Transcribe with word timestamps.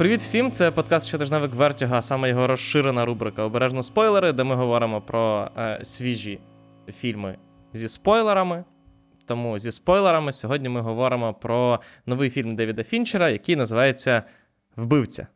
Привіт 0.00 0.22
всім! 0.22 0.50
Це 0.50 0.70
подкаст 0.70 1.06
щотижневик 1.06 1.54
Вертіга, 1.54 2.02
саме 2.02 2.28
його 2.28 2.46
розширена 2.46 3.04
рубрика 3.04 3.42
Обережно 3.42 3.82
спойлери, 3.82 4.32
де 4.32 4.44
ми 4.44 4.54
говоримо 4.54 5.00
про 5.00 5.50
е, 5.58 5.80
свіжі 5.82 6.40
фільми 6.88 7.38
зі 7.72 7.88
спойлерами. 7.88 8.64
Тому 9.26 9.58
зі 9.58 9.72
спойлерами 9.72 10.32
сьогодні 10.32 10.68
ми 10.68 10.80
говоримо 10.80 11.34
про 11.34 11.80
новий 12.06 12.30
фільм 12.30 12.56
Девіда 12.56 12.84
Фінчера, 12.84 13.30
який 13.30 13.56
називається 13.56 14.22
Вбивця. 14.76 15.26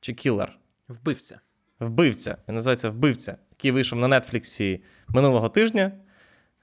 Чи 0.00 0.14
Кілер. 0.14 0.58
Вбивця. 0.88 1.40
Вбивця. 1.80 2.36
Він 2.48 2.54
називається 2.54 2.90
Вбивця, 2.90 3.36
який 3.50 3.70
вийшов 3.70 3.98
на 3.98 4.20
Нетфліксі 4.20 4.82
минулого 5.08 5.48
тижня. 5.48 5.92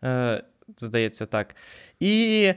Е, 0.04 0.44
Здається, 0.77 1.26
так. 1.26 1.55
І. 2.00 2.54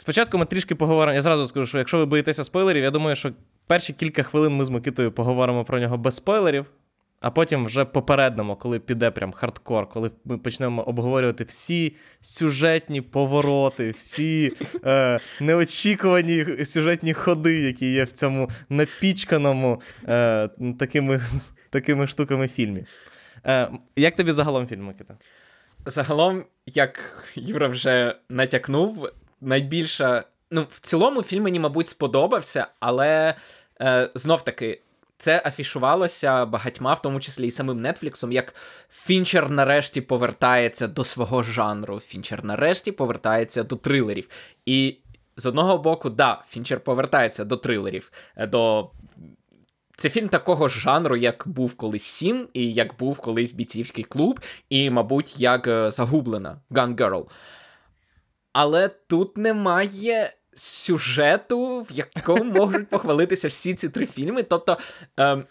Спочатку 0.00 0.38
ми 0.38 0.44
трішки 0.44 0.74
поговоримо. 0.74 1.14
Я 1.14 1.22
зразу 1.22 1.46
скажу, 1.46 1.66
що 1.66 1.78
якщо 1.78 1.98
ви 1.98 2.06
боїтеся 2.06 2.44
спойлерів, 2.44 2.82
я 2.82 2.90
думаю, 2.90 3.16
що 3.16 3.32
перші 3.66 3.92
кілька 3.92 4.22
хвилин 4.22 4.56
ми 4.56 4.64
з 4.64 4.70
Микитою 4.70 5.12
поговоримо 5.12 5.64
про 5.64 5.78
нього 5.78 5.98
без 5.98 6.14
спойлерів, 6.14 6.66
а 7.20 7.30
потім 7.30 7.64
вже 7.64 7.84
попереднемо, 7.84 8.56
коли 8.56 8.78
піде 8.78 9.10
прям 9.10 9.32
хардкор, 9.32 9.88
коли 9.88 10.10
ми 10.24 10.38
почнемо 10.38 10.82
обговорювати 10.82 11.44
всі 11.44 11.96
сюжетні 12.20 13.00
повороти, 13.00 13.90
всі 13.90 14.52
е, 14.84 15.20
неочікувані 15.40 16.64
сюжетні 16.64 17.12
ходи, 17.12 17.60
які 17.60 17.92
є 17.92 18.04
в 18.04 18.12
цьому 18.12 18.50
напічканому 18.68 19.82
е, 20.08 20.48
такими 20.78 21.20
такими 21.70 22.06
штуками 22.06 22.48
фільмі. 22.48 22.84
Е, 23.46 23.70
Як 23.96 24.16
тобі 24.16 24.32
загалом 24.32 24.66
фільм, 24.66 24.84
Микита? 24.84 25.14
Загалом, 25.86 26.44
як 26.66 27.24
Юра 27.34 27.68
вже 27.68 28.16
натякнув, 28.28 29.08
найбільша. 29.40 30.24
Ну, 30.50 30.66
в 30.70 30.80
цілому 30.80 31.22
фільм 31.22 31.42
мені, 31.42 31.60
мабуть, 31.60 31.88
сподобався, 31.88 32.66
але 32.80 33.34
е, 33.80 34.10
знов 34.14 34.42
таки. 34.42 34.82
Це 35.18 35.42
афішувалося 35.46 36.46
багатьма, 36.46 36.94
в 36.94 37.02
тому 37.02 37.20
числі 37.20 37.46
і 37.46 37.50
самим 37.50 37.86
Нетфліксом, 37.86 38.32
як 38.32 38.54
Фінчер 38.90 39.50
нарешті 39.50 40.00
повертається 40.00 40.88
до 40.88 41.04
свого 41.04 41.42
жанру. 41.42 42.00
Фінчер 42.00 42.44
нарешті 42.44 42.92
повертається 42.92 43.62
до 43.62 43.76
трилерів. 43.76 44.28
І 44.66 44.98
з 45.36 45.46
одного 45.46 45.78
боку, 45.78 46.10
да, 46.10 46.42
Фінчер 46.46 46.80
повертається 46.80 47.44
до 47.44 47.56
трилерів. 47.56 48.12
Е, 48.36 48.46
до... 48.46 48.90
Це 49.96 50.10
фільм 50.10 50.28
такого 50.28 50.68
ж 50.68 50.80
жанру, 50.80 51.16
як 51.16 51.42
був 51.46 51.74
колись 51.74 52.02
Сім, 52.02 52.48
і 52.52 52.72
як 52.72 52.98
був 52.98 53.18
колись 53.18 53.52
бійцівський 53.52 54.04
клуб, 54.04 54.40
і, 54.70 54.90
мабуть, 54.90 55.40
як 55.40 55.66
е, 55.66 55.90
загублена 55.90 56.60
Gun 56.70 56.96
Girl. 56.96 57.26
Але 58.52 58.88
тут 58.88 59.36
немає 59.36 60.32
сюжету, 60.54 61.80
в 61.80 61.92
якому 61.92 62.44
можуть 62.44 62.88
похвалитися 62.88 63.48
всі 63.48 63.74
ці 63.74 63.88
три 63.88 64.06
фільми. 64.06 64.42
Тобто 64.42 64.78
Ем, 65.16 65.44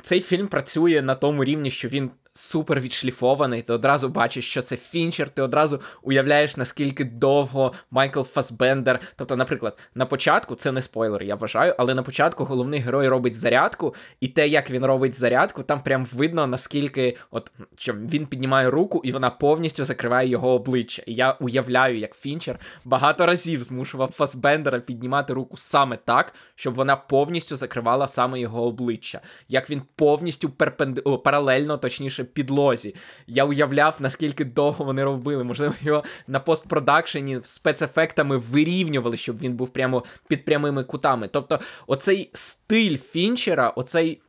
цей 0.00 0.20
фільм 0.20 0.48
працює 0.48 1.02
на 1.02 1.14
тому 1.14 1.44
рівні, 1.44 1.70
що 1.70 1.88
він 1.88 2.10
супер 2.32 2.80
відшліфований. 2.80 3.62
Ти 3.62 3.72
одразу 3.72 4.08
бачиш, 4.08 4.50
що 4.50 4.62
це 4.62 4.76
фінчер, 4.76 5.28
ти 5.28 5.42
одразу 5.42 5.80
уявляєш, 6.02 6.56
наскільки 6.56 7.04
довго 7.04 7.72
Майкл 7.90 8.22
Фасбендер. 8.22 9.00
Тобто, 9.16 9.36
наприклад, 9.36 9.78
на 9.94 10.06
початку 10.06 10.54
це 10.54 10.72
не 10.72 10.82
спойлер, 10.82 11.22
я 11.22 11.34
вважаю, 11.34 11.74
але 11.78 11.94
на 11.94 12.02
початку 12.02 12.44
головний 12.44 12.80
герой 12.80 13.08
робить 13.08 13.34
зарядку, 13.34 13.94
і 14.20 14.28
те, 14.28 14.48
як 14.48 14.70
він 14.70 14.86
робить 14.86 15.14
зарядку, 15.14 15.62
там 15.62 15.80
прям 15.80 16.04
видно, 16.04 16.46
наскільки 16.46 17.16
от 17.30 17.52
він 17.88 18.26
піднімає 18.26 18.70
руку, 18.70 19.00
і 19.04 19.12
вона 19.12 19.30
повністю 19.30 19.84
закриває 19.84 20.28
його 20.28 20.50
обличчя. 20.50 21.02
І 21.06 21.14
я 21.14 21.32
уявляю, 21.32 21.98
як 21.98 22.16
Фінчер 22.16 22.58
багато 22.84 23.26
разів 23.26 23.62
змушував 23.62 24.12
Фасбендера 24.12 24.80
піднімати 24.80 25.32
руку 25.32 25.56
саме 25.56 25.96
так, 25.96 26.34
щоб 26.54 26.74
вона 26.74 26.96
повністю 26.96 27.56
закривала 27.56 28.08
саме 28.08 28.40
його 28.40 28.62
обличчя. 28.66 29.20
Як 29.48 29.70
він 29.70 29.82
повністю 29.96 30.50
перпенди... 30.50 31.02
паралельно, 31.02 31.78
точніше 31.78 32.21
підлозі. 32.24 32.94
Я 33.26 33.44
уявляв, 33.44 33.96
наскільки 33.98 34.44
довго 34.44 34.84
вони 34.84 35.04
робили. 35.04 35.44
Можливо, 35.44 35.74
його 35.82 36.04
на 36.26 36.40
постпродакшені 36.40 37.40
спецефектами 37.42 38.36
вирівнювали, 38.36 39.16
щоб 39.16 39.38
він 39.40 39.54
був 39.54 39.68
прямо 39.68 40.04
під 40.28 40.44
прямими 40.44 40.84
кутами. 40.84 41.28
Тобто, 41.28 41.60
оцей 41.86 42.30
стиль 42.34 42.96
Фінчера, 42.96 43.68
оцей. 43.68 44.22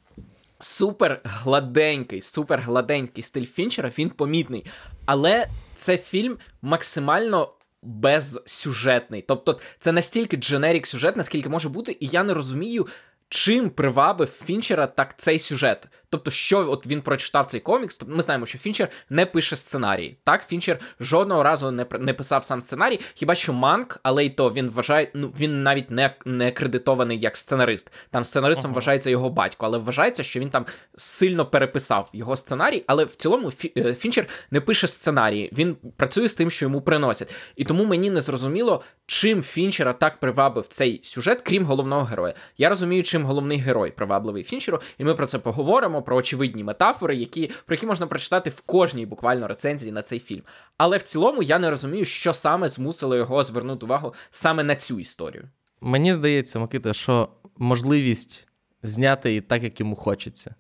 Супер 0.60 1.22
гладенький, 1.24 2.22
супер 2.22 2.62
гладенький 2.62 3.24
стиль 3.24 3.46
Фінчера, 3.46 3.92
він 3.98 4.10
помітний. 4.10 4.66
Але 5.06 5.48
це 5.76 5.98
фільм 5.98 6.38
максимально 6.62 7.54
безсюжетний. 7.84 9.22
Тобто, 9.28 9.60
це 9.80 9.92
настільки 9.92 10.38
дженерік 10.38 10.88
сюжет, 10.88 11.16
наскільки 11.16 11.50
може 11.50 11.70
бути, 11.70 11.98
і 12.00 12.08
я 12.08 12.24
не 12.24 12.34
розумію, 12.34 12.88
чим 13.30 13.70
привабив 13.70 14.28
Фінчера 14.28 14.88
так 14.88 15.18
цей 15.18 15.40
сюжет. 15.40 15.88
Тобто, 16.14 16.32
що 16.32 16.72
от 16.72 16.88
він 16.88 17.02
прочитав 17.02 17.46
цей 17.46 17.60
комікс, 17.60 17.98
тобто 17.98 18.16
ми 18.16 18.22
знаємо, 18.22 18.46
що 18.46 18.58
Фінчер 18.58 18.90
не 19.10 19.26
пише 19.26 19.56
сценарії. 19.56 20.18
Так, 20.24 20.48
Фінчер 20.48 20.80
жодного 21.00 21.44
разу 21.44 21.72
не 21.72 21.86
не 22.00 22.14
писав 22.14 22.44
сам 22.44 22.62
сценарій, 22.62 23.00
хіба 23.14 23.36
що 23.36 23.54
Манк, 23.54 24.00
але 24.04 24.26
й 24.26 24.30
то 24.30 24.50
він 24.50 24.70
вважає, 24.70 25.12
ну 25.14 25.34
він 25.40 25.64
навіть 25.64 25.92
не 25.92 26.16
не 26.26 26.52
кредитований 26.52 27.20
як 27.20 27.38
сценарист. 27.38 27.92
Там 28.12 28.26
сценаристом 28.26 28.66
ага. 28.66 28.76
вважається 28.76 29.10
його 29.10 29.30
батько, 29.30 29.66
але 29.66 29.78
вважається, 29.78 30.24
що 30.24 30.40
він 30.40 30.50
там 30.50 30.66
сильно 30.98 31.46
переписав 31.46 32.10
його 32.14 32.36
сценарій. 32.36 32.84
Але 32.88 33.06
в 33.06 33.16
цілому 33.16 33.52
е, 33.78 33.94
Фінчер 33.94 34.28
не 34.52 34.62
пише 34.62 34.88
сценарії, 34.88 35.50
він 35.58 35.76
працює 35.98 36.28
з 36.28 36.36
тим, 36.36 36.50
що 36.50 36.66
йому 36.66 36.82
приносять. 36.82 37.36
І 37.56 37.66
тому 37.66 37.86
мені 37.86 38.10
не 38.10 38.22
зрозуміло, 38.22 38.84
чим 39.06 39.42
Фінчера 39.42 39.94
так 39.94 40.20
привабив 40.20 40.68
цей 40.68 41.02
сюжет, 41.04 41.42
крім 41.42 41.66
головного 41.66 42.04
героя. 42.04 42.34
Я 42.58 42.70
розумію, 42.70 43.04
чим 43.04 43.26
головний 43.26 43.58
герой 43.58 43.92
привабливий 43.92 44.44
Фінчеру, 44.44 44.80
і 44.98 45.04
ми 45.04 45.16
про 45.16 45.26
це 45.26 45.40
поговоримо 45.40 46.03
про 46.04 46.16
очевидні 46.16 46.64
метафори, 46.64 47.16
які, 47.16 47.52
про 47.66 47.76
які 47.76 47.86
можна 47.86 48.08
прочитати 48.08 48.50
в 48.50 48.62
кожній 48.62 49.06
буквально 49.06 49.48
рецензії 49.48 49.92
на 49.92 50.02
цей 50.02 50.20
фільм. 50.20 50.42
Але 50.78 50.98
в 50.98 51.02
цілому 51.02 51.44
я 51.44 51.60
не 51.60 51.70
розумію, 51.70 52.06
що 52.06 52.34
саме 52.34 52.70
змусило 52.70 53.16
його 53.16 53.44
звернути 53.44 53.86
увагу 53.86 54.14
саме 54.32 54.64
на 54.64 54.76
цю 54.76 55.00
історію. 55.00 55.50
Мені 55.82 56.14
здається, 56.14 56.60
Микита, 56.60 56.94
що 56.94 57.30
можливість 57.58 58.48
зняти 58.84 59.30
її 59.30 59.42
так, 59.42 59.64
як 59.64 59.80
йому 59.80 59.96
хочеться. 59.96 60.56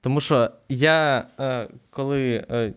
Тому 0.00 0.20
що 0.20 0.50
я, 0.68 1.26
е, 1.40 1.68
коли 1.90 2.44
е, 2.50 2.72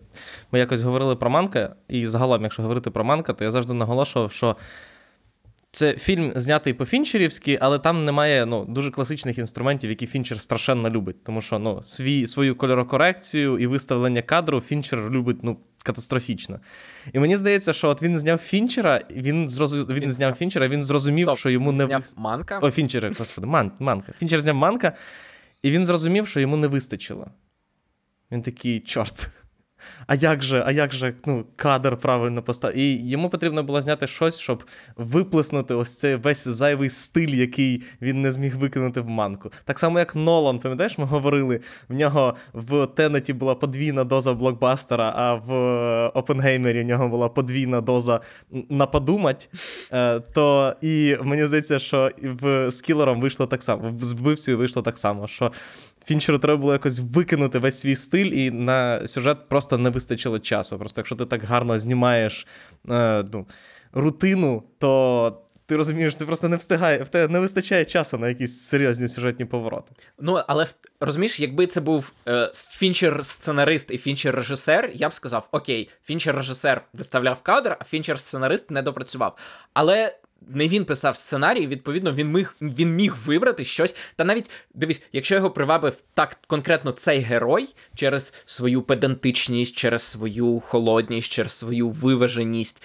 ми 0.52 0.58
якось 0.58 0.80
говорили 0.80 1.16
про 1.16 1.30
Манка, 1.30 1.76
і 1.88 2.06
загалом, 2.06 2.42
якщо 2.42 2.62
говорити 2.62 2.90
про 2.90 3.04
Манка, 3.04 3.32
то 3.32 3.44
я 3.44 3.50
завжди 3.50 3.74
наголошував, 3.74 4.32
що 4.32 4.56
це 5.74 5.92
фільм 5.92 6.32
знятий 6.36 6.72
по 6.72 6.84
фінчерівськи, 6.84 7.58
але 7.60 7.78
там 7.78 8.04
немає 8.04 8.46
ну, 8.46 8.64
дуже 8.64 8.90
класичних 8.90 9.38
інструментів, 9.38 9.90
які 9.90 10.06
Фінчер 10.06 10.40
страшенно 10.40 10.90
любить. 10.90 11.24
Тому 11.24 11.42
що 11.42 11.58
ну, 11.58 11.82
свій, 11.82 12.26
свою 12.26 12.54
кольорокорекцію 12.54 13.58
і 13.58 13.66
виставлення 13.66 14.22
кадру 14.22 14.60
Фінчер 14.60 15.10
любить 15.10 15.36
ну, 15.42 15.56
катастрофічно. 15.82 16.60
І 17.12 17.18
мені 17.18 17.36
здається, 17.36 17.72
що 17.72 17.88
от 17.88 18.02
він 18.02 18.18
зняв 18.18 18.38
Фінчера, 18.38 19.00
він 19.10 19.48
зрозу... 19.48 19.84
він, 19.84 20.12
зняв 20.12 20.34
Фінчера, 20.34 20.68
він 20.68 20.82
зрозумів, 20.82 21.26
Стоп, 21.26 21.38
що 21.38 21.50
йому 21.50 21.72
не 21.72 21.84
зняв 21.84 22.12
Манка. 22.16 22.58
О, 22.58 22.70
Фінчера, 22.70 23.12
господи, 23.18 23.46
Ман... 23.46 23.72
Манка. 23.78 24.12
Фінчер 24.18 24.40
зняв 24.40 24.54
Манка, 24.54 24.92
і 25.62 25.70
він 25.70 25.86
зрозумів, 25.86 26.28
що 26.28 26.40
йому 26.40 26.56
не 26.56 26.66
вистачило. 26.66 27.26
Він 28.32 28.42
такий, 28.42 28.80
чорт 28.80 29.30
а 30.06 30.14
як 30.14 30.42
же, 30.42 30.62
а 30.66 30.72
як 30.72 30.94
же 30.94 31.14
ну, 31.26 31.44
кадр 31.56 31.96
правильно 31.96 32.42
поставити? 32.42 32.80
І 32.80 33.08
йому 33.08 33.28
потрібно 33.28 33.62
було 33.62 33.80
зняти 33.80 34.06
щось, 34.06 34.38
щоб 34.38 34.64
виплеснути 34.96 35.74
ось 35.74 35.98
цей 35.98 36.16
весь 36.16 36.48
зайвий 36.48 36.90
стиль, 36.90 37.28
який 37.28 37.82
він 38.02 38.22
не 38.22 38.32
зміг 38.32 38.56
викинути 38.56 39.00
в 39.00 39.08
манку. 39.08 39.50
Так 39.64 39.78
само, 39.78 39.98
як 39.98 40.16
Нолан, 40.16 40.58
пам'ятаєш, 40.58 40.98
ми 40.98 41.04
говорили, 41.04 41.60
в 41.88 41.94
нього 41.94 42.34
в 42.52 42.86
Тенеті 42.86 43.32
була 43.32 43.54
подвійна 43.54 44.04
доза 44.04 44.34
блокбастера, 44.34 45.12
а 45.16 45.34
в 45.34 46.08
Опенгеймері 46.14 46.80
в 46.80 46.86
нього 46.86 47.08
була 47.08 47.28
подвійна 47.28 47.80
доза 47.80 48.20
на 48.50 48.86
подумать. 48.86 49.48
Е, 49.92 50.20
то 50.20 50.74
і 50.80 51.16
мені 51.22 51.44
здається, 51.44 51.78
що 51.78 52.10
в 52.22 52.70
з 52.70 52.80
кілером 52.80 53.20
вийшло 53.20 53.46
так 53.46 53.62
само, 53.62 53.94
з 54.00 54.12
вбивцею 54.12 54.58
вийшло 54.58 54.82
так 54.82 54.98
само. 54.98 55.26
що 55.26 55.52
Фінчеру 56.06 56.38
треба 56.38 56.60
було 56.60 56.72
якось 56.72 57.00
викинути 57.00 57.58
весь 57.58 57.80
свій 57.80 57.96
стиль, 57.96 58.26
і 58.26 58.50
на 58.50 59.08
сюжет 59.08 59.48
просто 59.48 59.78
не 59.78 59.90
вистачило 59.90 60.38
часу. 60.38 60.78
Просто 60.78 61.00
якщо 61.00 61.16
ти 61.16 61.26
так 61.26 61.44
гарно 61.44 61.78
знімаєш 61.78 62.46
е, 62.90 63.24
ну, 63.32 63.46
рутину, 63.92 64.62
то. 64.78 65.40
Ти 65.66 65.76
розумієш, 65.76 66.14
ти 66.14 66.26
просто 66.26 66.48
не 66.48 66.56
встигає, 66.56 67.02
в 67.02 67.08
тебе 67.08 67.32
не 67.32 67.40
вистачає 67.40 67.84
часу 67.84 68.18
на 68.18 68.28
якісь 68.28 68.60
серйозні 68.60 69.08
сюжетні 69.08 69.44
повороти. 69.44 69.92
Ну, 70.18 70.42
але 70.46 70.66
розумієш, 71.00 71.40
якби 71.40 71.66
це 71.66 71.80
був 71.80 72.12
е, 72.28 72.50
фінчер-сценарист 72.54 73.90
і 73.90 73.98
фінчер-режисер, 73.98 74.90
я 74.94 75.08
б 75.08 75.14
сказав: 75.14 75.48
Окей, 75.52 75.90
фінчер-режисер 76.08 76.80
виставляв 76.92 77.42
кадр, 77.42 77.76
а 77.80 77.84
фінчер-сценарист 77.84 78.70
не 78.70 78.82
допрацював. 78.82 79.36
Але 79.72 80.16
не 80.48 80.68
він 80.68 80.84
писав 80.84 81.16
сценарій, 81.16 81.66
відповідно, 81.66 82.12
він 82.12 82.32
міг 82.32 82.54
він 82.60 82.94
міг 82.94 83.16
вибрати 83.24 83.64
щось. 83.64 83.96
Та 84.16 84.24
навіть 84.24 84.50
дивись, 84.74 85.02
якщо 85.12 85.34
його 85.34 85.50
привабив 85.50 86.02
так 86.14 86.38
конкретно 86.46 86.92
цей 86.92 87.18
герой 87.18 87.68
через 87.94 88.34
свою 88.44 88.82
педантичність, 88.82 89.76
через 89.76 90.02
свою 90.02 90.60
холодність, 90.60 91.32
через 91.32 91.52
свою 91.52 91.90
виваженість, 91.90 92.82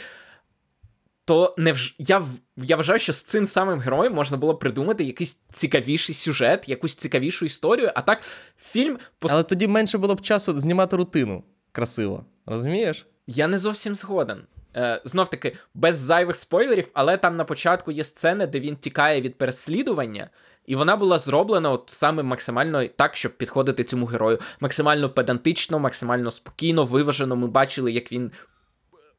то 1.25 1.55
не 1.57 1.71
вж... 1.71 1.95
я 1.97 2.23
я 2.57 2.75
вважаю, 2.75 2.99
що 2.99 3.13
з 3.13 3.23
цим 3.23 3.45
самим 3.45 3.79
героєм 3.79 4.13
можна 4.13 4.37
було 4.37 4.55
придумати 4.55 5.03
якийсь 5.03 5.37
цікавіший 5.51 6.15
сюжет, 6.15 6.69
якусь 6.69 6.95
цікавішу 6.95 7.45
історію. 7.45 7.91
А 7.95 8.01
так, 8.01 8.21
фільм 8.61 8.99
пос... 9.19 9.31
Але 9.31 9.43
тоді 9.43 9.67
менше 9.67 9.97
було 9.97 10.15
б 10.15 10.21
часу 10.21 10.59
знімати 10.59 10.95
рутину 10.95 11.43
красиво. 11.71 12.25
Розумієш? 12.45 13.07
Я 13.27 13.47
не 13.47 13.59
зовсім 13.59 13.95
згоден. 13.95 14.41
Е, 14.75 15.01
Знов 15.05 15.29
таки, 15.29 15.55
без 15.73 15.97
зайвих 15.97 16.35
спойлерів, 16.35 16.87
але 16.93 17.17
там 17.17 17.35
на 17.35 17.43
початку 17.43 17.91
є 17.91 18.03
сцена, 18.03 18.45
де 18.45 18.59
він 18.59 18.75
тікає 18.75 19.21
від 19.21 19.37
переслідування. 19.37 20.29
І 20.65 20.75
вона 20.75 20.95
була 20.95 21.19
зроблена 21.19 21.71
от 21.71 21.83
саме 21.87 22.23
максимально 22.23 22.87
так, 22.87 23.15
щоб 23.15 23.37
підходити 23.37 23.83
цьому 23.83 24.05
герою. 24.05 24.39
Максимально 24.59 25.09
педантично, 25.09 25.79
максимально 25.79 26.31
спокійно, 26.31 26.85
виважено. 26.85 27.35
Ми 27.35 27.47
бачили, 27.47 27.91
як 27.91 28.11
він 28.11 28.31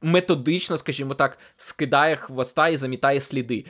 методично, 0.03 0.79
скажімо 0.79 1.15
так, 1.15 1.39
скидає 1.57 2.17
хвоста 2.17 2.69
і 2.69 2.77
замітає 2.77 3.21
сліди. 3.21 3.65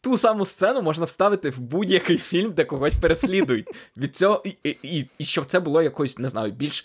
Ту 0.00 0.18
саму 0.18 0.46
сцену 0.46 0.82
можна 0.82 1.04
вставити 1.04 1.50
в 1.50 1.58
будь-який 1.58 2.18
фільм, 2.18 2.52
де 2.52 2.64
когось 2.64 2.94
переслідують. 2.94 3.68
Від 3.96 4.16
цього 4.16 4.42
і, 4.44 4.56
і, 4.64 4.78
і, 4.82 5.08
і 5.18 5.24
щоб 5.24 5.44
це 5.44 5.60
було 5.60 5.82
якось, 5.82 6.18
не 6.18 6.28
знаю, 6.28 6.52
більш 6.52 6.84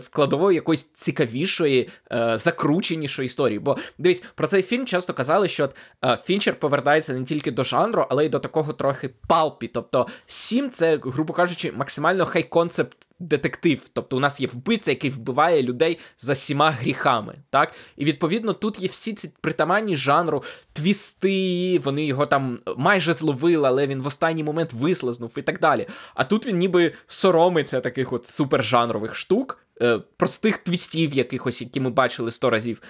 складовою 0.00 0.54
якоїсь 0.54 0.88
цікавішої, 0.92 1.88
е, 2.12 2.38
закрученішої 2.38 3.26
історії. 3.26 3.58
Бо 3.58 3.76
дивись, 3.98 4.22
про 4.34 4.46
цей 4.46 4.62
фільм 4.62 4.86
часто 4.86 5.14
казали, 5.14 5.48
що 5.48 5.68
е, 6.04 6.18
Фінчер 6.24 6.58
повертається 6.58 7.12
не 7.12 7.24
тільки 7.24 7.50
до 7.50 7.64
жанру, 7.64 8.06
але 8.10 8.26
й 8.26 8.28
до 8.28 8.38
такого 8.38 8.72
трохи 8.72 9.10
палпі. 9.26 9.68
Тобто, 9.68 10.06
сім 10.26 10.70
це, 10.70 10.98
грубо 11.04 11.32
кажучи, 11.32 11.72
максимально 11.72 12.26
хай-концепт 12.26 13.08
детектив. 13.18 13.88
Тобто, 13.92 14.16
у 14.16 14.20
нас 14.20 14.40
є 14.40 14.46
вбивця, 14.46 14.90
який 14.90 15.10
вбиває 15.10 15.62
людей 15.62 15.98
за 16.18 16.34
сіма 16.34 16.70
гріхами. 16.70 17.34
Так? 17.50 17.74
І 17.96 18.04
відповідно 18.04 18.52
тут 18.52 18.80
є 18.80 18.88
всі 18.88 19.12
ці 19.12 19.32
притаманні 19.40 19.96
жанру, 19.96 20.42
твісти, 20.72 21.78
вони 21.78 22.06
його 22.06 22.26
там 22.26 22.58
майже 22.76 23.12
зловили, 23.12 23.68
але 23.68 23.86
він 23.86 24.02
в 24.02 24.06
останній 24.06 24.44
момент 24.44 24.72
вислизнув 24.72 25.34
і 25.36 25.42
так 25.42 25.60
далі. 25.60 25.86
А 26.14 26.24
тут 26.24 26.46
він 26.46 26.58
ніби 26.58 26.92
соромиться 27.06 27.80
таких 27.80 28.12
от 28.12 28.26
супержанрових 28.26 29.14
штук 29.14 29.61
е, 29.82 29.98
простих 30.16 30.58
твістів, 30.58 31.14
якихось, 31.14 31.60
які 31.60 31.80
ми 31.80 31.90
бачили 31.90 32.30
сто 32.30 32.50
разів. 32.50 32.82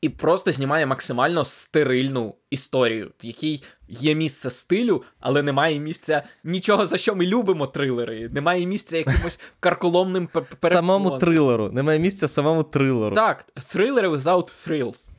І 0.00 0.08
просто 0.08 0.52
знімає 0.52 0.86
максимально 0.86 1.44
стерильну 1.44 2.34
історію, 2.50 3.12
в 3.22 3.26
якій 3.26 3.62
є 3.88 4.14
місце 4.14 4.50
стилю, 4.50 5.02
але 5.20 5.42
немає 5.42 5.80
місця 5.80 6.22
нічого, 6.44 6.86
за 6.86 6.98
що 6.98 7.14
ми 7.14 7.26
любимо 7.26 7.66
трилери. 7.66 8.28
Немає 8.32 8.66
місця 8.66 8.96
якимось 8.96 9.40
карколомним 9.60 10.26
переклонам. 10.26 10.76
Самому 10.76 11.18
трилеру. 11.18 11.70
Немає 11.72 11.98
місця 11.98 12.28
самому 12.28 12.62
трилеру. 12.62 13.16
Так, 13.16 13.44
трилери 13.72 14.08
without 14.08 14.68
thrills. 14.68 15.10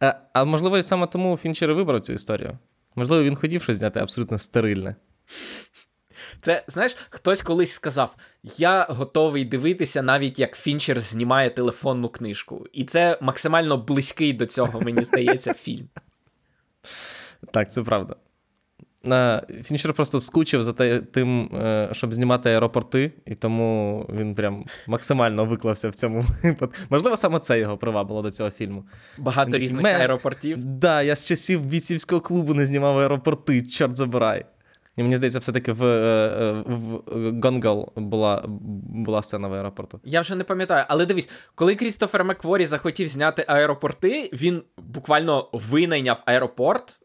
А, 0.00 0.14
а 0.32 0.44
можливо, 0.44 0.78
і 0.78 0.82
саме 0.82 1.06
тому 1.06 1.36
Фінчер 1.36 1.74
вибрав 1.74 2.00
цю 2.00 2.12
історію. 2.12 2.58
Можливо, 2.96 3.22
він 3.22 3.34
хотів 3.34 3.62
щось 3.62 3.76
зняти 3.76 4.00
абсолютно 4.00 4.38
стерильне. 4.38 4.96
Це 6.44 6.64
знаєш, 6.68 6.96
хтось 7.10 7.42
колись 7.42 7.72
сказав: 7.72 8.16
я 8.58 8.86
готовий 8.90 9.44
дивитися, 9.44 10.02
навіть 10.02 10.38
як 10.38 10.56
Фінчер 10.56 11.00
знімає 11.00 11.50
телефонну 11.50 12.08
книжку. 12.08 12.66
І 12.72 12.84
це 12.84 13.18
максимально 13.20 13.76
близький 13.76 14.32
до 14.32 14.46
цього, 14.46 14.80
мені 14.80 15.04
здається, 15.04 15.54
фільм. 15.58 15.88
Так, 17.50 17.72
це 17.72 17.82
правда. 17.82 18.16
Фінчер 19.64 19.92
просто 19.92 20.20
скучив 20.20 20.62
за 20.62 20.72
тим, 21.00 21.50
е, 21.54 21.88
щоб 21.92 22.14
знімати 22.14 22.50
аеропорти, 22.50 23.12
і 23.26 23.34
тому 23.34 24.06
він 24.12 24.34
прям 24.34 24.64
максимально 24.86 25.44
виклався 25.44 25.88
в 25.88 25.94
цьому 25.94 26.24
випадку. 26.42 26.76
Можливо, 26.90 27.16
саме 27.16 27.38
це 27.38 27.58
його 27.58 27.76
привабило 27.76 28.22
до 28.22 28.30
цього 28.30 28.50
фільму. 28.50 28.84
Багато 29.18 29.50
він 29.50 29.60
різних 29.60 29.86
аеропортів. 29.86 30.56
Так, 30.56 30.64
да, 30.64 31.02
я 31.02 31.16
з 31.16 31.24
часів 31.24 31.66
бійцівського 31.66 32.20
клубу 32.20 32.54
не 32.54 32.66
знімав 32.66 32.98
аеропорти, 32.98 33.62
чорт 33.62 33.96
забирай. 33.96 34.44
І 34.96 35.02
мені 35.02 35.16
здається, 35.16 35.38
все-таки 35.38 35.72
в 35.72 35.84
е, 35.84 36.26
е, 36.40 36.64
в 36.66 37.40
Гонгол 37.42 37.92
була 37.96 38.44
була 38.88 39.22
сцена 39.22 39.48
в 39.48 39.52
аеропорту. 39.52 40.00
Я 40.04 40.20
вже 40.20 40.34
не 40.34 40.44
пам'ятаю, 40.44 40.84
але 40.88 41.06
дивись, 41.06 41.28
коли 41.54 41.74
Крістофер 41.74 42.24
Макворі 42.24 42.66
захотів 42.66 43.08
зняти 43.08 43.44
аеропорти, 43.48 44.30
він 44.32 44.62
буквально 44.78 45.48
винайняв 45.52 46.22
аеропорт. 46.26 47.00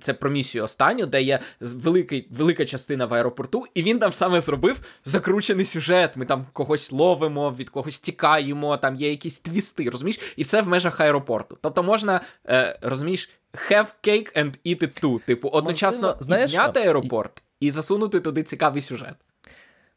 Це 0.00 0.14
про 0.14 0.30
місію 0.30 0.64
останню, 0.64 1.06
де 1.06 1.22
є 1.22 1.40
великий, 1.60 2.28
велика 2.30 2.64
частина 2.64 3.06
в 3.06 3.14
аеропорту, 3.14 3.64
і 3.74 3.82
він 3.82 3.98
там 3.98 4.12
саме 4.12 4.40
зробив 4.40 4.80
закручений 5.04 5.64
сюжет. 5.64 6.16
Ми 6.16 6.24
там 6.24 6.46
когось 6.52 6.92
ловимо, 6.92 7.50
від 7.58 7.70
когось 7.70 7.98
тікаємо, 7.98 8.76
там 8.76 8.94
є 8.94 9.10
якісь 9.10 9.40
твісти, 9.40 9.90
розумієш? 9.90 10.20
І 10.36 10.42
все 10.42 10.60
в 10.60 10.68
межах 10.68 11.00
аеропорту. 11.00 11.58
Тобто 11.60 11.82
можна, 11.82 12.20
е, 12.48 12.78
розумієш, 12.82 13.30
have 13.52 13.94
cake 14.02 14.36
and 14.36 14.58
eat 14.66 14.82
it 14.82 15.02
too. 15.02 15.24
Типу, 15.26 15.48
одночасно 15.48 16.02
Можливо, 16.02 16.22
знаєш, 16.24 16.50
зняти 16.50 16.80
аеропорт 16.80 17.42
і 17.60 17.70
засунути 17.70 18.20
туди 18.20 18.42
цікавий 18.42 18.82
сюжет. 18.82 19.14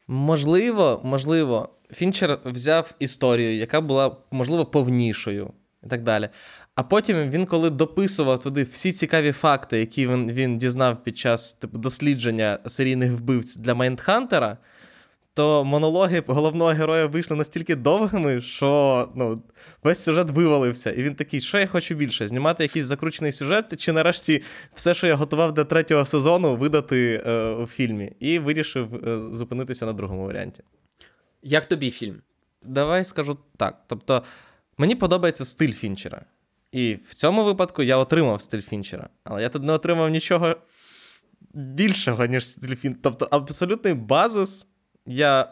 Можливо, 0.08 1.00
можливо, 1.04 1.68
Фінчер 1.92 2.38
взяв 2.44 2.94
історію, 2.98 3.56
яка 3.56 3.80
була, 3.80 4.16
можливо, 4.30 4.66
повнішою 4.66 5.50
і 5.84 5.88
так 5.88 6.02
далі. 6.02 6.28
А 6.74 6.82
потім 6.82 7.30
він, 7.30 7.46
коли 7.46 7.70
дописував 7.70 8.40
туди 8.40 8.62
всі 8.62 8.92
цікаві 8.92 9.32
факти, 9.32 9.78
які 9.78 10.06
він 10.06 10.32
він 10.32 10.58
дізнав 10.58 11.04
під 11.04 11.18
час 11.18 11.52
типу, 11.52 11.78
дослідження 11.78 12.58
серійних 12.66 13.12
вбивць 13.12 13.56
для 13.56 13.74
Майндхантера, 13.74 14.58
то 15.36 15.64
монологи 15.64 16.22
головного 16.26 16.70
героя 16.70 17.06
вийшли 17.06 17.36
настільки 17.36 17.76
довгими, 17.76 18.40
що 18.40 19.08
ну, 19.14 19.34
весь 19.82 20.02
сюжет 20.02 20.30
вивалився. 20.30 20.90
І 20.90 21.02
він 21.02 21.14
такий, 21.14 21.40
що 21.40 21.58
я 21.58 21.66
хочу 21.66 21.94
більше? 21.94 22.28
Знімати 22.28 22.62
якийсь 22.62 22.86
закручений 22.86 23.32
сюжет, 23.32 23.80
чи 23.80 23.92
нарешті 23.92 24.42
все, 24.74 24.94
що 24.94 25.06
я 25.06 25.14
готував 25.14 25.52
до 25.52 25.64
третього 25.64 26.04
сезону, 26.04 26.56
видати 26.56 27.22
е, 27.26 27.50
у 27.50 27.66
фільмі. 27.66 28.12
І 28.20 28.38
вирішив 28.38 29.08
е, 29.08 29.18
зупинитися 29.34 29.86
на 29.86 29.92
другому 29.92 30.26
варіанті. 30.26 30.62
Як 31.42 31.66
тобі 31.66 31.90
фільм? 31.90 32.22
Давай 32.62 33.04
скажу 33.04 33.38
так. 33.56 33.82
Тобто, 33.86 34.22
мені 34.78 34.94
подобається 34.94 35.44
стиль 35.44 35.72
Фінчера. 35.72 36.24
І 36.72 36.98
в 37.08 37.14
цьому 37.14 37.44
випадку 37.44 37.82
я 37.82 37.96
отримав 37.96 38.40
стиль 38.40 38.60
Фінчера. 38.60 39.08
Але 39.24 39.42
я 39.42 39.48
тут 39.48 39.62
не 39.62 39.72
отримав 39.72 40.10
нічого 40.10 40.56
більшого, 41.54 42.26
ніж 42.26 42.46
стиль 42.46 42.74
Фінчера. 42.74 43.00
Тобто, 43.02 43.28
абсолютний 43.30 43.94
базис 43.94 44.66
я 45.06 45.42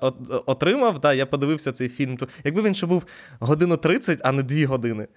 отримав, 0.46 0.98
да, 0.98 1.12
я 1.12 1.26
подивився 1.26 1.72
цей 1.72 1.88
фільм. 1.88 2.18
Якби 2.44 2.62
він 2.62 2.74
ще 2.74 2.86
був 2.86 3.06
годину 3.40 3.76
30, 3.76 4.20
а 4.22 4.32
не 4.32 4.42
2 4.42 4.66
години. 4.66 5.08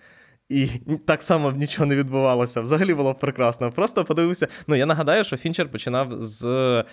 І 0.49 0.67
так 1.05 1.21
само 1.21 1.51
нічого 1.51 1.85
не 1.85 1.95
відбувалося. 1.95 2.61
Взагалі 2.61 2.93
було 2.93 3.13
б 3.13 3.19
прекрасно. 3.19 3.71
Просто 3.71 4.05
подивився. 4.05 4.47
Ну, 4.67 4.75
я 4.75 4.85
нагадаю, 4.85 5.23
що 5.23 5.37
Фінчер 5.37 5.69
починав 5.69 6.07
з 6.11 6.83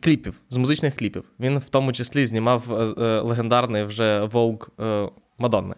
кліпів, 0.00 0.34
з 0.50 0.56
музичних 0.56 0.96
кліпів. 0.96 1.24
Він 1.40 1.58
в 1.58 1.68
тому 1.68 1.92
числі 1.92 2.26
знімав 2.26 2.72
е, 2.98 3.04
е 3.04 3.20
легендарний 3.20 3.84
вже 3.84 4.24
Vogue 4.24 4.68
Мадонни. 5.38 5.74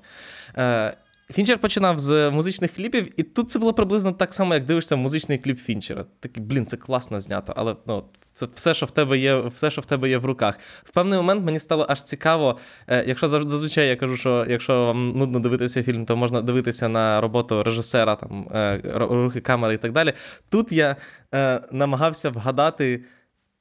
Е, 0.56 0.96
Фінчер 1.30 1.58
починав 1.58 1.98
з 1.98 2.30
музичних 2.30 2.74
кліпів, 2.74 3.20
і 3.20 3.22
тут 3.22 3.50
це 3.50 3.58
було 3.58 3.74
приблизно 3.74 4.12
так 4.12 4.34
само, 4.34 4.54
як 4.54 4.64
дивишся 4.64 4.96
музичний 4.96 5.38
кліп 5.38 5.58
Фінчера. 5.58 6.04
Такий, 6.20 6.42
блін, 6.42 6.66
це 6.66 6.76
класно 6.76 7.20
знято, 7.20 7.52
але 7.56 7.76
ну, 7.86 8.04
це 8.32 8.46
все, 8.54 8.74
що 8.74 8.86
в 8.86 8.90
тебе 8.90 9.18
є, 9.18 9.38
все, 9.38 9.70
що 9.70 9.80
в 9.80 9.86
тебе 9.86 10.08
є 10.08 10.18
в 10.18 10.24
руках. 10.24 10.58
В 10.84 10.90
певний 10.90 11.18
момент 11.18 11.44
мені 11.44 11.58
стало 11.58 11.86
аж 11.88 12.02
цікаво. 12.02 12.58
Е, 12.88 13.04
якщо 13.06 13.28
зазвичай 13.28 13.88
я 13.88 13.96
кажу, 13.96 14.16
що 14.16 14.46
якщо 14.48 14.86
вам 14.86 15.10
нудно 15.10 15.40
дивитися 15.40 15.82
фільм, 15.82 16.04
то 16.04 16.16
можна 16.16 16.42
дивитися 16.42 16.88
на 16.88 17.20
роботу 17.20 17.62
режисера, 17.62 18.16
там 18.16 18.48
е, 18.54 18.80
рухи 18.94 19.40
камери 19.40 19.74
і 19.74 19.78
так 19.78 19.92
далі. 19.92 20.12
Тут 20.50 20.72
я 20.72 20.96
е, 21.34 21.60
намагався 21.72 22.30
вгадати 22.30 23.04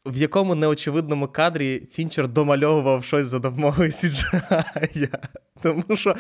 в 0.06 0.18
якому 0.18 0.56
неочевидному 0.56 1.28
кадрі 1.28 1.88
Фінчер 1.92 2.28
домальовував 2.28 3.04
щось 3.04 3.26
за 3.26 3.40
допомогою 3.40 3.90
CGI. 3.90 5.10
Тому 5.62 5.84
що 5.96 6.16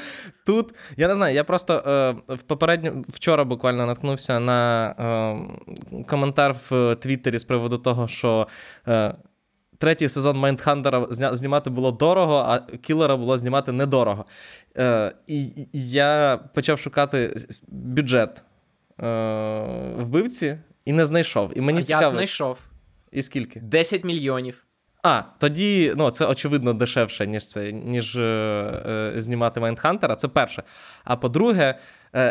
тут, 0.45 0.73
я 0.97 1.07
не 1.07 1.15
знаю, 1.15 1.35
я 1.35 1.43
просто 1.43 1.73
е, 2.27 2.33
в 2.35 2.41
попередньо 2.41 3.03
вчора 3.09 3.43
буквально 3.43 3.85
наткнувся 3.85 4.39
на 4.39 4.87
е, 5.93 6.03
коментар 6.03 6.55
в 6.69 6.95
Твіттері 6.95 7.37
з 7.39 7.43
приводу 7.43 7.77
того, 7.77 8.07
що. 8.07 8.47
Е, 8.87 9.15
Третій 9.77 10.09
сезон 10.09 10.37
Майндхантера 10.37 11.07
знімати 11.11 11.69
було 11.69 11.91
дорого, 11.91 12.35
а 12.47 12.59
кілера 12.59 13.17
було 13.17 13.37
знімати 13.37 13.71
недорого. 13.71 14.25
Е, 14.77 15.11
І 15.27 15.67
я 15.73 16.39
почав 16.53 16.79
шукати 16.79 17.37
бюджет 17.67 18.43
е, 19.03 19.93
вбивці 19.97 20.57
і 20.85 20.93
не 20.93 21.05
знайшов. 21.05 21.51
І 21.55 21.61
мені 21.61 21.79
а 21.79 21.83
цікаво... 21.83 22.03
Я 22.03 22.09
знайшов. 22.09 22.57
І 23.15 23.21
скільки? 23.21 23.59
10 23.59 24.03
мільйонів. 24.03 24.65
А, 25.03 25.21
тоді 25.39 25.93
ну, 25.97 26.09
це 26.09 26.25
очевидно 26.25 26.73
дешевше, 26.73 27.27
ніж 27.27 27.47
це, 27.47 27.71
ніж 27.71 28.15
е, 28.15 28.21
е, 28.25 29.21
знімати 29.21 29.59
Майндхантера. 29.59 30.15
Це 30.15 30.27
перше. 30.27 30.63
А 31.03 31.15
по-друге, 31.15 31.75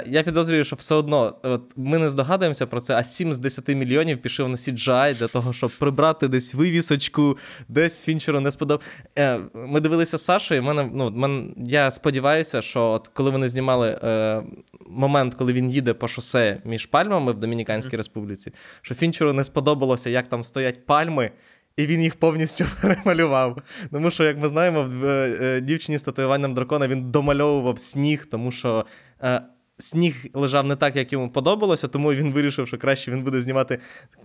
я 0.06 0.22
підозрюю, 0.22 0.64
що 0.64 0.76
все 0.76 0.94
одно 0.94 1.36
от 1.42 1.72
ми 1.76 1.98
не 1.98 2.10
здогадуємося 2.10 2.66
про 2.66 2.80
це, 2.80 2.94
а 2.94 3.04
7 3.04 3.32
з 3.32 3.38
10 3.38 3.68
мільйонів 3.68 4.22
пішов 4.22 4.48
на 4.48 4.56
CGI 4.56 5.18
для 5.18 5.28
того, 5.28 5.52
щоб 5.52 5.70
прибрати 5.78 6.28
десь 6.28 6.54
вивісочку, 6.54 7.38
десь 7.68 8.04
Фінчеру 8.04 8.40
не 8.40 8.52
сподобав. 8.52 8.86
Е, 9.18 9.38
ми 9.54 9.80
дивилися 9.80 10.18
з 10.18 10.24
Сашою, 10.24 10.62
мене, 10.62 10.90
ну, 10.94 11.10
мене, 11.10 11.48
я 11.56 11.90
сподіваюся, 11.90 12.62
що 12.62 12.84
от 12.84 13.08
коли 13.08 13.30
вони 13.30 13.48
знімали 13.48 13.98
е, 14.04 14.42
момент, 14.86 15.34
коли 15.34 15.52
він 15.52 15.70
їде 15.70 15.94
по 15.94 16.08
шосе 16.08 16.60
між 16.64 16.86
пальмами 16.86 17.32
в 17.32 17.40
Домініканській 17.40 17.90
mm-hmm. 17.90 17.96
Республіці, 17.96 18.52
що 18.82 18.94
Фінчеру 18.94 19.32
не 19.32 19.44
сподобалося, 19.44 20.10
як 20.10 20.28
там 20.28 20.44
стоять 20.44 20.86
пальми. 20.86 21.30
І 21.76 21.86
він 21.86 22.02
їх 22.02 22.14
повністю 22.14 22.64
перемалював. 22.82 23.58
Тому 23.92 24.10
що, 24.10 24.24
як 24.24 24.38
ми 24.38 24.48
знаємо, 24.48 24.82
в 24.82 25.06
е, 25.06 25.60
дівчині 25.60 25.98
з 25.98 26.02
татуюванням 26.02 26.54
дракона 26.54 26.88
він 26.88 27.10
домальовував 27.10 27.78
сніг, 27.78 28.26
тому 28.26 28.52
що 28.52 28.86
е, 29.22 29.40
сніг 29.78 30.26
лежав 30.34 30.66
не 30.66 30.76
так, 30.76 30.96
як 30.96 31.12
йому 31.12 31.30
подобалося, 31.30 31.88
тому 31.88 32.12
він 32.12 32.32
вирішив, 32.32 32.66
що 32.66 32.78
краще 32.78 33.10
він 33.10 33.22
буде 33.22 33.40
знімати 33.40 33.78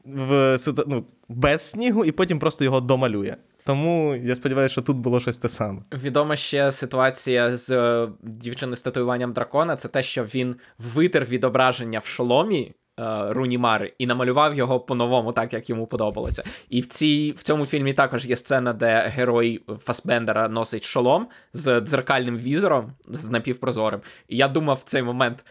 в, 0.05 0.57
ну, 0.87 1.05
без 1.29 1.61
снігу 1.61 2.05
і 2.05 2.11
потім 2.11 2.39
просто 2.39 2.63
його 2.63 2.81
домалює. 2.81 3.35
Тому 3.65 4.15
я 4.15 4.35
сподіваюся, 4.35 4.71
що 4.71 4.81
тут 4.81 4.97
було 4.97 5.19
щось 5.19 5.37
те 5.37 5.49
саме. 5.49 5.81
Відома 5.93 6.35
ще 6.35 6.71
ситуація 6.71 7.57
з 7.57 7.69
е, 7.69 8.09
дівчиною 8.23 8.75
з 8.75 8.81
татуюванням 8.81 9.33
дракона 9.33 9.75
це 9.75 9.87
те, 9.87 10.03
що 10.03 10.23
він 10.23 10.55
витер 10.79 11.25
відображення 11.25 11.99
в 11.99 12.05
шоломі 12.05 12.73
Е, 12.99 13.33
Руні 13.33 13.57
Мари 13.57 13.93
і 13.97 14.07
намалював 14.07 14.55
його 14.55 14.79
по-новому, 14.79 15.31
так 15.31 15.53
як 15.53 15.69
йому 15.69 15.87
подобалося. 15.87 16.43
І 16.69 16.81
в 16.81 16.85
цій, 16.85 17.33
в 17.37 17.43
цьому 17.43 17.65
фільмі 17.65 17.93
також 17.93 18.25
є 18.25 18.35
сцена, 18.35 18.73
де 18.73 19.11
герой 19.15 19.61
Фасбендера 19.79 20.49
носить 20.49 20.83
шолом 20.83 21.27
з 21.53 21.81
дзеркальним 21.81 22.37
візором, 22.37 22.91
з 23.07 23.29
напівпрозорим. 23.29 24.01
І 24.27 24.37
я 24.37 24.47
думав 24.47 24.77
в 24.77 24.83
цей 24.83 25.01
момент: 25.01 25.45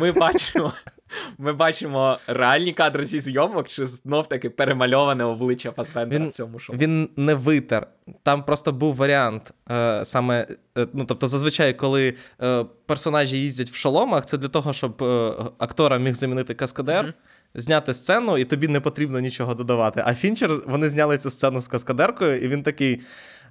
ми 0.00 0.12
бачимо 0.12 0.72
ми 1.38 1.52
бачимо 1.52 2.18
реальні 2.26 2.72
кадри 2.72 3.06
зі 3.06 3.20
зйомок, 3.20 3.68
чи 3.68 3.86
знов 3.86 4.28
таки 4.28 4.50
перемальоване 4.50 5.24
обличчя 5.24 5.72
Фасбендера 5.72 6.24
він, 6.24 6.30
в 6.30 6.32
цьому 6.32 6.58
шоу. 6.58 6.76
Він 6.76 7.08
не 7.16 7.34
витер. 7.34 7.86
Там 8.22 8.44
просто 8.44 8.72
був 8.72 8.94
варіант. 8.94 9.54
Е, 9.70 10.04
саме, 10.04 10.46
е, 10.78 10.86
ну 10.92 11.04
тобто, 11.04 11.26
зазвичай, 11.26 11.74
коли 11.74 12.14
е, 12.42 12.64
персонажі 12.86 13.38
їздять 13.38 13.70
в 13.70 13.74
шоломах, 13.74 14.26
це 14.26 14.38
для 14.38 14.48
того, 14.48 14.72
щоб 14.72 15.02
е, 15.02 15.32
актора 15.58 15.98
міг 15.98 16.14
замінити 16.14 16.54
каскадер. 16.54 17.04
Mm-hmm. 17.04 17.12
Зняти 17.56 17.94
сцену, 17.94 18.38
і 18.38 18.44
тобі 18.44 18.68
не 18.68 18.80
потрібно 18.80 19.20
нічого 19.20 19.54
додавати. 19.54 20.02
А 20.06 20.14
Фінчер 20.14 20.50
вони 20.66 20.88
зняли 20.88 21.18
цю 21.18 21.30
сцену 21.30 21.60
з 21.60 21.68
каскадеркою, 21.68 22.40
і 22.40 22.48
він 22.48 22.62
такий: 22.62 23.00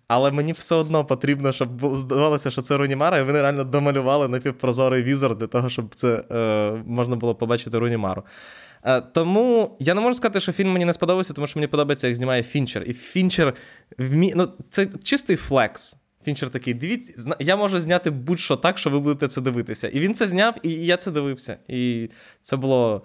але 0.08 0.32
мені 0.32 0.54
все 0.54 0.76
одно 0.76 1.06
потрібно, 1.06 1.52
щоб 1.52 1.96
здавалося, 1.96 2.52
що 2.52 2.62
це 2.62 2.78
Руні 2.78 2.96
Мара, 2.96 3.18
і 3.18 3.24
вони 3.24 3.42
реально 3.42 3.64
домалювали 3.64 4.28
напівпрозорий 4.28 5.04
візор 5.04 5.38
для 5.38 5.48
того, 5.48 5.70
щоб 5.70 5.96
це 5.96 6.24
е, 6.32 6.84
можна 6.86 7.16
було 7.16 7.36
побачити 7.36 7.80
Руні 7.80 7.99
Мару. 7.99 8.24
Е, 8.86 9.02
тому 9.02 9.78
я 9.80 9.94
не 9.94 10.02
можу 10.02 10.14
сказати, 10.14 10.40
що 10.40 10.52
фільм 10.52 10.72
мені 10.72 10.86
не 10.86 10.94
сподобався, 10.94 11.34
тому 11.34 11.48
що 11.48 11.60
мені 11.60 11.68
подобається, 11.68 12.08
як 12.08 12.16
знімає 12.16 12.44
Фінчер. 12.44 12.84
І 12.88 12.94
Фінчер 12.94 13.54
вмі... 13.98 14.34
ну, 14.36 14.50
це 14.70 14.88
чистий 15.04 15.36
flex. 15.36 15.98
Фінчер 16.26 16.50
такий, 16.50 16.74
дивіться, 16.74 17.36
я 17.40 17.56
можу 17.56 17.80
зняти 17.80 18.10
будь-що 18.10 18.56
так, 18.56 18.78
що 18.78 18.90
ви 18.90 19.00
будете 19.00 19.28
це 19.28 19.42
дивитися. 19.42 19.88
І 19.88 20.00
він 20.00 20.16
це 20.16 20.28
зняв, 20.28 20.56
і 20.64 20.70
я 20.70 20.98
це 20.98 21.12
дивився. 21.12 21.58
І 21.68 22.10
це 22.42 22.56
було. 22.56 23.02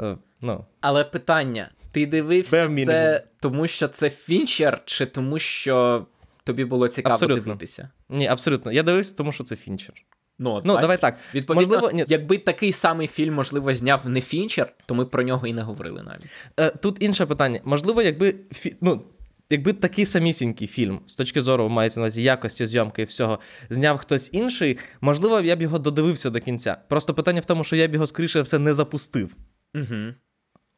Е, 0.00 0.16
ну... 0.42 0.64
Але 0.80 1.04
питання: 1.04 1.70
ти 1.92 2.06
дивився 2.06 2.70
це 2.86 3.24
тому, 3.40 3.66
що 3.66 3.88
це 3.88 4.10
Фінчер, 4.10 4.82
чи 4.84 5.06
тому, 5.06 5.38
що 5.38 6.06
тобі 6.48 6.64
було 6.64 6.88
цікаво 6.88 7.12
абсолютно. 7.12 7.44
дивитися. 7.44 7.90
Ні, 8.08 8.26
абсолютно. 8.26 8.72
Я 8.72 8.82
дивився, 8.82 9.14
тому 9.14 9.32
що 9.32 9.44
це 9.44 9.56
Фінчер. 9.56 9.94
Ну, 10.38 10.50
от, 10.50 10.64
ну 10.64 10.78
давай 10.80 11.00
так. 11.00 11.18
Відповідно, 11.34 11.76
можливо, 11.76 11.90
ні. 11.92 12.04
якби 12.08 12.38
такий 12.38 12.72
самий 12.72 13.06
фільм, 13.06 13.34
можливо, 13.34 13.74
зняв 13.74 14.08
не 14.08 14.20
Фінчер, 14.20 14.74
то 14.86 14.94
ми 14.94 15.04
про 15.04 15.22
нього 15.22 15.46
і 15.46 15.52
не 15.52 15.62
говорили 15.62 16.02
навіть. 16.02 16.26
Е, 16.60 16.70
Тут 16.70 17.02
інше 17.02 17.26
питання. 17.26 17.60
Можливо, 17.64 18.02
якби 18.02 18.34
фі... 18.52 18.76
ну, 18.80 19.02
якби 19.50 19.72
такий 19.72 20.06
самісінький 20.06 20.68
фільм, 20.68 21.00
з 21.06 21.14
точки 21.14 21.42
зору, 21.42 21.68
мається 21.68 22.00
на 22.00 22.04
увазі 22.04 22.22
якості 22.22 22.66
зйомки 22.66 23.02
і 23.02 23.04
всього, 23.04 23.38
зняв 23.70 23.98
хтось 23.98 24.30
інший, 24.32 24.78
можливо, 25.00 25.40
я 25.40 25.56
б 25.56 25.62
його 25.62 25.78
додивився 25.78 26.30
до 26.30 26.40
кінця. 26.40 26.76
Просто 26.88 27.14
питання 27.14 27.40
в 27.40 27.44
тому, 27.44 27.64
що 27.64 27.76
я 27.76 27.88
б 27.88 27.94
його, 27.94 28.06
скоріше 28.06 28.42
все, 28.42 28.58
не 28.58 28.74
запустив. 28.74 29.36
Угу. 29.74 30.14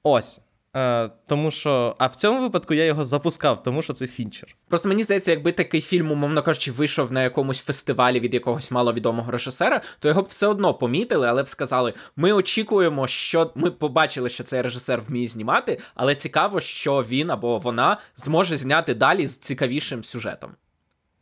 Ось. 0.03 0.41
Е, 0.77 1.11
Тому 1.27 1.51
що, 1.51 1.97
а 1.99 2.07
в 2.07 2.17
цьому 2.17 2.41
випадку 2.41 2.75
я 2.75 2.85
його 2.85 3.05
запускав, 3.05 3.63
тому 3.63 3.83
що 3.83 3.93
це 3.93 4.07
фінчер. 4.07 4.57
Просто 4.69 4.89
мені 4.89 5.05
здається, 5.05 5.31
якби 5.31 5.53
такий 5.53 5.81
фільм, 5.81 6.11
умовно 6.11 6.43
кажучи, 6.43 6.73
вийшов 6.73 7.13
на 7.13 7.23
якомусь 7.23 7.61
фестивалі 7.61 8.21
від 8.21 8.35
якогось 8.35 8.71
маловідомого 8.71 9.31
режисера, 9.31 9.81
то 9.99 10.09
його 10.09 10.23
б 10.23 10.27
все 10.29 10.47
одно 10.47 10.75
помітили, 10.75 11.29
але 11.29 11.43
б 11.43 11.49
сказали: 11.49 11.95
ми 12.17 12.33
очікуємо, 12.33 13.07
що 13.07 13.53
ми 13.55 13.71
побачили, 13.71 14.29
що 14.29 14.45
цей 14.45 14.63
режисер 14.63 15.01
вміє 15.01 15.29
знімати, 15.29 15.81
але 15.95 16.15
цікаво, 16.15 16.61
що 16.61 17.03
він 17.03 17.31
або 17.31 17.59
вона 17.59 17.99
зможе 18.17 18.57
зняти 18.57 18.95
далі 18.95 19.27
з 19.27 19.39
цікавішим 19.39 20.05
сюжетом. 20.05 20.51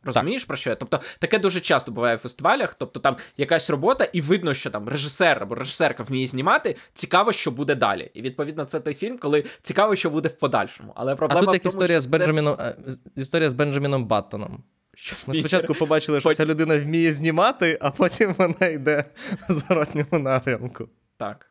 Розумієш, 0.03 0.41
так. 0.41 0.47
про 0.47 0.57
що 0.57 0.69
я? 0.69 0.75
Тобто 0.75 0.99
таке 1.19 1.39
дуже 1.39 1.59
часто 1.59 1.91
буває 1.91 2.15
в 2.15 2.19
фестивалях. 2.19 2.73
Тобто 2.73 2.99
там 2.99 3.17
якась 3.37 3.69
робота, 3.69 4.03
і 4.13 4.21
видно, 4.21 4.53
що 4.53 4.69
там 4.69 4.89
режисер 4.89 5.43
або 5.43 5.55
режисерка 5.55 6.03
вміє 6.03 6.27
знімати. 6.27 6.75
Цікаво, 6.93 7.31
що 7.31 7.51
буде 7.51 7.75
далі. 7.75 8.11
І 8.13 8.21
відповідно, 8.21 8.65
це 8.65 8.79
той 8.79 8.93
фільм, 8.93 9.17
коли 9.17 9.43
цікаво, 9.61 9.95
що 9.95 10.09
буде 10.09 10.29
в 10.29 10.37
подальшому. 10.37 10.93
Але 10.95 11.15
проблема 11.15 11.41
А 11.41 11.45
тут 11.45 11.53
як 11.53 11.63
тому, 11.63 11.71
історія 11.71 12.01
з 12.01 12.05
Бенджаміном 12.05 12.57
це... 12.57 12.75
історія 13.15 13.49
з 13.49 13.53
Бенджаміном 13.53 14.05
Баттоном. 14.05 14.63
Що 14.95 15.15
Ми 15.27 15.35
спочатку 15.35 15.73
побачили, 15.73 16.19
що 16.19 16.33
ця 16.33 16.45
людина 16.45 16.79
вміє 16.79 17.13
знімати, 17.13 17.77
а 17.81 17.91
потім 17.91 18.35
вона 18.37 18.67
йде 18.67 19.05
в 19.49 19.53
зворотньому 19.53 20.19
напрямку. 20.23 20.89
Так. 21.17 21.45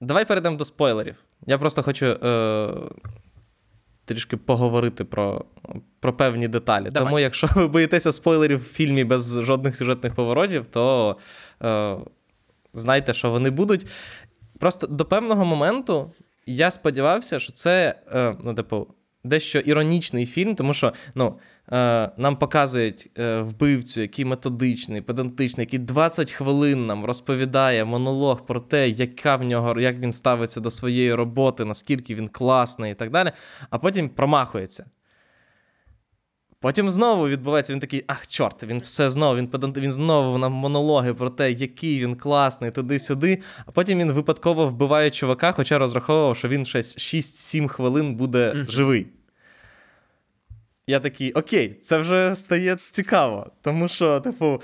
Давай 0.00 0.24
перейдемо 0.24 0.56
до 0.56 0.64
спойлерів. 0.64 1.16
Я 1.46 1.58
просто 1.58 1.82
хочу 1.82 2.06
е, 2.06 2.68
трішки 4.04 4.36
поговорити 4.36 5.04
про 5.04 5.44
про 6.00 6.12
певні 6.12 6.48
деталі. 6.48 6.90
Давай. 6.90 7.08
Тому, 7.08 7.18
якщо 7.18 7.48
ви 7.54 7.66
боїтеся 7.66 8.12
спойлерів 8.12 8.58
в 8.58 8.72
фільмі 8.72 9.04
без 9.04 9.42
жодних 9.42 9.76
сюжетних 9.76 10.14
поворотів, 10.14 10.66
то 10.66 11.16
е, 11.62 11.96
знайте, 12.72 13.14
що 13.14 13.30
вони 13.30 13.50
будуть. 13.50 13.86
Просто 14.58 14.86
до 14.86 15.04
певного 15.04 15.44
моменту 15.44 16.12
я 16.46 16.70
сподівався, 16.70 17.38
що 17.38 17.52
це, 17.52 17.94
е, 18.12 18.36
ну, 18.44 18.54
типу, 18.54 18.86
дещо 19.24 19.58
іронічний 19.58 20.26
фільм, 20.26 20.54
тому 20.54 20.74
що, 20.74 20.92
ну. 21.14 21.38
Е, 21.72 22.10
нам 22.16 22.36
показують 22.36 23.10
е, 23.18 23.40
вбивцю, 23.40 24.00
який 24.00 24.24
методичний, 24.24 25.00
педантичний, 25.00 25.64
який 25.64 25.78
20 25.78 26.32
хвилин 26.32 26.86
нам 26.86 27.04
розповідає 27.04 27.84
монолог 27.84 28.46
про 28.46 28.60
те, 28.60 28.88
яка 28.88 29.36
в 29.36 29.44
нього, 29.44 29.80
як 29.80 29.98
він 29.98 30.12
ставиться 30.12 30.60
до 30.60 30.70
своєї 30.70 31.14
роботи, 31.14 31.64
наскільки 31.64 32.14
він 32.14 32.28
класний 32.28 32.92
і 32.92 32.94
так 32.94 33.10
далі, 33.10 33.32
а 33.70 33.78
потім 33.78 34.08
промахується. 34.08 34.84
Потім 36.64 36.90
знову 36.90 37.28
відбувається, 37.28 37.72
він 37.72 37.80
такий, 37.80 38.04
ах, 38.06 38.26
чорт, 38.26 38.64
він 38.64 38.78
все 38.78 39.10
знову, 39.10 39.36
він 39.36 39.46
педант, 39.46 39.78
він 39.78 39.92
знову 39.92 40.38
нам 40.38 40.52
монологи 40.52 41.14
про 41.14 41.30
те, 41.30 41.52
який 41.52 42.00
він 42.00 42.14
класний, 42.14 42.70
туди-сюди. 42.70 43.42
А 43.66 43.70
потім 43.70 43.98
він 43.98 44.12
випадково 44.12 44.66
вбиває 44.66 45.10
чувака, 45.10 45.52
хоча 45.52 45.78
розраховував, 45.78 46.36
що 46.36 46.48
він 46.48 46.64
ще 46.64 46.78
6-7 46.78 47.68
хвилин 47.68 48.14
буде 48.14 48.66
живий. 48.68 49.06
Я 50.86 51.00
такий, 51.00 51.32
окей, 51.32 51.78
це 51.82 51.98
вже 51.98 52.34
стає 52.34 52.78
цікаво. 52.90 53.50
Тому 53.62 53.88
що, 53.88 54.20
типу, 54.20 54.62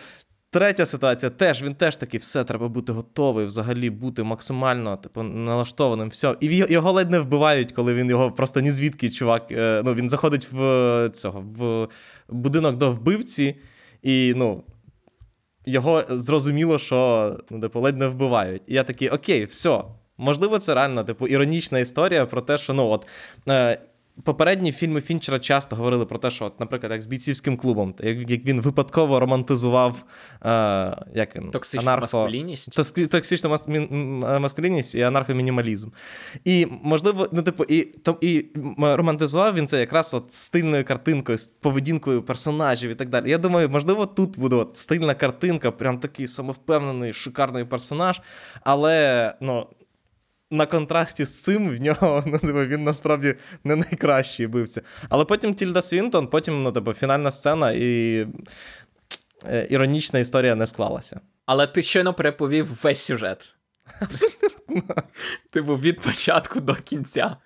третя 0.50 0.86
ситуація 0.86 1.30
теж 1.30 1.62
він 1.62 1.74
теж 1.74 1.96
такий, 1.96 2.20
все, 2.20 2.44
треба 2.44 2.68
бути 2.68 2.92
готовий, 2.92 3.46
взагалі 3.46 3.90
бути 3.90 4.22
максимально 4.22 4.96
типу, 4.96 5.22
налаштованим. 5.22 6.08
все. 6.08 6.36
І 6.40 6.56
його 6.56 6.92
ледь 6.92 7.10
не 7.10 7.18
вбивають, 7.18 7.72
коли 7.72 7.94
він 7.94 8.10
його 8.10 8.32
просто 8.32 8.60
ні 8.60 8.70
звідки, 8.70 9.10
чувак. 9.10 9.52
Е, 9.52 9.82
ну, 9.84 9.94
Він 9.94 10.10
заходить 10.10 10.48
в 10.52 11.10
цього, 11.12 11.40
в 11.40 11.88
будинок 12.28 12.76
до 12.76 12.92
вбивці, 12.92 13.56
і 14.02 14.34
ну. 14.36 14.64
Його 15.66 16.04
зрозуміло, 16.08 16.78
що 16.78 17.38
ну, 17.50 17.60
типу, 17.60 17.80
ледь 17.80 17.98
не 17.98 18.06
вбивають. 18.06 18.62
І 18.66 18.74
я 18.74 18.84
такий, 18.84 19.08
окей, 19.08 19.44
все. 19.44 19.82
Можливо, 20.18 20.58
це 20.58 20.74
реально 20.74 21.04
типу, 21.04 21.26
іронічна 21.26 21.78
історія 21.78 22.26
про 22.26 22.40
те, 22.40 22.58
що 22.58 22.72
ну 22.72 22.88
от 22.88 23.06
е, 23.48 23.78
Попередні 24.24 24.72
фільми 24.72 25.00
Фінчера 25.00 25.38
часто 25.38 25.76
говорили 25.76 26.06
про 26.06 26.18
те, 26.18 26.30
що, 26.30 26.44
от, 26.44 26.60
наприклад, 26.60 26.92
як 26.92 27.02
з 27.02 27.06
бійцівським 27.06 27.56
клубом, 27.56 27.94
як 28.00 28.30
як 28.30 28.44
він 28.44 28.60
випадково 28.60 29.20
романтизував 29.20 30.04
е, 30.44 30.48
як 31.14 31.36
він, 31.36 31.50
токсичну 31.50 31.90
анархо... 31.90 32.02
маскулінність. 32.02 33.08
Токсичну 33.10 33.56
маскулінність 34.40 34.94
і 34.94 35.02
анархомінімалізм. 35.02 35.88
І, 36.44 36.66
можливо, 36.82 37.28
ну, 37.32 37.42
типу, 37.42 37.64
і 37.64 37.82
то, 37.82 38.18
і 38.20 38.46
романтизував 38.78 39.54
він 39.54 39.66
це 39.66 39.80
якраз 39.80 40.14
от 40.14 40.32
стильною 40.32 40.84
картинкою, 40.84 41.38
з 41.38 41.46
поведінкою 41.46 42.22
персонажів 42.22 42.90
і 42.90 42.94
так 42.94 43.08
далі. 43.08 43.30
Я 43.30 43.38
думаю, 43.38 43.68
можливо, 43.68 44.06
тут 44.06 44.38
буде 44.38 44.56
от 44.56 44.76
стильна 44.76 45.14
картинка, 45.14 45.70
прям 45.70 45.98
такий 45.98 46.28
самовпевнений, 46.28 47.12
шикарний 47.12 47.64
персонаж, 47.64 48.20
але 48.62 49.34
ну, 49.40 49.66
на 50.50 50.66
контрасті 50.66 51.24
з 51.24 51.36
цим 51.36 51.70
в 51.70 51.80
нього 51.80 52.22
ну, 52.26 52.38
типу, 52.38 52.64
він 52.66 52.84
насправді 52.84 53.34
не 53.64 53.76
найкращий 53.76 54.46
бився. 54.46 54.82
Але 55.08 55.24
потім 55.24 55.54
Тільда 55.54 55.82
Свінтон, 55.82 56.26
потім 56.26 56.62
ну, 56.62 56.72
типу, 56.72 56.92
фінальна 56.92 57.30
сцена 57.30 57.72
і 57.72 58.26
е, 59.46 59.66
іронічна 59.70 60.18
історія 60.18 60.54
не 60.54 60.66
склалася. 60.66 61.20
Але 61.46 61.66
ти 61.66 61.82
щойно 61.82 62.14
переповів 62.14 62.82
весь 62.82 63.02
сюжет. 63.02 63.54
Абсолютно. 64.00 64.94
Типу, 65.50 65.76
від 65.76 66.00
початку 66.00 66.60
до 66.60 66.74
кінця. 66.74 67.36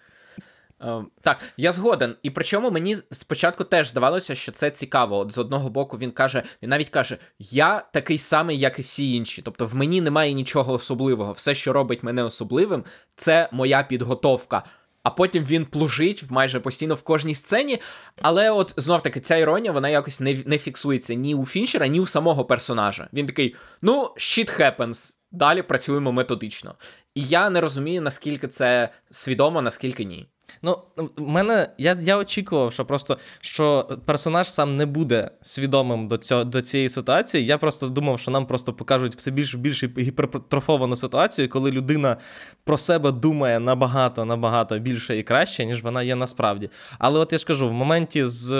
Е, 0.82 1.04
так, 1.20 1.38
я 1.56 1.72
згоден. 1.72 2.16
І 2.22 2.30
причому 2.30 2.70
мені 2.70 2.96
спочатку 3.10 3.64
теж 3.64 3.88
здавалося, 3.88 4.34
що 4.34 4.52
це 4.52 4.70
цікаво. 4.70 5.18
От 5.18 5.32
з 5.32 5.38
одного 5.38 5.70
боку, 5.70 5.98
він 5.98 6.10
каже, 6.10 6.42
він 6.62 6.70
навіть 6.70 6.88
каже: 6.88 7.18
Я 7.38 7.84
такий 7.92 8.18
самий, 8.18 8.58
як 8.58 8.78
і 8.78 8.82
всі 8.82 9.14
інші. 9.14 9.42
Тобто, 9.42 9.66
в 9.66 9.74
мені 9.74 10.00
немає 10.00 10.32
нічого 10.32 10.72
особливого. 10.72 11.32
Все, 11.32 11.54
що 11.54 11.72
робить 11.72 12.02
мене 12.02 12.22
особливим, 12.22 12.84
це 13.16 13.48
моя 13.52 13.82
підготовка. 13.82 14.62
А 15.02 15.10
потім 15.10 15.44
він 15.44 15.64
плужить 15.64 16.24
майже 16.30 16.60
постійно 16.60 16.94
в 16.94 17.02
кожній 17.02 17.34
сцені. 17.34 17.80
Але 18.22 18.50
от 18.50 18.74
знов 18.76 19.02
таки 19.02 19.20
ця 19.20 19.36
іронія 19.36 19.72
вона 19.72 19.88
якось 19.88 20.20
не 20.20 20.42
не 20.46 20.58
фіксується 20.58 21.14
ні 21.14 21.34
у 21.34 21.46
Фінчера, 21.46 21.86
ні 21.86 22.00
у 22.00 22.06
самого 22.06 22.44
персонажа. 22.44 23.08
Він 23.12 23.26
такий: 23.26 23.54
ну, 23.82 24.02
shit 24.16 24.60
happens. 24.60 25.16
Далі 25.32 25.62
працюємо 25.62 26.12
методично. 26.12 26.74
І 27.14 27.22
я 27.22 27.50
не 27.50 27.60
розумію, 27.60 28.02
наскільки 28.02 28.48
це 28.48 28.88
свідомо, 29.10 29.62
наскільки 29.62 30.04
ні. 30.04 30.28
Ну, 30.62 30.78
в 31.16 31.28
мене 31.28 31.68
я 31.78 31.98
я 32.02 32.18
очікував, 32.18 32.72
що 32.72 32.84
просто 32.84 33.18
що 33.40 33.88
персонаж 34.04 34.50
сам 34.50 34.76
не 34.76 34.86
буде 34.86 35.30
свідомим 35.42 36.08
до 36.08 36.16
цього 36.16 36.44
до 36.44 36.62
цієї 36.62 36.88
ситуації. 36.88 37.46
Я 37.46 37.58
просто 37.58 37.88
думав, 37.88 38.20
що 38.20 38.30
нам 38.30 38.46
просто 38.46 38.72
покажуть 38.72 39.16
все 39.16 39.30
більш 39.30 39.54
більш 39.54 39.84
гіпертрофовану 39.84 40.96
ситуацію, 40.96 41.48
коли 41.48 41.70
людина 41.70 42.16
про 42.64 42.78
себе 42.78 43.12
думає 43.12 43.60
набагато 43.60 44.24
набагато 44.24 44.78
більше 44.78 45.18
і 45.18 45.22
краще, 45.22 45.64
ніж 45.64 45.82
вона 45.82 46.02
є 46.02 46.14
насправді. 46.14 46.70
Але 46.98 47.18
от 47.18 47.32
я 47.32 47.38
ж 47.38 47.46
кажу, 47.46 47.68
в 47.68 47.72
моменті 47.72 48.24
з 48.24 48.52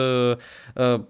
е, 0.77 1.01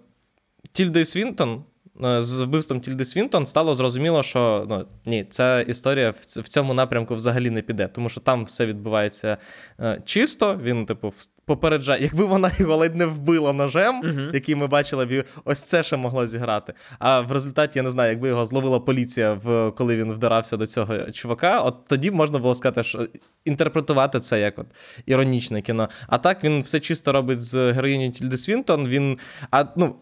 Тільдою 0.73 1.07
Свінтон. 1.07 1.65
Е, 2.03 2.23
з 2.23 2.41
вбивством 2.41 2.81
Тільди 2.81 3.05
Свінтон 3.05 3.47
стало 3.47 3.75
зрозуміло, 3.75 4.23
що 4.23 4.67
ну 4.69 4.87
ні, 5.07 5.27
ця 5.31 5.61
історія 5.61 6.11
в 6.27 6.49
цьому 6.49 6.75
напрямку 6.75 7.15
взагалі 7.15 7.51
не 7.51 7.63
піде, 7.63 7.89
тому 7.89 8.09
що 8.09 8.21
там 8.21 8.45
все 8.45 8.67
відбувається 8.67 9.37
е, 9.81 10.03
чисто. 10.05 10.61
Він, 10.63 10.87
типу, 10.87 11.13
попереджає, 11.47 12.03
якби 12.03 12.25
вона 12.25 12.51
його 12.59 12.77
ледь 12.77 12.97
не 12.97 13.07
вбила 13.07 13.53
ножем, 13.53 14.03
uh-huh. 14.03 14.35
який 14.35 14.55
ми 14.55 14.67
бачили, 14.67 15.25
ось 15.45 15.63
це 15.63 15.83
ще 15.83 15.97
могло 15.97 16.27
зіграти. 16.27 16.75
А 16.99 17.21
в 17.21 17.33
результаті 17.33 17.79
я 17.79 17.83
не 17.83 17.91
знаю, 17.91 18.11
якби 18.11 18.29
його 18.29 18.47
зловила 18.47 18.81
поліція, 18.81 19.35
в 19.35 19.71
коли 19.71 19.97
він 19.97 20.13
вдарався 20.13 20.57
до 20.57 20.67
цього 20.67 20.99
чувака, 21.13 21.61
от 21.61 21.85
тоді 21.89 22.11
можна 22.11 22.39
було 22.39 22.55
сказати, 22.55 22.85
що 22.85 23.07
інтерпретувати 23.45 24.21
це 24.21 24.41
як 24.41 24.59
от 24.59 24.67
іронічне 25.07 25.63
кіно. 25.63 25.89
А 26.07 26.19
так 26.19 26.45
він 26.45 26.61
все 26.61 26.81
чисто 26.81 27.13
робить 27.13 27.43
з 27.43 27.73
героїню 27.73 28.11
Тільди 28.11 28.39
Свінтон. 28.39 28.89
Він 28.89 29.19
а 29.51 29.65
ну. 29.77 29.97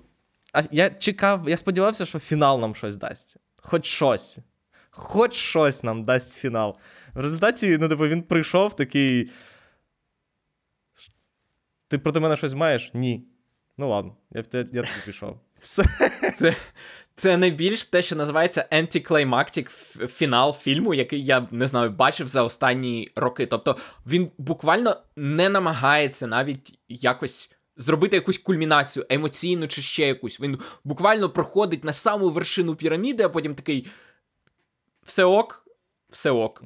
А 0.52 0.62
я 0.70 0.90
чекав, 0.90 1.48
я 1.48 1.56
сподівався, 1.56 2.04
що 2.04 2.18
фінал 2.18 2.60
нам 2.60 2.74
щось 2.74 2.96
дасть. 2.96 3.36
Хоч 3.62 3.86
щось. 3.86 4.38
Хоч 4.90 5.34
щось 5.34 5.84
нам 5.84 6.02
дасть 6.02 6.36
фінал. 6.36 6.76
В 7.14 7.20
результаті, 7.20 7.78
ну, 7.78 7.88
типу, 7.88 8.08
він 8.08 8.22
прийшов 8.22 8.76
такий. 8.76 9.30
Ти 11.88 11.98
проти 11.98 12.20
мене 12.20 12.36
щось 12.36 12.54
маєш? 12.54 12.90
Ні. 12.94 13.26
Ну 13.78 13.88
ладно, 13.88 14.16
я 14.30 14.44
я, 14.52 14.66
я 14.72 14.84
пішов. 15.04 15.40
Все. 15.60 15.84
Це 16.36 16.54
це 17.16 17.36
найбільш 17.36 17.84
те, 17.84 18.02
що 18.02 18.16
називається 18.16 18.66
антиклеймактик 18.70 19.70
фінал 20.08 20.52
фільму, 20.52 20.94
який 20.94 21.24
я 21.24 21.48
не 21.50 21.66
знаю, 21.66 21.90
бачив 21.90 22.28
за 22.28 22.42
останні 22.42 23.10
роки. 23.16 23.46
Тобто 23.46 23.76
він 24.06 24.30
буквально 24.38 24.96
не 25.16 25.48
намагається 25.48 26.26
навіть 26.26 26.78
якось 26.88 27.50
зробити 27.76 28.16
якусь 28.16 28.38
кульмінацію, 28.38 29.06
емоційну 29.08 29.68
чи 29.68 29.82
ще 29.82 30.06
якусь. 30.06 30.40
Він 30.40 30.58
буквально 30.84 31.30
проходить 31.30 31.84
на 31.84 31.92
саму 31.92 32.30
вершину 32.30 32.74
піраміди, 32.74 33.22
а 33.22 33.28
потім 33.28 33.54
такий. 33.54 33.86
Все 35.02 35.24
ок, 35.24 35.66
все 36.10 36.30
ок. 36.30 36.62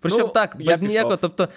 Причому 0.00 0.26
ну, 0.26 0.32
так, 0.32 0.56
без 0.64 0.82
ніякого. 0.82 1.16
Тобто, 1.16 1.48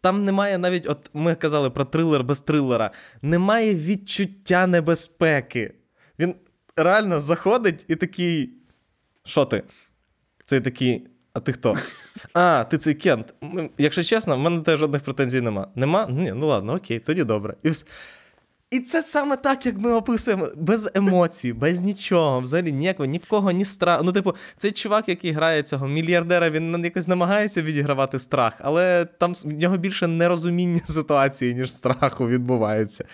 там 0.00 0.24
немає 0.24 0.58
навіть, 0.58 0.86
от 0.86 1.10
ми 1.14 1.34
казали 1.34 1.70
про 1.70 1.84
трилер 1.84 2.24
без 2.24 2.40
трилера, 2.40 2.90
немає 3.22 3.74
відчуття 3.74 4.66
небезпеки. 4.66 5.74
Він 6.18 6.34
реально 6.76 7.20
заходить 7.20 7.84
і 7.88 7.96
такий. 7.96 8.52
Що 9.24 9.44
ти? 9.44 9.62
Це 10.44 10.60
такий. 10.60 11.06
А 11.32 11.40
ти 11.40 11.52
хто? 11.52 11.76
А, 12.34 12.64
ти 12.64 12.78
цей 12.78 12.94
Кент. 12.94 13.34
Якщо 13.78 14.02
чесно, 14.02 14.36
в 14.36 14.38
мене 14.38 14.60
теж 14.60 14.80
жодних 14.80 15.02
претензій 15.02 15.40
нема. 15.40 15.68
Нема? 15.74 16.06
Ні, 16.10 16.32
ну 16.36 16.46
ладно, 16.46 16.74
окей, 16.74 16.98
тоді 16.98 17.24
добре. 17.24 17.54
І 17.62 17.70
і 18.70 18.80
це 18.80 19.02
саме 19.02 19.36
так, 19.36 19.66
як 19.66 19.78
ми 19.78 19.92
описуємо, 19.92 20.48
без 20.56 20.90
емоцій, 20.94 21.52
без 21.52 21.80
нічого, 21.80 22.40
взагалі 22.40 22.72
ніякого, 22.72 23.06
ні 23.06 23.18
в 23.18 23.26
кого, 23.26 23.50
ні 23.50 23.64
страх. 23.64 24.00
Ну, 24.04 24.12
типу, 24.12 24.34
цей 24.56 24.72
чувак, 24.72 25.08
який 25.08 25.30
грає 25.30 25.62
цього 25.62 25.88
мільярдера, 25.88 26.50
він 26.50 26.84
якось 26.84 27.08
намагається 27.08 27.62
відігравати 27.62 28.18
страх, 28.18 28.54
але 28.58 29.04
там 29.04 29.32
в 29.32 29.52
нього 29.52 29.76
більше 29.76 30.06
нерозуміння 30.06 30.80
ситуації, 30.88 31.54
ніж 31.54 31.72
страху 31.72 32.28
відбувається. 32.28 33.04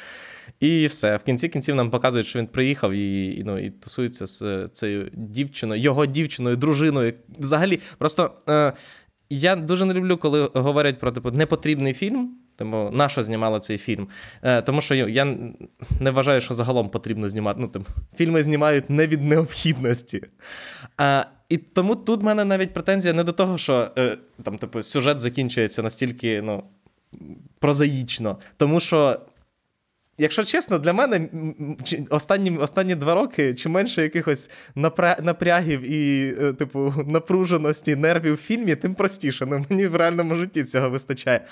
І 0.61 0.87
все. 0.87 1.17
В 1.17 1.23
кінці 1.23 1.49
кінців 1.49 1.75
нам 1.75 1.91
показують, 1.91 2.27
що 2.27 2.39
він 2.39 2.47
приїхав 2.47 2.93
і 2.93 3.27
і, 3.27 3.45
ну, 3.45 3.59
і 3.59 3.71
тусується 3.71 4.27
з 4.27 4.69
цією 4.73 5.11
дівчиною, 5.13 5.83
його 5.83 6.07
дівчиною, 6.07 6.57
дружиною. 6.57 7.13
Взагалі, 7.39 7.81
просто 7.99 8.33
е, 8.49 8.73
я 9.31 9.57
дуже 9.57 9.85
не 9.85 9.95
люблю, 9.95 10.17
коли 10.17 10.51
говорять 10.55 10.99
про 10.99 11.13
типу, 11.13 11.31
непотрібний 11.31 11.95
фільм. 11.95 12.42
Тому 12.63 12.91
наша 12.93 13.23
знімала 13.23 13.61
цей 13.61 13.79
фільм. 13.79 14.09
Е, 14.43 14.63
Тому 14.63 14.81
що 14.81 14.95
я 14.95 15.37
не 16.01 16.11
вважаю, 16.11 16.41
що 16.41 16.55
загалом 16.55 16.89
потрібно 16.89 17.29
знімати. 17.29 17.61
Ну, 17.61 17.69
тим, 17.69 17.85
Фільми 18.17 18.43
знімають 18.43 18.91
не 18.91 19.07
від 19.07 19.25
необхідності. 19.25 20.23
Е, 21.01 21.27
І 21.49 21.57
тому 21.57 21.97
тут 21.97 22.21
в 22.21 22.25
мене 22.25 22.45
навіть 22.45 22.75
претензія 22.75 23.15
не 23.15 23.25
до 23.25 23.33
того, 23.33 23.59
що 23.59 23.91
е, 23.99 24.17
там, 24.43 24.59
типу, 24.59 24.83
сюжет 24.83 25.21
закінчується 25.21 25.83
настільки 25.83 26.43
ну, 26.43 26.63
прозаїчно. 27.59 28.39
Тому 28.57 28.81
що 28.81 29.21
Якщо 30.23 30.45
чесно, 30.45 30.79
для 30.79 30.93
мене 30.93 31.29
останні 32.11 32.59
останні 32.59 32.95
два 32.95 33.15
роки 33.15 33.55
чи 33.55 33.69
менше 33.69 34.03
якихось 34.03 34.51
напрягів 35.21 35.91
і, 35.91 36.35
е, 36.41 36.53
типу, 36.53 36.95
напруженості 37.07 37.97
нервів 37.97 38.35
в 38.35 38.37
фільмі, 38.37 38.77
тим 38.77 38.95
простіше. 38.95 39.47
Ну, 39.47 39.65
Мені 39.69 39.87
в 39.87 39.97
реальному 39.97 40.35
житті 40.35 40.65
цього 40.65 40.91
вистачає. 40.91 41.45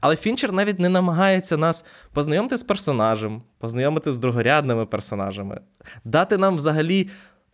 Але 0.00 0.16
Фінчер 0.16 0.52
навіть 0.52 0.78
не 0.78 0.88
намагається 0.88 1.56
нас 1.56 1.84
познайомити 2.12 2.56
з 2.56 2.62
персонажем, 2.62 3.42
познайомити 3.58 4.12
з 4.12 4.18
другорядними 4.18 4.86
персонажами, 4.86 5.60
дати 6.04 6.36
нам 6.36 6.56
взагалі 6.56 7.08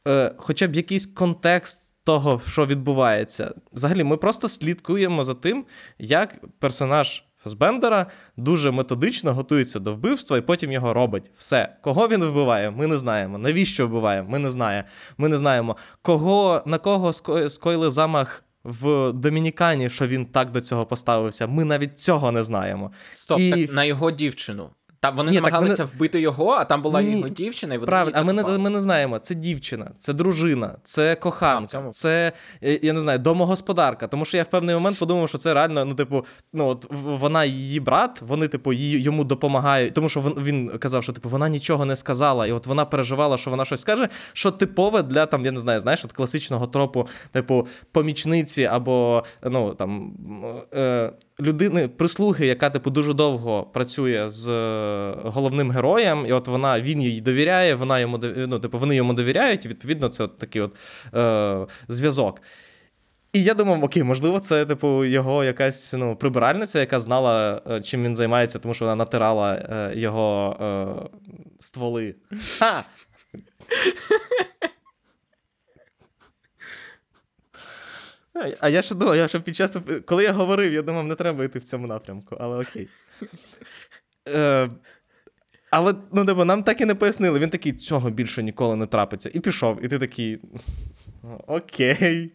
е, 0.09 0.33
хоча 0.37 0.67
б 0.67 0.77
якийсь 0.77 1.07
контекст. 1.07 1.89
Того, 2.05 2.41
що 2.49 2.67
відбувається. 2.67 3.55
Взагалі, 3.73 4.05
ми 4.05 4.17
просто 4.17 4.49
слідкуємо 4.49 5.25
за 5.25 5.35
тим, 5.35 5.65
як 5.99 6.35
персонаж 6.59 7.25
Фасбендера 7.44 8.07
дуже 8.37 8.70
методично 8.70 9.35
готується 9.35 9.78
до 9.78 9.94
вбивства 9.94 10.38
і 10.38 10.40
потім 10.40 10.72
його 10.72 10.94
робить. 10.94 11.31
Все. 11.37 11.76
Кого 11.83 12.09
він 12.09 12.24
вбиває, 12.24 12.70
ми 12.70 12.87
не 12.87 12.98
знаємо. 12.98 13.38
Навіщо 13.38 13.87
вбиває? 13.87 14.22
Ми 14.22 14.38
не 14.38 14.50
знаємо. 14.50 14.88
Ми 15.18 15.28
не 15.28 15.38
знаємо. 15.38 15.76
Кого, 16.02 16.62
На 16.66 16.78
кого 16.78 17.12
скоїли 17.50 17.90
замах 17.90 18.44
в 18.64 19.12
Домінікані, 19.12 19.90
що 19.90 20.07
він 20.07 20.26
так 20.26 20.50
до 20.50 20.61
цього 20.61 20.87
поставився. 20.87 21.46
Ми 21.46 21.64
навіть 21.64 21.98
цього 21.98 22.33
не 22.33 22.42
знаємо. 22.42 22.92
Стоп, 23.14 23.40
і... 23.40 23.50
так 23.50 23.74
на 23.74 23.85
його 23.85 24.11
дівчину. 24.11 24.70
Там 25.03 25.17
вони 25.17 25.31
Ні, 25.31 25.37
намагалися 25.37 25.77
так, 25.77 25.95
вбити 25.95 26.21
його, 26.21 26.51
а 26.51 26.65
там 26.65 26.83
була 26.83 27.03
Ні, 27.03 27.17
його 27.17 27.29
дівчина, 27.29 27.75
і 27.75 27.79
вони 27.79 27.87
Правильно, 27.87 28.19
а 28.21 28.23
ми 28.23 28.33
не, 28.33 28.43
ми 28.43 28.71
не 28.71 28.81
знаємо. 28.81 29.19
Це 29.19 29.35
дівчина, 29.35 29.91
це 29.99 30.12
дружина, 30.12 30.77
це 30.83 31.15
коханка, 31.15 31.85
а, 31.88 31.91
це 31.91 32.33
е, 32.65 32.79
я 32.83 32.93
не 32.93 33.01
знаю, 33.01 33.19
домогосподарка. 33.19 34.07
Тому 34.07 34.25
що 34.25 34.37
я 34.37 34.43
в 34.43 34.47
певний 34.47 34.75
момент 34.75 34.99
подумав, 34.99 35.29
що 35.29 35.38
це 35.38 35.55
реально, 35.55 35.85
ну, 35.85 35.95
типу, 35.95 36.25
ну 36.53 36.67
от 36.67 36.87
вона 37.03 37.45
її 37.45 37.81
брат, 37.81 38.23
вони, 38.23 38.49
типу, 38.49 38.73
йому 38.73 39.25
допомагають. 39.25 39.95
Тому 39.95 40.09
що 40.09 40.21
він 40.21 40.69
казав, 40.79 41.03
що 41.03 41.12
типу 41.12 41.29
вона 41.29 41.49
нічого 41.49 41.85
не 41.85 41.97
сказала, 41.97 42.47
і 42.47 42.53
от 42.53 42.67
вона 42.67 42.85
переживала, 42.85 43.38
що 43.38 43.51
вона 43.51 43.65
щось 43.65 43.81
скаже, 43.81 44.09
що 44.33 44.51
типове 44.51 45.03
для 45.03 45.27
там, 45.27 45.45
я 45.45 45.53
не 45.53 45.61
знаю, 45.61 45.81
знаєш, 45.81 46.05
от 46.05 46.12
класичного 46.12 46.67
тропу, 46.67 47.09
типу, 47.33 47.67
помічниці 47.93 48.65
або 48.65 49.25
ну 49.43 49.75
там. 49.75 50.12
Е, 50.75 51.12
людини, 51.41 51.88
прислуги, 51.88 52.47
яка 52.47 52.71
типу 52.71 52.91
дуже 52.91 53.15
довго 53.15 53.62
працює 53.73 54.31
з 54.31 54.49
головним 55.24 55.70
героєм, 55.70 56.26
і 56.26 56.33
от 56.33 56.48
вона 56.48 56.81
він 56.81 57.02
їй 57.02 57.20
довіряє, 57.20 57.74
вона 57.74 58.00
йому 58.00 58.20
ну, 58.37 58.59
типу, 58.59 58.78
вони 58.78 58.96
йому 58.96 59.14
довіряють, 59.14 59.64
і 59.64 59.68
відповідно 59.68 60.09
це 60.09 60.24
от 60.24 60.38
такий 60.38 60.62
от 60.62 60.72
е, 61.14 61.66
зв'язок. 61.88 62.40
І 63.33 63.42
я 63.42 63.55
думав, 63.55 63.85
окей, 63.85 64.02
можливо, 64.02 64.40
це 64.40 64.66
типу 64.66 65.05
його 65.05 65.44
якась 65.44 65.92
ну, 65.92 66.16
прибиральниця, 66.16 66.81
яка 66.81 67.00
знала, 67.00 67.62
е, 67.70 67.81
чим 67.81 68.05
він 68.05 68.16
займається, 68.16 68.59
тому 68.59 68.74
що 68.74 68.85
вона 68.85 68.96
натирала 68.96 69.55
е, 69.55 69.92
його 69.98 70.57
е, 70.61 70.87
стволи. 71.59 72.14
Ха! 72.59 72.85
А 78.61 78.68
я 78.68 78.83
ще 78.83 78.94
думав, 78.94 79.16
я 79.16 79.28
ще 79.28 79.40
під 79.40 79.57
час, 79.57 79.76
коли 80.07 80.24
я 80.24 80.33
говорив, 80.33 80.72
я 80.72 80.83
думав, 80.83 81.07
не 81.07 81.14
треба 81.14 81.44
йти 81.44 81.59
в 81.59 81.64
цьому 81.64 81.87
напрямку, 81.87 82.37
але 82.40 82.61
окей. 82.62 82.88
Е, 84.29 84.69
Але 85.71 85.95
ну, 86.13 86.25
типу, 86.25 86.45
нам 86.45 86.63
так 86.63 86.81
і 86.81 86.85
не 86.85 86.95
пояснили. 86.95 87.39
Він 87.39 87.51
такий, 87.51 87.73
цього 87.73 88.11
більше 88.11 88.43
ніколи 88.43 88.77
не 88.77 88.87
трапиться. 88.87 89.31
І 89.35 89.41
пішов. 89.41 89.85
І 89.85 89.89
ти 89.89 89.99
такий. 89.99 90.39
Окей. 91.47 92.33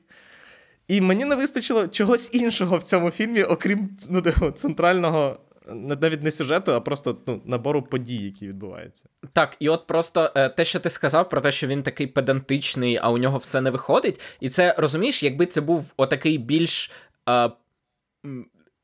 І 0.87 1.01
мені 1.01 1.25
не 1.25 1.35
вистачило 1.35 1.87
чогось 1.87 2.29
іншого 2.33 2.77
в 2.77 2.83
цьому 2.83 3.11
фільмі, 3.11 3.43
окрім 3.43 3.89
ну, 4.09 4.21
типу, 4.21 4.51
центрального 4.51 5.39
навіть 5.73 6.23
не 6.23 6.31
сюжету, 6.31 6.73
а 6.73 6.79
просто 6.79 7.17
ну, 7.27 7.41
набору 7.45 7.81
подій, 7.81 8.23
які 8.23 8.47
відбуваються. 8.47 9.05
Так, 9.33 9.55
і 9.59 9.69
от 9.69 9.87
просто 9.87 10.31
е, 10.35 10.49
те, 10.49 10.65
що 10.65 10.79
ти 10.79 10.89
сказав, 10.89 11.29
про 11.29 11.41
те, 11.41 11.51
що 11.51 11.67
він 11.67 11.83
такий 11.83 12.07
педантичний, 12.07 12.99
а 13.01 13.09
у 13.09 13.17
нього 13.17 13.37
все 13.37 13.61
не 13.61 13.71
виходить. 13.71 14.21
І 14.39 14.49
це 14.49 14.75
розумієш, 14.77 15.23
якби 15.23 15.45
це 15.45 15.61
був 15.61 15.93
отакий 15.97 16.37
більш. 16.37 16.91
Е, 17.29 17.51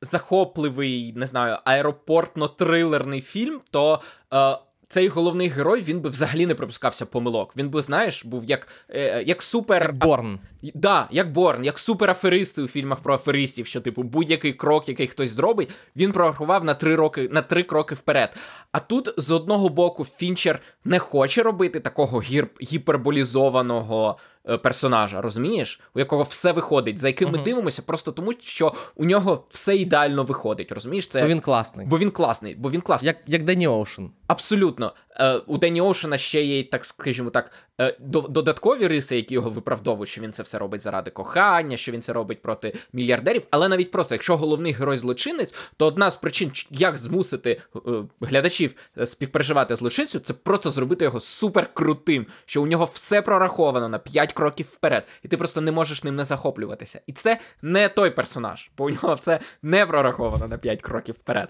Захопливий, 0.04 1.14
не 1.16 1.26
знаю, 1.26 1.58
аеропортно-трилерний 1.66 3.22
фільм, 3.22 3.62
то 3.72 4.02
е, 4.34 4.58
цей 4.94 5.08
головний 5.08 5.48
герой 5.48 5.82
він 5.82 6.00
би 6.00 6.10
взагалі 6.10 6.46
не 6.46 6.56
пропускався 6.56 7.06
помилок. 7.06 7.58
Він 7.58 7.70
би, 7.70 7.82
знаєш, 7.82 8.26
був 8.26 8.46
як 8.46 8.68
е, 8.90 9.24
як 9.24 9.42
супер. 9.44 9.82
Як 9.82 9.96
Борн. 9.98 10.40
Да, 10.74 11.08
як 11.12 11.32
Борн, 11.32 11.64
як 11.66 11.80
супераферисти 11.80 12.62
у 12.62 12.68
фільмах 12.68 13.00
про 13.00 13.14
аферистів, 13.14 13.66
що, 13.66 13.82
типу, 13.82 14.04
будь-який 14.04 14.54
крок, 14.54 14.90
який 14.90 15.08
хтось 15.08 15.30
зробить, 15.30 15.70
він 15.96 16.12
прорахував 16.12 16.64
на 16.64 16.74
три 16.74 16.96
роки 16.96 17.30
на 17.32 17.42
три 17.42 17.64
кроки 17.64 17.96
вперед. 17.96 18.36
А 18.72 18.80
тут 18.80 19.14
з 19.18 19.32
одного 19.32 19.70
боку 19.70 20.06
Фінчер 20.06 20.60
не 20.86 21.00
хоче 21.00 21.44
робити 21.44 21.80
такого 21.80 22.22
гір... 22.22 22.48
гіперболізованого. 22.62 24.18
Е, 24.50 24.58
персонажа, 24.58 25.22
розумієш, 25.22 25.80
у 25.96 26.00
якого 26.00 26.24
все 26.24 26.52
виходить, 26.52 27.00
за 27.00 27.08
яким 27.08 27.30
ми 27.30 27.38
uh-huh. 27.38 27.44
дивимося, 27.44 27.82
просто 27.82 28.12
тому 28.12 28.34
що 28.40 28.74
у 28.96 29.06
нього 29.06 29.46
все 29.50 29.76
ідеально 29.76 30.24
виходить. 30.24 30.72
Розумієш, 30.72 31.08
це 31.08 31.22
бо 31.22 31.28
він 31.28 31.40
класний. 31.40 31.88
Бо 31.88 32.00
він 32.00 32.12
класний, 32.12 32.56
бо 32.56 32.72
він 32.72 32.82
класний. 32.82 33.08
Як 33.08 33.18
як 33.28 33.44
Дені 33.44 33.68
Оушен. 33.68 34.12
Абсолютно. 34.28 34.94
Е, 35.16 35.34
У 35.34 35.58
Дені 35.58 35.82
Оушена 35.82 36.18
ще 36.18 36.44
є, 36.44 36.64
так 36.64 36.86
скажімо 36.86 37.30
так, 37.30 37.52
е, 37.82 37.98
додаткові 38.00 38.88
риси, 38.88 39.16
які 39.16 39.34
його 39.34 39.50
виправдовують, 39.50 40.10
що 40.10 40.22
він 40.22 40.34
це 40.34 40.44
все 40.44 40.58
робить 40.58 40.82
заради 40.82 41.12
кохання, 41.12 41.78
що 41.78 41.92
він 41.92 42.02
це 42.02 42.14
робить 42.14 42.42
проти 42.42 42.74
мільярдерів. 42.94 43.44
Але 43.52 43.70
навіть 43.70 43.92
просто, 43.92 44.16
якщо 44.16 44.38
головний 44.38 44.74
герой 44.74 44.98
злочинець, 44.98 45.56
то 45.78 45.86
одна 45.86 46.12
з 46.12 46.18
причин, 46.18 46.52
як 46.70 46.98
змусити 46.98 47.62
е, 47.76 47.80
глядачів 48.22 48.76
співпереживати 49.06 49.76
злочинцю, 49.76 50.20
це 50.20 50.34
просто 50.34 50.70
зробити 50.70 51.06
його 51.06 51.20
суперкрутим, 51.20 52.28
що 52.46 52.62
у 52.62 52.68
нього 52.68 52.90
все 52.94 53.22
прораховано 53.22 53.90
на 53.90 54.00
5 54.00 54.34
кроків 54.34 54.66
вперед, 54.72 55.08
і 55.24 55.28
ти 55.28 55.38
просто 55.38 55.62
не 55.62 55.72
можеш 55.72 56.04
ним 56.04 56.16
не 56.16 56.26
захоплюватися. 56.26 57.02
І 57.08 57.14
це 57.14 57.40
не 57.62 57.90
той 57.90 58.10
персонаж, 58.10 58.72
бо 58.78 58.84
у 58.84 58.90
нього 58.90 59.14
все 59.14 59.40
не 59.62 59.86
прораховано 59.86 60.48
на 60.48 60.58
5 60.58 60.82
кроків 60.82 61.16
вперед. 61.16 61.50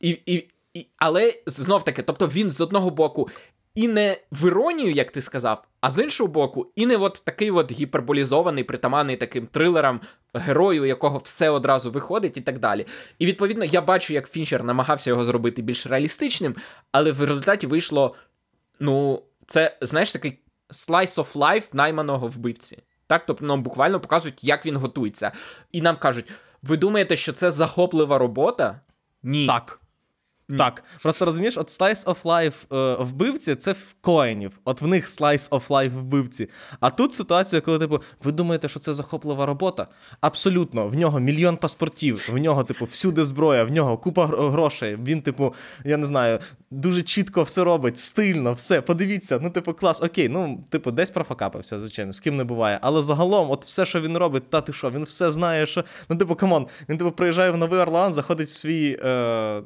І, 0.00 0.20
і, 0.26 0.48
і, 0.74 0.86
Але 0.96 1.34
знов 1.46 1.84
таки, 1.84 2.02
тобто 2.02 2.26
він 2.26 2.50
з 2.50 2.60
одного 2.60 2.90
боку 2.90 3.28
і 3.74 3.88
не 3.88 4.16
в 4.32 4.46
іронію, 4.46 4.92
як 4.92 5.10
ти 5.10 5.22
сказав, 5.22 5.64
а 5.80 5.90
з 5.90 6.02
іншого 6.02 6.28
боку, 6.28 6.72
і 6.76 6.86
не 6.86 6.96
от 6.96 7.22
такий 7.24 7.50
от 7.50 7.72
гіперболізований, 7.72 8.64
притаманний 8.64 9.16
таким 9.16 9.46
трилерам, 9.46 10.00
герою, 10.34 10.84
якого 10.84 11.18
все 11.18 11.50
одразу 11.50 11.90
виходить, 11.90 12.36
і 12.36 12.40
так 12.40 12.58
далі. 12.58 12.86
І 13.18 13.26
відповідно 13.26 13.64
я 13.64 13.80
бачу, 13.80 14.14
як 14.14 14.30
Фінчер 14.30 14.64
намагався 14.64 15.10
його 15.10 15.24
зробити 15.24 15.62
більш 15.62 15.86
реалістичним, 15.86 16.54
але 16.92 17.12
в 17.12 17.20
результаті 17.20 17.66
вийшло. 17.66 18.14
Ну, 18.80 19.22
це, 19.46 19.78
знаєш, 19.80 20.12
такий 20.12 20.38
slice 20.70 21.14
of 21.24 21.36
life 21.36 21.64
найманого 21.72 22.28
вбивці. 22.28 22.78
Так, 23.06 23.26
тобто 23.26 23.46
нам 23.46 23.62
буквально 23.62 24.00
показують, 24.00 24.44
як 24.44 24.66
він 24.66 24.76
готується. 24.76 25.32
І 25.72 25.82
нам 25.82 25.96
кажуть: 25.96 26.30
ви 26.62 26.76
думаєте, 26.76 27.16
що 27.16 27.32
це 27.32 27.50
захоплива 27.50 28.18
робота? 28.18 28.80
Ні. 29.22 29.46
Так. 29.46 29.80
Так, 30.48 30.84
просто 31.02 31.24
розумієш, 31.24 31.58
от 31.58 31.68
Slice 31.68 32.04
of 32.04 32.22
Life 32.22 32.76
е, 32.76 33.04
вбивці 33.04 33.54
це 33.54 33.72
в 33.72 33.94
Коенів. 34.00 34.60
От 34.64 34.82
в 34.82 34.86
них 34.86 35.06
Slice 35.06 35.48
of 35.48 35.68
Life 35.68 35.90
вбивці. 35.90 36.48
А 36.80 36.90
тут 36.90 37.12
ситуація, 37.12 37.60
коли, 37.60 37.78
типу, 37.78 38.00
ви 38.24 38.32
думаєте, 38.32 38.68
що 38.68 38.80
це 38.80 38.94
захоплива 38.94 39.46
робота? 39.46 39.86
Абсолютно, 40.20 40.88
в 40.88 40.94
нього 40.94 41.20
мільйон 41.20 41.56
паспортів, 41.56 42.30
в 42.32 42.38
нього, 42.38 42.64
типу, 42.64 42.84
всюди 42.84 43.24
зброя, 43.24 43.64
в 43.64 43.70
нього 43.70 43.98
купа 43.98 44.26
грошей. 44.26 44.98
Він, 45.06 45.22
типу, 45.22 45.54
я 45.84 45.96
не 45.96 46.06
знаю, 46.06 46.38
дуже 46.70 47.02
чітко 47.02 47.42
все 47.42 47.64
робить, 47.64 47.98
стильно, 47.98 48.52
все. 48.52 48.80
Подивіться, 48.80 49.38
ну, 49.42 49.50
типу, 49.50 49.72
клас, 49.72 50.02
окей, 50.02 50.28
ну, 50.28 50.64
типу, 50.70 50.90
десь 50.90 51.10
профакапився, 51.10 51.80
звичайно, 51.80 52.12
з 52.12 52.20
ким 52.20 52.36
не 52.36 52.44
буває. 52.44 52.78
Але 52.82 53.02
загалом, 53.02 53.50
от 53.50 53.64
все, 53.64 53.86
що 53.86 54.00
він 54.00 54.18
робить, 54.18 54.50
та 54.50 54.60
ти 54.60 54.72
що, 54.72 54.90
він 54.90 55.04
все 55.04 55.30
знає, 55.30 55.66
що. 55.66 55.84
Ну, 56.08 56.16
типу, 56.16 56.34
come 56.34 56.52
on, 56.52 56.66
він 56.88 56.98
типу 56.98 57.12
приїжджає 57.12 57.50
в 57.50 57.56
Новий 57.56 57.80
Орлеан, 57.80 58.14
заходить 58.14 58.48
в 58.48 58.56
свій. 58.56 58.98
Е 59.04 59.62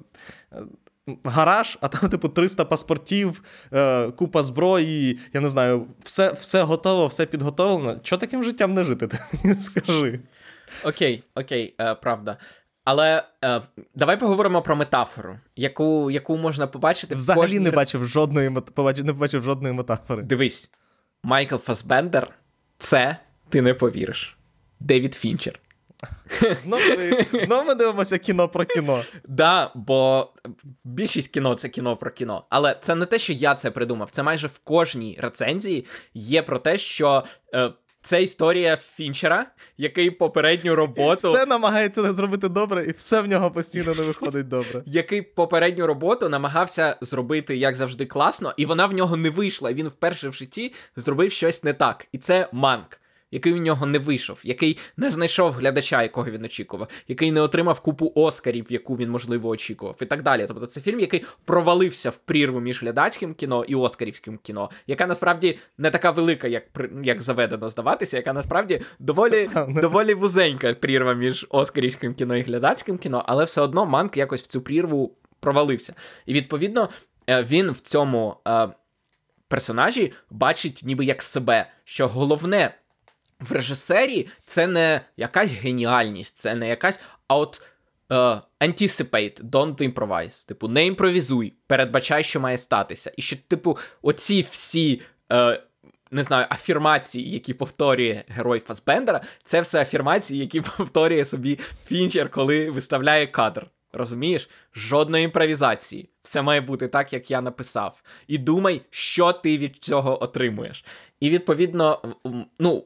гараж, 1.24 1.78
а 1.80 1.88
там, 1.88 2.10
типу, 2.10 2.28
300 2.28 2.64
паспортів, 2.64 3.42
е, 3.72 4.10
купа 4.10 4.42
зброї, 4.42 5.18
я 5.32 5.40
не 5.40 5.48
знаю, 5.48 5.86
все 6.02 6.32
все 6.32 6.62
готово, 6.62 7.06
все 7.06 7.26
підготовлено. 7.26 7.98
Чого 8.02 8.20
таким 8.20 8.42
життям 8.42 8.74
не 8.74 8.84
жити? 8.84 9.08
Скажи. 9.60 10.20
Окей, 10.84 11.22
окей, 11.34 11.74
е, 11.80 11.94
правда. 11.94 12.36
Але 12.84 13.24
е, 13.44 13.62
давай 13.94 14.18
поговоримо 14.18 14.62
про 14.62 14.76
метафору, 14.76 15.38
яку 15.56 16.10
яку 16.10 16.36
можна 16.36 16.66
побачити. 16.66 17.14
Взагалі 17.14 17.40
в 17.40 17.44
кожній... 17.44 17.60
не 17.60 17.70
бачив 17.70 18.06
жодної 18.06 18.50
не 19.04 19.12
бачив 19.12 19.42
жодної 19.42 19.74
метафори. 19.74 20.22
Дивись, 20.22 20.70
Майкл 21.22 21.56
Фасбендер 21.56 22.34
це 22.78 23.16
ти 23.48 23.62
не 23.62 23.74
повіриш. 23.74 24.38
Девід 24.80 25.14
Фінчер. 25.14 25.60
Знову 26.60 26.82
ми, 26.98 27.26
знов 27.46 27.66
ми 27.66 27.74
дивимося 27.74 28.18
кіно 28.18 28.48
про 28.48 28.64
кіно. 28.64 29.02
Да, 29.28 29.70
бо 29.74 30.28
більшість 30.84 31.28
кіно 31.28 31.54
це 31.54 31.68
кіно 31.68 31.96
про 31.96 32.10
кіно. 32.10 32.44
Але 32.48 32.76
це 32.82 32.94
не 32.94 33.06
те, 33.06 33.18
що 33.18 33.32
я 33.32 33.54
це 33.54 33.70
придумав. 33.70 34.10
Це 34.10 34.22
майже 34.22 34.46
в 34.46 34.58
кожній 34.58 35.18
рецензії 35.20 35.86
є 36.14 36.42
про 36.42 36.58
те, 36.58 36.76
що. 36.76 37.24
Е, 37.54 37.72
це 38.00 38.22
історія 38.22 38.76
Фінчера, 38.76 39.46
який 39.76 40.10
попередню 40.10 40.74
роботу. 40.74 41.28
І 41.28 41.32
все 41.32 41.46
намагається 41.46 42.12
зробити 42.12 42.48
добре, 42.48 42.84
і 42.84 42.90
все 42.90 43.20
в 43.20 43.28
нього 43.28 43.50
постійно 43.50 43.94
не 43.94 44.02
виходить 44.02 44.48
добре. 44.48 44.82
Який 44.86 45.22
попередню 45.22 45.86
роботу 45.86 46.28
намагався 46.28 46.96
зробити, 47.00 47.56
як 47.56 47.76
завжди, 47.76 48.06
класно, 48.06 48.54
і 48.56 48.66
вона 48.66 48.86
в 48.86 48.92
нього 48.92 49.16
не 49.16 49.30
вийшла. 49.30 49.72
Він 49.72 49.88
вперше 49.88 50.28
в 50.28 50.32
житті 50.32 50.74
зробив 50.96 51.32
щось 51.32 51.64
не 51.64 51.72
так. 51.72 52.06
І 52.12 52.18
це 52.18 52.48
манк 52.52 53.00
який 53.30 53.52
у 53.52 53.56
нього 53.56 53.86
не 53.86 53.98
вийшов, 53.98 54.40
який 54.44 54.78
не 54.96 55.10
знайшов 55.10 55.52
глядача, 55.52 56.02
якого 56.02 56.30
він 56.30 56.44
очікував, 56.44 56.88
який 57.08 57.32
не 57.32 57.40
отримав 57.40 57.80
купу 57.80 58.12
Оскарів, 58.14 58.66
яку 58.68 58.96
він, 58.96 59.10
можливо, 59.10 59.48
очікував, 59.48 59.96
і 60.02 60.04
так 60.04 60.22
далі. 60.22 60.44
Тобто 60.48 60.66
це 60.66 60.80
фільм, 60.80 61.00
який 61.00 61.24
провалився 61.44 62.10
в 62.10 62.16
прірву 62.16 62.60
між 62.60 62.82
глядацьким 62.82 63.34
кіно 63.34 63.64
і 63.64 63.74
Оскарівським 63.74 64.38
кіно, 64.42 64.70
яка 64.86 65.06
насправді 65.06 65.58
не 65.78 65.90
така 65.90 66.10
велика, 66.10 66.48
як 66.48 66.64
як 67.02 67.22
заведено 67.22 67.68
здаватися, 67.68 68.16
яка 68.16 68.32
насправді 68.32 68.80
доволі 68.98 69.50
доволі 69.68 70.14
вузенька 70.14 70.74
прірва 70.74 71.14
між 71.14 71.46
Оскарівським 71.48 72.14
кіно 72.14 72.36
і 72.36 72.40
глядацьким 72.40 72.98
кіно, 72.98 73.24
але 73.26 73.44
все 73.44 73.60
одно 73.60 73.86
Манк 73.86 74.16
якось 74.16 74.42
в 74.42 74.46
цю 74.46 74.60
прірву 74.60 75.16
провалився. 75.40 75.94
І 76.26 76.32
відповідно 76.32 76.88
е, 77.30 77.42
він 77.42 77.70
в 77.70 77.80
цьому. 77.80 78.36
Е, 78.48 78.68
персонажі 79.48 80.12
бачить 80.30 80.82
ніби 80.84 81.04
як 81.04 81.22
себе, 81.22 81.66
що 81.84 82.08
головне 82.08 82.74
в 83.40 83.52
режисері 83.52 84.28
це 84.44 84.66
не 84.66 85.00
якась 85.16 85.52
геніальність, 85.52 86.38
це 86.38 86.54
не 86.54 86.68
якась. 86.68 87.00
А 87.28 87.36
от 87.36 87.62
uh, 88.10 88.40
anticipate, 88.60 89.42
don't 89.42 89.92
improvise. 89.92 90.48
Типу, 90.48 90.68
не 90.68 90.86
імпровізуй, 90.86 91.54
передбачай, 91.66 92.24
що 92.24 92.40
має 92.40 92.58
статися. 92.58 93.12
І 93.16 93.22
що, 93.22 93.36
типу, 93.48 93.78
оці 94.02 94.46
всі. 94.50 95.00
Uh, 95.30 95.60
не 96.10 96.22
знаю, 96.22 96.46
афірмації, 96.50 97.30
які 97.30 97.54
повторює 97.54 98.24
герой 98.28 98.60
Фасбендера, 98.60 99.20
це 99.42 99.60
все 99.60 99.80
афірмації, 99.80 100.40
які 100.40 100.60
повторює 100.76 101.24
собі 101.24 101.58
Фінчер, 101.86 102.30
коли 102.30 102.70
виставляє 102.70 103.26
кадр. 103.26 103.66
Розумієш? 103.92 104.48
Жодної 104.74 105.24
імпровізації. 105.24 106.10
Все 106.22 106.42
має 106.42 106.60
бути 106.60 106.88
так, 106.88 107.12
як 107.12 107.30
я 107.30 107.40
написав. 107.40 108.02
І 108.26 108.38
думай, 108.38 108.82
що 108.90 109.32
ти 109.32 109.58
від 109.58 109.76
цього 109.76 110.22
отримуєш. 110.22 110.84
І 111.20 111.30
відповідно, 111.30 112.14
ну, 112.58 112.84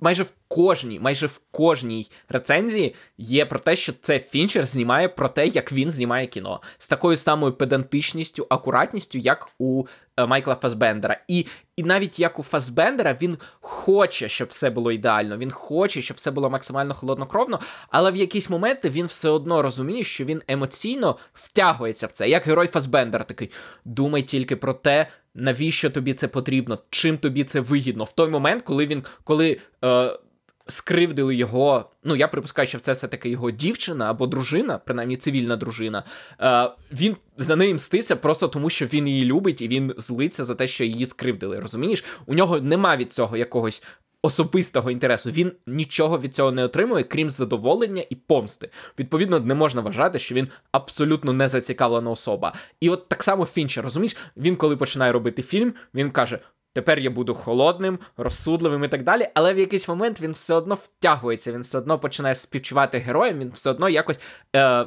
майже 0.00 0.24
в 0.24 0.32
кожній, 0.50 1.00
майже 1.00 1.26
в 1.26 1.40
кожній 1.50 2.10
рецензії 2.28 2.94
є 3.18 3.46
про 3.46 3.58
те, 3.58 3.76
що 3.76 3.92
це 4.00 4.18
Фінчер 4.18 4.66
знімає 4.66 5.08
про 5.08 5.28
те, 5.28 5.46
як 5.46 5.72
він 5.72 5.90
знімає 5.90 6.26
кіно 6.26 6.60
з 6.78 6.88
такою 6.88 7.16
самою 7.16 7.52
педантичністю, 7.52 8.46
акуратністю, 8.48 9.18
як 9.18 9.48
у 9.58 9.84
е, 10.16 10.26
Майкла 10.26 10.54
Фасбендера. 10.54 11.20
І 11.28 11.46
і 11.76 11.82
навіть 11.82 12.18
як 12.20 12.38
у 12.38 12.42
Фасбендера 12.42 13.16
він 13.22 13.38
хоче, 13.60 14.28
щоб 14.28 14.48
все 14.48 14.70
було 14.70 14.92
ідеально. 14.92 15.38
Він 15.38 15.50
хоче, 15.50 16.02
щоб 16.02 16.16
все 16.16 16.30
було 16.30 16.50
максимально 16.50 16.94
холоднокровно, 16.94 17.60
але 17.88 18.10
в 18.10 18.16
якісь 18.16 18.50
моменти 18.50 18.90
він 18.90 19.06
все 19.06 19.28
одно 19.28 19.62
розуміє, 19.62 20.04
що 20.04 20.24
він 20.24 20.42
емоційно 20.48 21.16
втягується 21.34 22.06
в 22.06 22.12
це. 22.12 22.28
Як 22.28 22.46
герой 22.46 22.66
Фасбендера 22.66 23.24
такий: 23.24 23.50
думай 23.84 24.22
тільки 24.22 24.56
про 24.56 24.74
те. 24.74 25.06
Навіщо 25.34 25.90
тобі 25.90 26.14
це 26.14 26.28
потрібно? 26.28 26.78
Чим 26.90 27.18
тобі 27.18 27.44
це 27.44 27.60
вигідно? 27.60 28.04
В 28.04 28.12
той 28.12 28.28
момент, 28.28 28.62
коли 28.62 28.86
він 28.86 29.04
коли 29.24 29.60
е, 29.84 30.18
скривдили 30.68 31.34
його. 31.34 31.90
Ну, 32.04 32.16
я 32.16 32.28
припускаю, 32.28 32.68
що 32.68 32.78
це 32.78 32.92
все-таки 32.92 33.28
його 33.30 33.50
дівчина 33.50 34.10
або 34.10 34.26
дружина, 34.26 34.78
принаймні 34.78 35.16
цивільна 35.16 35.56
дружина. 35.56 36.02
Е, 36.40 36.70
Він 36.92 37.16
за 37.36 37.56
нею 37.56 37.74
мститься 37.74 38.16
просто 38.16 38.48
тому, 38.48 38.70
що 38.70 38.86
він 38.86 39.08
її 39.08 39.24
любить, 39.24 39.60
і 39.62 39.68
він 39.68 39.94
злиться 39.96 40.44
за 40.44 40.54
те, 40.54 40.66
що 40.66 40.84
її 40.84 41.06
скривдили. 41.06 41.60
Розумієш? 41.60 42.04
У 42.26 42.34
нього 42.34 42.60
нема 42.60 42.96
від 42.96 43.12
цього 43.12 43.36
якогось 43.36 43.82
особистого 44.22 44.90
інтересу. 44.90 45.30
Він 45.30 45.52
нічого 45.66 46.18
від 46.18 46.34
цього 46.34 46.52
не 46.52 46.64
отримує, 46.64 47.04
крім 47.04 47.30
задоволення 47.30 48.04
і 48.10 48.14
помсти. 48.14 48.70
Відповідно, 48.98 49.40
не 49.40 49.54
можна 49.54 49.80
вважати, 49.80 50.18
що 50.18 50.34
він 50.34 50.48
абсолютно 50.72 51.32
не 51.32 51.48
зацікавлена 51.48 52.10
особа. 52.10 52.54
І 52.80 52.90
от 52.90 53.08
так 53.08 53.22
само 53.22 53.44
Фінчер, 53.44 53.84
розумієш, 53.84 54.16
він 54.36 54.56
коли 54.56 54.76
починає 54.76 55.12
робити 55.12 55.42
фільм, 55.42 55.74
він 55.94 56.10
каже. 56.10 56.38
Тепер 56.72 56.98
я 56.98 57.10
буду 57.10 57.34
холодним, 57.34 57.98
розсудливим 58.16 58.84
і 58.84 58.88
так 58.88 59.02
далі, 59.02 59.28
але 59.34 59.54
в 59.54 59.58
якийсь 59.58 59.88
момент 59.88 60.20
він 60.20 60.32
все 60.32 60.54
одно 60.54 60.74
втягується, 60.74 61.52
він 61.52 61.60
все 61.60 61.78
одно 61.78 61.98
починає 61.98 62.34
співчувати 62.34 62.98
героям, 62.98 63.38
він 63.38 63.50
все 63.50 63.70
одно 63.70 63.88
якось 63.88 64.20
е, 64.56 64.86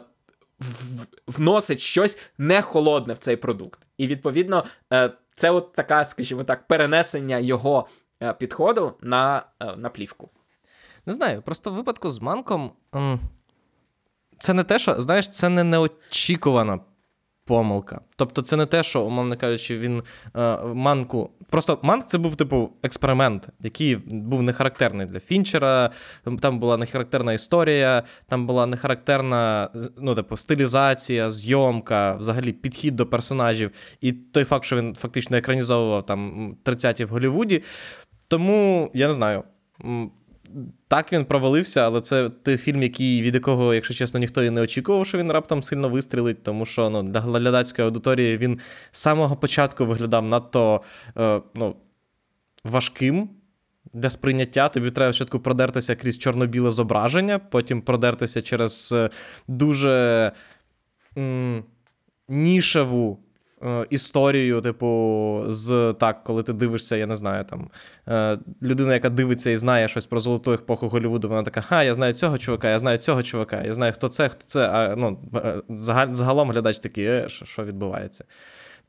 вносить 1.27 1.79
щось 1.79 2.17
не 2.37 2.61
холодне 2.61 3.13
в 3.13 3.17
цей 3.17 3.35
продукт. 3.35 3.79
І 3.97 4.07
відповідно, 4.07 4.63
е, 4.93 5.11
це 5.35 5.51
от 5.51 5.73
така, 5.73 6.05
скажімо 6.05 6.43
так, 6.43 6.67
перенесення 6.67 7.39
його 7.39 7.87
е, 8.23 8.33
підходу 8.33 8.93
на, 9.01 9.43
е, 9.59 9.75
на 9.75 9.89
плівку. 9.89 10.29
Не 11.05 11.13
знаю, 11.13 11.41
просто 11.41 11.71
в 11.71 11.73
випадку 11.73 12.09
з 12.09 12.19
Манком. 12.19 12.71
Це 14.39 14.53
не 14.53 14.63
те, 14.63 14.79
що, 14.79 15.01
знаєш, 15.01 15.29
це 15.29 15.49
не 15.49 15.63
неочікувана 15.63 16.79
помилка. 17.45 18.01
Тобто, 18.15 18.41
це 18.41 18.55
не 18.55 18.65
те, 18.65 18.83
що, 18.83 19.01
умовно 19.01 19.37
кажучи, 19.37 19.77
він 19.77 20.03
е, 20.35 20.57
манку. 20.73 21.29
Просто 21.49 21.79
манк 21.81 22.07
це 22.07 22.17
був, 22.17 22.35
типу, 22.35 22.69
експеримент, 22.83 23.47
який 23.59 23.95
був 23.95 24.41
не 24.41 24.53
характерний 24.53 25.05
для 25.05 25.19
Фінчера. 25.19 25.89
Там 26.39 26.59
була 26.59 26.77
не 26.77 26.85
характерна 26.85 27.33
історія, 27.33 28.03
там 28.27 28.47
була 28.47 28.65
не 28.65 28.77
характерна 28.77 29.69
ну, 29.97 30.15
типу, 30.15 30.37
стилізація, 30.37 31.31
зйомка, 31.31 32.13
взагалі 32.13 32.51
підхід 32.51 32.95
до 32.95 33.05
персонажів. 33.05 33.71
І 34.01 34.11
той 34.11 34.43
факт, 34.43 34.65
що 34.65 34.75
він 34.75 34.95
фактично 34.95 35.37
екранізовував 35.37 36.05
там 36.05 36.53
30-ті 36.65 37.05
в 37.05 37.09
Голлівуді. 37.09 37.63
Тому 38.27 38.91
я 38.93 39.07
не 39.07 39.13
знаю. 39.13 39.43
Так, 40.87 41.13
він 41.13 41.25
провалився, 41.25 41.81
але 41.81 42.01
це 42.01 42.29
той 42.29 42.57
фільм, 42.57 42.83
який, 42.83 43.21
від 43.21 43.33
якого, 43.33 43.73
якщо 43.73 43.93
чесно, 43.93 44.19
ніхто 44.19 44.43
і 44.43 44.49
не 44.49 44.61
очікував, 44.61 45.05
що 45.05 45.17
він 45.17 45.31
раптом 45.31 45.63
сильно 45.63 45.89
вистрілить, 45.89 46.43
тому 46.43 46.65
що 46.65 46.89
ну, 46.89 47.03
для 47.03 47.19
глядацької 47.19 47.85
аудиторії 47.85 48.37
він 48.37 48.59
з 48.91 49.01
самого 49.01 49.35
початку 49.35 49.85
виглядав 49.85 50.25
надто 50.25 50.81
е, 51.17 51.41
ну, 51.55 51.75
важким 52.63 53.29
для 53.93 54.09
сприйняття. 54.09 54.69
Тобі 54.69 54.91
треба 54.91 55.13
спочатку 55.13 55.39
продертися 55.39 55.95
крізь 55.95 56.17
чорно-біле 56.17 56.71
зображення, 56.71 57.39
потім 57.39 57.81
продертися 57.81 58.41
через 58.41 58.91
е, 58.91 59.09
дуже 59.47 60.31
м- 61.17 61.63
нішеву 62.27 63.22
історію, 63.89 64.61
типу, 64.61 65.41
з 65.47 65.95
так, 65.99 66.23
коли 66.23 66.43
ти 66.43 66.53
дивишся, 66.53 66.95
я 66.95 67.05
не 67.05 67.15
знаю, 67.15 67.43
там 67.43 67.69
е, 68.09 68.37
людина, 68.61 68.93
яка 68.93 69.09
дивиться 69.09 69.49
і 69.49 69.57
знає 69.57 69.87
щось 69.87 70.05
про 70.05 70.19
золоту 70.19 70.53
епоху 70.53 70.87
Голлівуду, 70.87 71.29
вона 71.29 71.43
така, 71.43 71.61
ха, 71.61 71.83
я 71.83 71.93
знаю 71.93 72.13
цього 72.13 72.37
чувака, 72.37 72.69
я 72.69 72.79
знаю 72.79 72.97
цього 72.97 73.23
чувака, 73.23 73.63
я 73.63 73.73
знаю, 73.73 73.93
хто 73.93 74.07
це, 74.07 74.29
хто 74.29 74.45
це. 74.45 74.69
А 74.69 74.95
ну, 74.95 75.19
е, 75.35 75.61
загалом 76.13 76.51
глядач 76.51 76.79
такий, 76.79 77.05
е, 77.05 77.25
що 77.29 77.63
відбувається. 77.63 78.25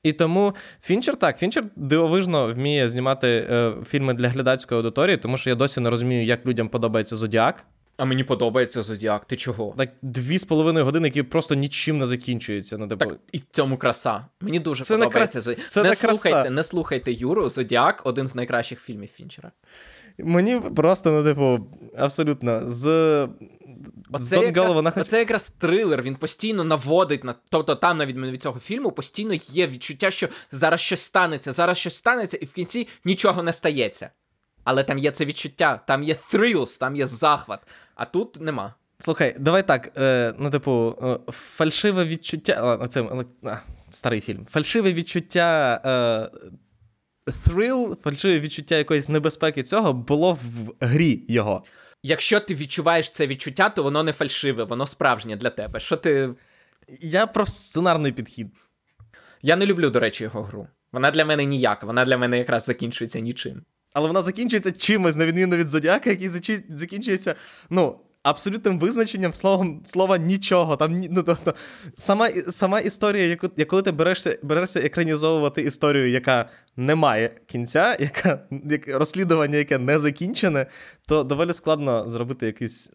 І 0.03 0.13
тому 0.13 0.55
Фінчер 0.83 1.17
так, 1.17 1.39
Фінчер 1.39 1.65
дивовижно 1.77 2.47
вміє 2.47 2.89
знімати 2.89 3.47
е, 3.51 3.73
фільми 3.87 4.15
для 4.15 4.29
глядацької 4.29 4.79
аудиторії, 4.79 5.17
тому 5.17 5.37
що 5.37 5.51
я 5.51 5.57
досі 5.57 5.81
не 5.81 5.91
розумію, 5.91 6.25
як 6.25 6.47
людям 6.47 6.69
подобається 6.69 7.17
Зодіак. 7.17 7.67
А 7.97 8.05
мені 8.05 8.25
подобається 8.25 8.83
Зодіак. 8.83 9.25
Ти 9.25 9.37
чого? 9.37 9.75
Так 9.79 9.91
дві 10.03 10.39
з 10.39 10.45
половиною 10.45 10.85
години, 10.85 11.09
які 11.09 11.23
просто 11.23 11.55
нічим 11.55 11.99
не 11.99 12.07
закінчуються. 12.07 12.79
Ну, 12.79 12.89
типу... 12.89 13.05
Так 13.05 13.19
і 13.33 13.39
в 13.39 13.45
цьому 13.51 13.77
краса. 13.77 14.27
Мені 14.41 14.59
дуже 14.59 14.85
це 14.85 14.97
подобається 14.97 15.39
не 15.39 15.43
Зодіак. 15.43 15.69
Це 15.69 15.83
не, 15.83 15.89
не 15.89 15.95
слухайте, 15.95 16.31
краса. 16.31 16.51
не 16.51 16.63
слухайте 16.63 17.13
Юру. 17.13 17.49
Зодіак 17.49 18.03
один 18.05 18.27
з 18.27 18.35
найкращих 18.35 18.81
фільмів 18.81 19.09
Фінчера. 19.09 19.53
Мені 20.19 20.61
просто, 20.61 21.11
ну, 21.11 21.25
типу, 21.25 21.67
абсолютно 21.99 22.69
з. 22.69 22.89
Оце, 24.13 24.37
якраз, 24.37 24.75
вона 24.75 24.93
оце 24.97 25.19
якраз 25.19 25.51
трилер, 25.51 26.03
він 26.03 26.17
постійно 26.17 26.65
наводить 26.65 27.25
на. 27.25 27.35
Тобто, 27.51 27.75
там, 27.75 27.99
на 27.99 28.07
відміну 28.07 28.33
від 28.33 28.43
цього 28.43 28.61
фільму, 28.61 28.93
постійно 28.93 29.35
є 29.35 29.67
відчуття, 29.67 30.11
що 30.11 30.29
зараз 30.53 30.81
щось 30.81 31.01
станеться, 31.01 31.53
зараз 31.53 31.79
щось 31.79 31.95
станеться, 31.95 32.37
і 32.37 32.45
в 32.45 32.53
кінці 32.53 32.89
нічого 33.05 33.43
не 33.43 33.53
стається. 33.53 34.11
Але 34.65 34.85
там 34.85 34.99
є 34.99 35.11
це 35.11 35.25
відчуття, 35.25 35.81
там 35.87 36.03
є 36.03 36.15
thrills, 36.15 36.81
там 36.81 36.97
є 36.97 37.07
захват, 37.07 37.61
а 37.95 38.05
тут 38.05 38.41
нема. 38.41 38.75
Слухай, 38.99 39.37
давай 39.39 39.67
так. 39.67 39.93
е, 39.99 40.35
Ну, 40.39 40.51
типу, 40.51 40.95
е, 41.03 41.33
фальшиве 41.33 42.05
відчуття. 42.05 42.79
О, 42.83 42.87
це 42.87 43.03
а, 43.45 43.57
старий 43.91 44.21
фільм. 44.21 44.47
Фальшиве 44.51 44.93
відчуття. 44.93 45.81
Е, 45.85 46.31
Thrill, 47.27 47.97
фальшиве 48.03 48.41
відчуття 48.41 48.77
якоїсь 48.77 49.09
небезпеки 49.09 49.63
цього 49.63 49.93
було 49.93 50.33
в 50.33 50.75
грі 50.81 51.25
його. 51.29 51.65
Якщо 52.03 52.41
ти 52.41 52.55
відчуваєш 52.55 53.11
це 53.11 53.27
відчуття, 53.27 53.69
то 53.69 53.83
воно 53.83 54.03
не 54.03 54.13
фальшиве, 54.13 54.65
воно 54.65 54.87
справжнє 54.87 55.37
для 55.37 55.51
тебе. 55.51 55.81
Що 55.81 55.97
ти. 55.97 56.35
Я 57.01 57.27
про 57.27 57.47
сценарний 57.47 58.13
підхід. 58.13 58.49
Я 59.43 59.57
не 59.57 59.67
люблю, 59.67 59.91
до 59.91 60.01
речі, 60.01 60.25
його 60.25 60.43
гру. 60.43 60.69
Вона 60.93 61.11
для 61.11 61.25
мене 61.25 61.45
ніяка, 61.45 61.87
вона 61.87 62.05
для 62.05 62.19
мене 62.19 62.39
якраз 62.39 62.65
закінчується 62.65 63.21
нічим 63.21 63.63
але 63.95 64.09
вона 64.09 64.23
закінчується 64.23 64.73
чимось, 64.73 65.17
на 65.17 65.27
відміну 65.27 65.57
від 65.57 65.69
Зодіака, 65.69 66.11
який 66.11 66.29
закінчується, 66.69 67.35
ну. 67.71 68.01
Абсолютним 68.23 68.79
визначенням 68.79 69.33
словом 69.33 69.81
слова 69.85 70.19
нічого. 70.19 70.77
Там 70.77 71.01
ну, 71.01 71.23
тобто, 71.23 71.55
сама 71.95 72.31
сама 72.31 72.81
історія, 72.81 73.27
яку 73.27 73.49
як 73.57 73.69
коли 73.69 73.83
ти 73.83 73.93
берешся 73.93 74.39
берешся 74.43 74.81
екранізовувати 74.81 75.63
історію, 75.63 76.11
яка 76.11 76.49
не 76.77 76.95
має 76.95 77.41
кінця, 77.47 77.97
яка 78.01 78.47
як, 78.65 78.89
розслідування, 78.89 79.59
яке 79.59 79.79
не 79.79 79.99
закінчене, 79.99 80.67
то 81.09 81.25
доволі 81.25 81.55
складно 81.55 82.09
зробити 82.09 82.47
якийсь 82.47 82.91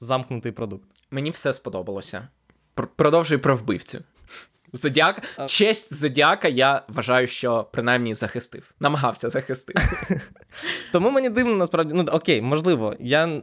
замкнутий 0.00 0.52
продукт. 0.52 0.88
Мені 1.10 1.30
все 1.30 1.52
сподобалося. 1.52 2.28
Продовжуй 2.96 3.38
про 3.38 3.56
вбивцю. 3.56 4.04
Зодіак, 4.72 5.22
честь 5.46 5.94
Зодіака, 5.94 6.48
я 6.48 6.82
вважаю, 6.88 7.26
що 7.26 7.66
принаймні 7.72 8.14
захистив. 8.14 8.74
Намагався 8.80 9.30
захистити. 9.30 9.82
Тому 10.92 11.10
мені 11.10 11.28
дивно, 11.28 11.56
насправді, 11.56 11.94
ну 11.94 12.04
окей, 12.12 12.42
можливо, 12.42 12.94
я 13.00 13.42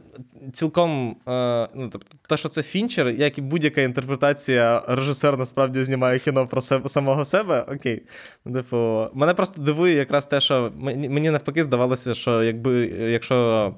цілком, 0.52 1.16
е, 1.28 1.68
ну 1.74 1.88
тобто, 1.88 2.16
те, 2.28 2.36
що 2.36 2.48
це 2.48 2.62
Фінчер, 2.62 3.08
як 3.08 3.38
і 3.38 3.40
будь-яка 3.40 3.80
інтерпретація, 3.80 4.82
режисер 4.88 5.38
насправді 5.38 5.82
знімає 5.82 6.18
кіно 6.18 6.46
про 6.46 6.60
себе 6.60 6.88
самого 6.88 7.24
себе. 7.24 7.66
Окей. 7.68 8.02
Типу, 8.54 9.06
мене 9.14 9.34
просто 9.34 9.62
дивує 9.62 9.94
якраз 9.94 10.26
те, 10.26 10.40
що 10.40 10.72
мені, 10.76 11.08
мені 11.08 11.30
навпаки 11.30 11.64
здавалося, 11.64 12.14
що 12.14 12.42
якби 12.42 12.86
якщо. 12.86 13.74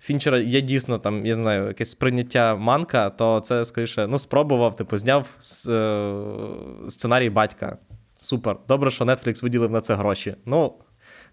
Фінчера 0.00 0.38
є 0.38 0.60
дійсно 0.60 0.98
там, 0.98 1.26
я 1.26 1.36
не 1.36 1.42
знаю, 1.42 1.66
якесь 1.66 1.90
сприйняття 1.90 2.56
манка, 2.56 3.10
то 3.10 3.40
це 3.40 3.64
скоріше 3.64 4.06
ну, 4.06 4.18
спробував, 4.18 4.76
типу, 4.76 4.98
зняв 4.98 5.28
е, 5.68 6.20
сценарій 6.88 7.30
батька. 7.30 7.78
Супер. 8.16 8.56
Добре, 8.68 8.90
що 8.90 9.04
Netflix 9.04 9.42
виділив 9.42 9.70
на 9.70 9.80
це 9.80 9.94
гроші. 9.94 10.34
Ну, 10.46 10.74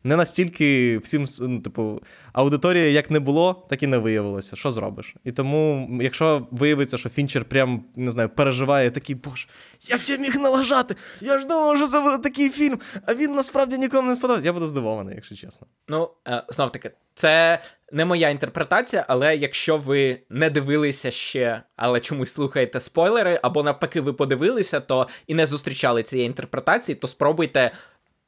не 0.04 0.16
настільки 0.16 0.98
всім, 0.98 1.26
ну, 1.42 1.60
типу, 1.60 2.02
аудиторія 2.34 2.86
як 2.86 3.12
не 3.12 3.20
було, 3.20 3.66
так 3.70 3.84
і 3.84 3.88
не 3.88 3.98
виявилося. 3.98 4.56
Що 4.56 4.72
зробиш? 4.72 5.16
І 5.24 5.32
тому, 5.32 5.90
якщо 6.02 6.48
виявиться, 6.52 6.98
що 6.98 7.10
Фінчер 7.10 7.46
прям 7.46 7.84
не 7.96 8.12
знаю, 8.12 8.30
переживає 8.30 8.92
такий, 8.92 9.16
боже, 9.16 9.48
як 9.82 10.10
я 10.10 10.18
міг 10.18 10.36
налажати? 10.36 10.96
Я 11.22 11.40
ж 11.40 11.48
думав, 11.48 11.78
що 11.78 11.88
це 11.88 12.02
буде 12.02 12.18
такий 12.18 12.50
фільм, 12.50 12.80
а 13.06 13.14
він 13.14 13.34
насправді 13.34 13.78
нікому 13.78 14.08
не 14.08 14.16
сподобався. 14.16 14.48
Я 14.48 14.54
буду 14.54 14.68
здивований, 14.68 15.16
якщо 15.16 15.36
чесно. 15.36 15.68
Ну, 15.88 16.10
е, 16.28 16.44
знов 16.50 16.72
таки, 16.72 16.92
це 17.14 17.60
не 17.92 18.06
моя 18.06 18.30
інтерпретація, 18.30 19.06
але 19.08 19.36
якщо 19.36 19.78
ви 19.78 20.22
не 20.30 20.50
дивилися 20.50 21.12
ще, 21.12 21.62
але 21.76 22.00
чомусь 22.00 22.32
слухаєте 22.32 22.80
спойлери, 22.80 23.40
або 23.44 23.64
навпаки, 23.64 24.02
ви 24.02 24.14
подивилися, 24.14 24.80
то 24.80 25.08
і 25.28 25.34
не 25.34 25.46
зустрічали 25.46 26.04
цієї 26.04 26.28
інтерпретації, 26.28 26.96
то 26.96 27.08
спробуйте 27.08 27.72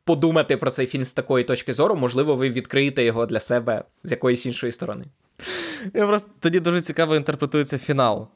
подумати 0.09 0.57
про 0.57 0.71
цей 0.71 0.87
фільм 0.87 1.05
з 1.05 1.13
такої 1.13 1.43
точки 1.43 1.73
зору, 1.73 1.95
можливо, 1.95 2.35
ви 2.35 2.49
відкриєте 2.49 3.03
його 3.03 3.25
для 3.25 3.39
себе 3.39 3.83
з 4.03 4.11
якоїсь 4.11 4.45
іншої 4.45 4.71
сторони. 4.71 5.05
Я 5.93 6.07
просто 6.07 6.31
Тоді 6.39 6.59
дуже 6.59 6.81
цікаво 6.81 7.15
інтерпретується 7.15 7.77
фінал. 7.77 8.27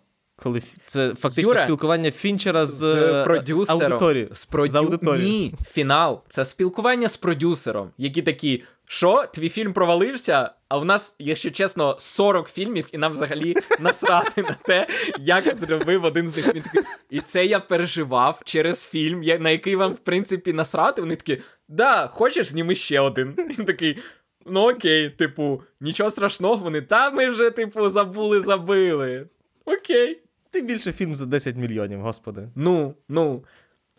Коли 0.43 0.61
це 0.85 1.09
фактично 1.15 1.51
Юра, 1.51 1.63
спілкування 1.63 2.11
Фінчера 2.11 2.65
з, 2.65 2.71
з 2.71 2.83
е, 2.83 3.23
продюсером. 3.23 3.81
аудиторією. 3.81 4.29
З 4.31 4.45
продю... 4.45 4.71
з 4.71 4.75
аудиторією. 4.75 5.29
Ні, 5.29 5.53
фінал 5.71 6.21
це 6.29 6.45
спілкування 6.45 7.09
з 7.09 7.17
продюсером, 7.17 7.89
які 7.97 8.21
такі. 8.21 8.63
Що, 8.85 9.25
твій 9.33 9.49
фільм 9.49 9.73
провалився? 9.73 10.51
А 10.69 10.77
в 10.77 10.85
нас, 10.85 11.15
якщо 11.19 11.51
чесно, 11.51 11.95
40 11.99 12.49
фільмів, 12.49 12.89
і 12.91 12.97
нам 12.97 13.11
взагалі 13.11 13.55
насрати 13.79 14.41
на 14.41 14.55
те, 14.65 14.87
як 15.19 15.55
зробив 15.55 16.03
один 16.03 16.27
з 16.27 16.37
них. 16.37 16.55
Він 16.55 16.61
такий, 16.63 16.81
І 17.09 17.19
це 17.19 17.45
я 17.45 17.59
переживав 17.59 18.41
через 18.45 18.85
фільм, 18.85 19.21
на 19.39 19.49
який 19.49 19.75
вам, 19.75 19.93
в 19.93 19.97
принципі, 19.99 20.53
насрати. 20.53 21.01
Вони 21.01 21.15
такі, 21.15 21.41
да, 21.69 22.07
хочеш, 22.07 22.47
зніми 22.47 22.75
ще 22.75 22.99
один. 22.99 23.35
Він 23.37 23.65
такий. 23.65 23.97
Ну 24.45 24.69
окей, 24.69 25.09
типу, 25.09 25.61
нічого 25.81 26.09
страшного, 26.09 26.55
вони 26.55 26.81
та 26.81 27.11
ми 27.11 27.29
вже, 27.29 27.49
типу, 27.49 27.89
забули, 27.89 28.41
забили. 28.41 29.27
Окей. 29.65 30.22
Ти 30.53 30.61
більше 30.61 30.91
фільм 30.91 31.15
за 31.15 31.25
10 31.25 31.55
мільйонів, 31.55 32.01
господи. 32.01 32.49
Ну, 32.55 32.95
ну. 33.09 33.43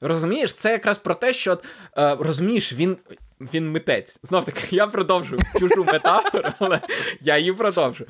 Розумієш, 0.01 0.53
це 0.53 0.71
якраз 0.71 0.99
про 0.99 1.15
те, 1.15 1.33
що 1.33 1.59
е, 1.99 2.17
розумієш, 2.21 2.73
він 2.73 2.97
він 3.41 3.71
митець. 3.71 4.19
Знов 4.23 4.45
таки, 4.45 4.61
я 4.77 4.87
продовжу 4.87 5.39
чужу 5.59 5.85
метафору, 5.85 6.49
але 6.59 6.81
я 7.21 7.39
її 7.39 7.53
продовжу. 7.53 8.05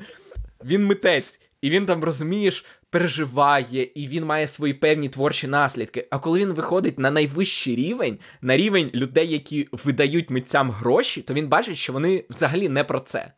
Він 0.65 0.85
митець, 0.85 1.39
і 1.61 1.69
він 1.69 1.85
там, 1.85 2.03
розумієш, 2.03 2.65
переживає, 2.89 3.83
і 3.95 4.07
він 4.07 4.25
має 4.25 4.47
свої 4.47 4.73
певні 4.73 5.09
творчі 5.09 5.47
наслідки. 5.47 6.07
А 6.09 6.19
коли 6.19 6.39
він 6.39 6.53
виходить 6.53 6.99
на 6.99 7.11
найвищий 7.11 7.75
рівень, 7.75 8.19
на 8.41 8.57
рівень 8.57 8.91
людей, 8.93 9.31
які 9.31 9.67
видають 9.71 10.29
митцям 10.29 10.71
гроші, 10.71 11.21
то 11.21 11.33
він 11.33 11.47
бачить, 11.47 11.77
що 11.77 11.93
вони 11.93 12.23
взагалі 12.29 12.69
не 12.69 12.83
про 12.83 12.99
це. 12.99 13.31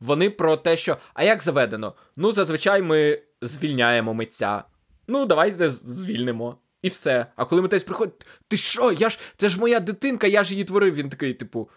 Вони 0.00 0.30
про 0.30 0.56
те, 0.56 0.76
що 0.76 0.96
а 1.14 1.24
як 1.24 1.42
заведено? 1.42 1.94
Ну, 2.16 2.32
зазвичай 2.32 2.82
ми 2.82 3.18
звільняємо 3.42 4.14
митця. 4.14 4.64
Ну, 5.06 5.26
давайте 5.26 5.70
звільнимо. 5.70 6.58
І 6.82 6.88
все. 6.88 7.26
А 7.36 7.44
коли 7.44 7.62
митець 7.62 7.82
приходить, 7.82 8.26
ти 8.48 8.56
що? 8.56 8.92
Я 8.92 9.10
ж 9.10 9.18
це 9.36 9.48
ж 9.48 9.60
моя 9.60 9.80
дитинка, 9.80 10.26
я 10.26 10.44
ж 10.44 10.52
її 10.52 10.64
творив. 10.64 10.94
Він 10.94 11.08
такий, 11.08 11.34
типу. 11.34 11.70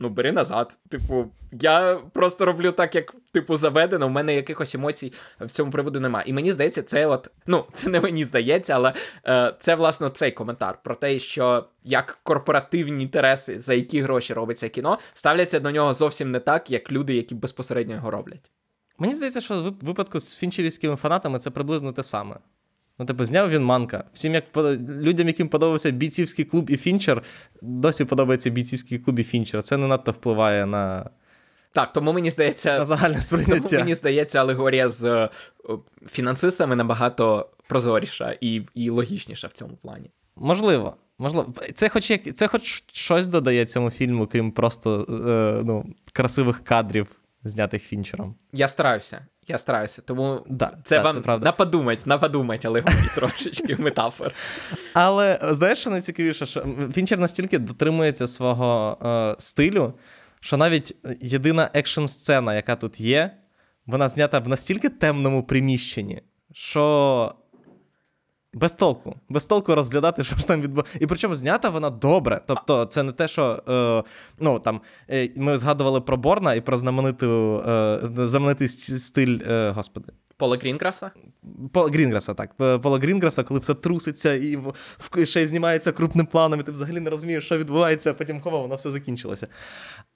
Ну, 0.00 0.08
бери 0.08 0.32
назад. 0.32 0.78
Типу, 0.88 1.30
я 1.52 1.94
просто 2.12 2.46
роблю 2.46 2.72
так, 2.72 2.94
як 2.94 3.14
типу 3.32 3.56
заведено. 3.56 4.06
У 4.06 4.10
мене 4.10 4.34
якихось 4.34 4.74
емоцій 4.74 5.12
в 5.40 5.46
цьому 5.50 5.70
приводу 5.70 6.00
немає. 6.00 6.24
І 6.28 6.32
мені 6.32 6.52
здається, 6.52 6.82
це 6.82 7.06
от 7.06 7.30
ну 7.46 7.64
це 7.72 7.88
не 7.88 8.00
мені 8.00 8.24
здається, 8.24 8.72
але 8.72 8.92
е, 9.26 9.54
це 9.58 9.74
власне 9.74 10.10
цей 10.10 10.32
коментар 10.32 10.78
про 10.84 10.94
те, 10.94 11.18
що 11.18 11.68
як 11.82 12.18
корпоративні 12.22 13.02
інтереси, 13.02 13.58
за 13.58 13.74
які 13.74 14.00
гроші 14.00 14.34
робиться 14.34 14.68
кіно, 14.68 14.98
ставляться 15.12 15.60
до 15.60 15.70
нього 15.70 15.94
зовсім 15.94 16.30
не 16.30 16.40
так, 16.40 16.70
як 16.70 16.92
люди, 16.92 17.14
які 17.14 17.34
безпосередньо 17.34 17.94
його 17.94 18.10
роблять. 18.10 18.50
Мені 18.98 19.14
здається, 19.14 19.40
що 19.40 19.62
в 19.62 19.74
випадку 19.86 20.20
з 20.20 20.38
фінчерівськими 20.38 20.96
фанатами 20.96 21.38
це 21.38 21.50
приблизно 21.50 21.92
те 21.92 22.02
саме. 22.02 22.36
Ну, 22.98 23.06
типу, 23.06 23.24
зняв 23.24 23.50
він 23.50 23.64
манка. 23.64 24.04
Всім, 24.12 24.34
як 24.34 24.44
людям, 24.78 25.26
яким 25.26 25.48
подобався 25.48 25.90
бійцівський 25.90 26.44
клуб 26.44 26.70
і 26.70 26.76
Фінчер, 26.76 27.22
досі 27.62 28.04
подобається 28.04 28.50
бійцівський 28.50 28.98
клуб 28.98 29.18
і 29.18 29.24
Фінчер. 29.24 29.62
Це 29.62 29.76
не 29.76 29.86
надто 29.86 30.12
впливає 30.12 30.66
на. 30.66 31.10
Так, 31.72 31.92
тому 31.92 32.12
мені 32.12 32.30
здається, 32.30 32.78
на 32.78 32.84
загальне 32.84 33.20
сприйняття. 33.20 33.68
Тому 33.68 33.80
мені 33.82 33.94
здається, 33.94 34.40
алегорія 34.40 34.88
з 34.88 35.28
фінансистами 36.06 36.76
набагато 36.76 37.50
прозоріша 37.68 38.36
і 38.40 38.62
і 38.74 38.90
логічніша 38.90 39.48
в 39.48 39.52
цьому 39.52 39.76
плані. 39.82 40.10
Можливо. 40.36 40.96
Можливо. 41.18 41.54
Це 41.74 41.88
хоч 41.88 42.10
як 42.10 42.34
це 42.34 42.46
хоч 42.46 42.84
щось 42.92 43.28
додає 43.28 43.64
цьому 43.64 43.90
фільму, 43.90 44.26
крім 44.26 44.52
просто 44.52 45.06
е, 45.28 45.62
ну, 45.64 45.86
красивих 46.12 46.64
кадрів, 46.64 47.06
знятих 47.44 47.82
фінчером. 47.82 48.34
Я 48.52 48.68
стараюся. 48.68 49.26
Я 49.46 49.58
стараюся, 49.58 50.02
тому 50.02 50.44
да, 50.48 50.78
це 50.82 50.96
да, 50.96 51.02
вам 51.02 51.22
це 51.22 51.38
на 51.38 51.52
подумать, 51.52 52.06
на 52.06 52.18
подумать, 52.18 52.64
але 52.64 52.82
трошечки 53.14 53.76
метафор. 53.76 54.32
Але 54.94 55.38
знаєш, 55.42 55.78
що 55.78 55.90
найцікавіше, 55.90 56.46
що 56.46 56.66
Фінчер 56.92 57.18
настільки 57.18 57.58
дотримується 57.58 58.26
свого 58.28 58.98
е, 59.02 59.34
стилю, 59.38 59.94
що 60.40 60.56
навіть 60.56 60.96
єдина 61.20 61.70
екшн-сцена, 61.74 62.54
яка 62.54 62.76
тут 62.76 63.00
є, 63.00 63.36
вона 63.86 64.08
знята 64.08 64.38
в 64.38 64.48
настільки 64.48 64.88
темному 64.88 65.42
приміщенні, 65.42 66.22
що 66.52 67.34
без 68.54 68.72
толку. 68.72 69.14
Без 69.28 69.46
толку 69.46 69.74
розглядати, 69.74 70.24
що 70.24 70.36
ж 70.36 70.46
там 70.46 70.60
відбувається. 70.60 70.98
І 71.00 71.06
причому 71.06 71.34
знята 71.34 71.68
вона 71.68 71.90
добре. 71.90 72.40
Тобто, 72.46 72.84
це 72.84 73.02
не 73.02 73.12
те, 73.12 73.28
що 73.28 73.62
е, 73.68 74.02
ну, 74.40 74.58
там, 74.58 74.80
е, 75.10 75.28
ми 75.36 75.56
згадували 75.56 76.00
про 76.00 76.16
Борна 76.16 76.54
і 76.54 76.60
про 76.60 76.76
знамениту, 76.76 77.62
е, 77.68 78.00
знаменитий 78.26 78.68
стиль, 78.68 79.38
е, 79.48 79.70
господи. 79.70 80.12
Пола 80.36 80.56
Грінграса? 80.56 81.10
Пола 81.72 81.88
Грінграса, 81.88 82.34
так. 82.34 82.80
Пола 82.82 82.98
Грінграса, 82.98 83.42
коли 83.42 83.60
все 83.60 83.74
труситься 83.74 84.34
і 84.34 84.58
ще 85.24 85.42
й 85.42 85.46
знімається 85.46 85.92
крупним 85.92 86.26
планом, 86.26 86.60
і 86.60 86.62
ти 86.62 86.72
взагалі 86.72 87.00
не 87.00 87.10
розумієш, 87.10 87.44
що 87.44 87.58
відбувається, 87.58 88.10
а 88.10 88.14
потім 88.14 88.40
хова, 88.40 88.58
воно 88.58 88.74
все 88.74 88.90
закінчилося. 88.90 89.46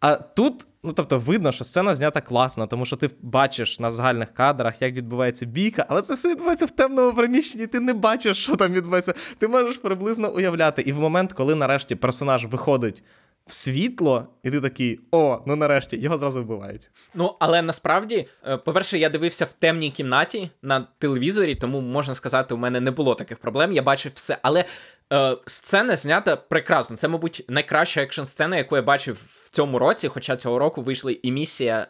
А 0.01 0.15
тут, 0.15 0.67
ну 0.83 0.93
тобто, 0.93 1.19
видно, 1.19 1.53
що 1.53 1.65
сцена 1.65 1.95
знята 1.95 2.21
класно, 2.21 2.67
тому 2.67 2.87
що 2.87 2.97
ти 2.97 3.11
бачиш 3.23 3.81
на 3.81 3.91
загальних 3.91 4.35
кадрах, 4.35 4.83
як 4.83 4.95
відбувається 4.95 5.47
бійка, 5.47 5.87
але 5.89 6.03
це 6.03 6.15
все 6.15 6.31
відбувається 6.31 6.67
в 6.67 6.71
темному 6.71 7.17
приміщенні, 7.17 7.67
ти 7.67 7.81
не 7.81 7.95
бачиш, 7.95 8.37
що 8.43 8.57
там 8.57 8.73
відбувається. 8.73 9.15
Ти 9.39 9.49
можеш 9.49 9.77
приблизно 9.77 10.35
уявляти. 10.35 10.83
І 10.83 10.93
в 10.93 11.01
момент, 11.01 11.33
коли 11.33 11.55
нарешті 11.55 11.95
персонаж 11.95 12.47
виходить 12.47 13.03
в 13.47 13.55
світло, 13.55 14.29
і 14.43 14.51
ти 14.51 14.61
такий, 14.61 15.01
о, 15.11 15.43
ну 15.47 15.57
нарешті, 15.57 16.01
його 16.01 16.17
зразу 16.17 16.43
вбивають. 16.43 16.91
Ну, 17.15 17.37
але 17.41 17.63
насправді, 17.63 18.29
е, 18.47 18.57
по-перше, 18.57 18.99
я 18.99 19.09
дивився 19.09 19.45
в 19.45 19.53
темній 19.53 19.91
кімнаті 19.91 20.51
на 20.63 20.87
телевізорі, 20.99 21.55
тому 21.55 21.81
можна 21.81 22.15
сказати, 22.15 22.55
у 22.55 22.57
мене 22.57 22.81
не 22.81 22.91
було 22.91 23.15
таких 23.15 23.39
проблем. 23.39 23.73
Я 23.73 23.83
бачив 23.83 24.13
все. 24.15 24.39
Але 24.43 24.65
е, 25.13 25.37
сцена 25.47 25.97
знята 25.97 26.37
прекрасно. 26.37 26.97
Це, 26.97 27.09
мабуть, 27.09 27.45
найкраща 27.49 28.03
екшн 28.03 28.23
сцена, 28.23 28.57
яку 28.57 28.77
я 28.77 28.83
бачив 28.83 29.23
в 29.29 29.51
цьому 29.51 29.79
році. 29.79 30.09
Хоча 30.09 30.37
цього 30.37 30.59
року 30.59 30.83
вийшли 30.83 31.19
і 31.23 31.33
місія. 31.33 31.87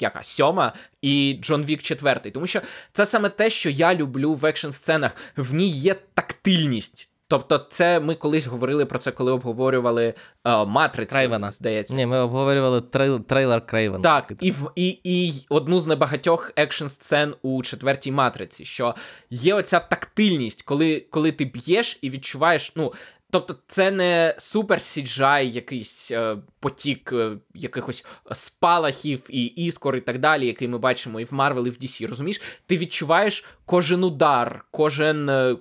Яка 0.00 0.22
сьома 0.22 0.72
і 1.02 1.38
Джон 1.42 1.64
Вік 1.64 1.82
четвертий, 1.82 2.32
тому 2.32 2.46
що 2.46 2.60
це 2.92 3.06
саме 3.06 3.28
те, 3.28 3.50
що 3.50 3.70
я 3.70 3.94
люблю 3.94 4.34
в 4.34 4.46
екшн 4.46 4.70
сценах. 4.70 5.16
В 5.36 5.54
ній 5.54 5.68
є 5.68 5.96
тактильність. 6.14 7.10
Тобто, 7.28 7.66
це 7.70 8.00
ми 8.00 8.14
колись 8.14 8.46
говорили 8.46 8.86
про 8.86 8.98
це, 8.98 9.10
коли 9.10 9.32
обговорювали 9.32 10.14
uh, 10.44 10.66
матрицю. 10.66 11.12
Крейвена. 11.12 11.50
здається. 11.50 11.94
Ні, 11.94 12.06
ми 12.06 12.18
обговорювали 12.18 12.80
трейл, 12.80 13.20
трейлер 13.20 13.66
Крейвена. 13.66 14.02
Так, 14.02 14.32
і 14.40 14.50
в 14.50 14.70
і, 14.74 14.98
і 15.04 15.46
одну 15.48 15.80
з 15.80 15.86
небагатьох 15.86 16.52
екшн 16.56 16.86
сцен 16.86 17.34
у 17.42 17.62
четвертій 17.62 18.12
матриці, 18.12 18.64
що 18.64 18.94
є 19.30 19.54
оця 19.54 19.80
тактильність, 19.80 20.62
коли 20.62 21.06
коли 21.10 21.32
ти 21.32 21.44
б'єш 21.44 21.98
і 22.02 22.10
відчуваєш. 22.10 22.72
ну, 22.76 22.92
Тобто, 23.34 23.56
це 23.66 23.90
не 23.90 24.34
супер 24.38 24.80
CGI, 24.80 25.50
якийсь 25.50 26.10
е, 26.10 26.36
потік 26.60 27.12
е, 27.12 27.36
якихось 27.54 28.04
спалахів 28.32 29.26
і 29.28 29.44
іскор, 29.44 29.96
і 29.96 30.00
так 30.00 30.18
далі, 30.18 30.46
який 30.46 30.68
ми 30.68 30.78
бачимо 30.78 31.20
і 31.20 31.24
в 31.24 31.34
Марвел, 31.34 31.66
і 31.66 31.70
в 31.70 31.74
DC, 31.74 32.08
Розумієш, 32.08 32.42
ти 32.66 32.78
відчуваєш 32.78 33.44
кожен 33.64 34.04
удар, 34.04 34.64
кожен 34.70 35.28
е, 35.28 35.56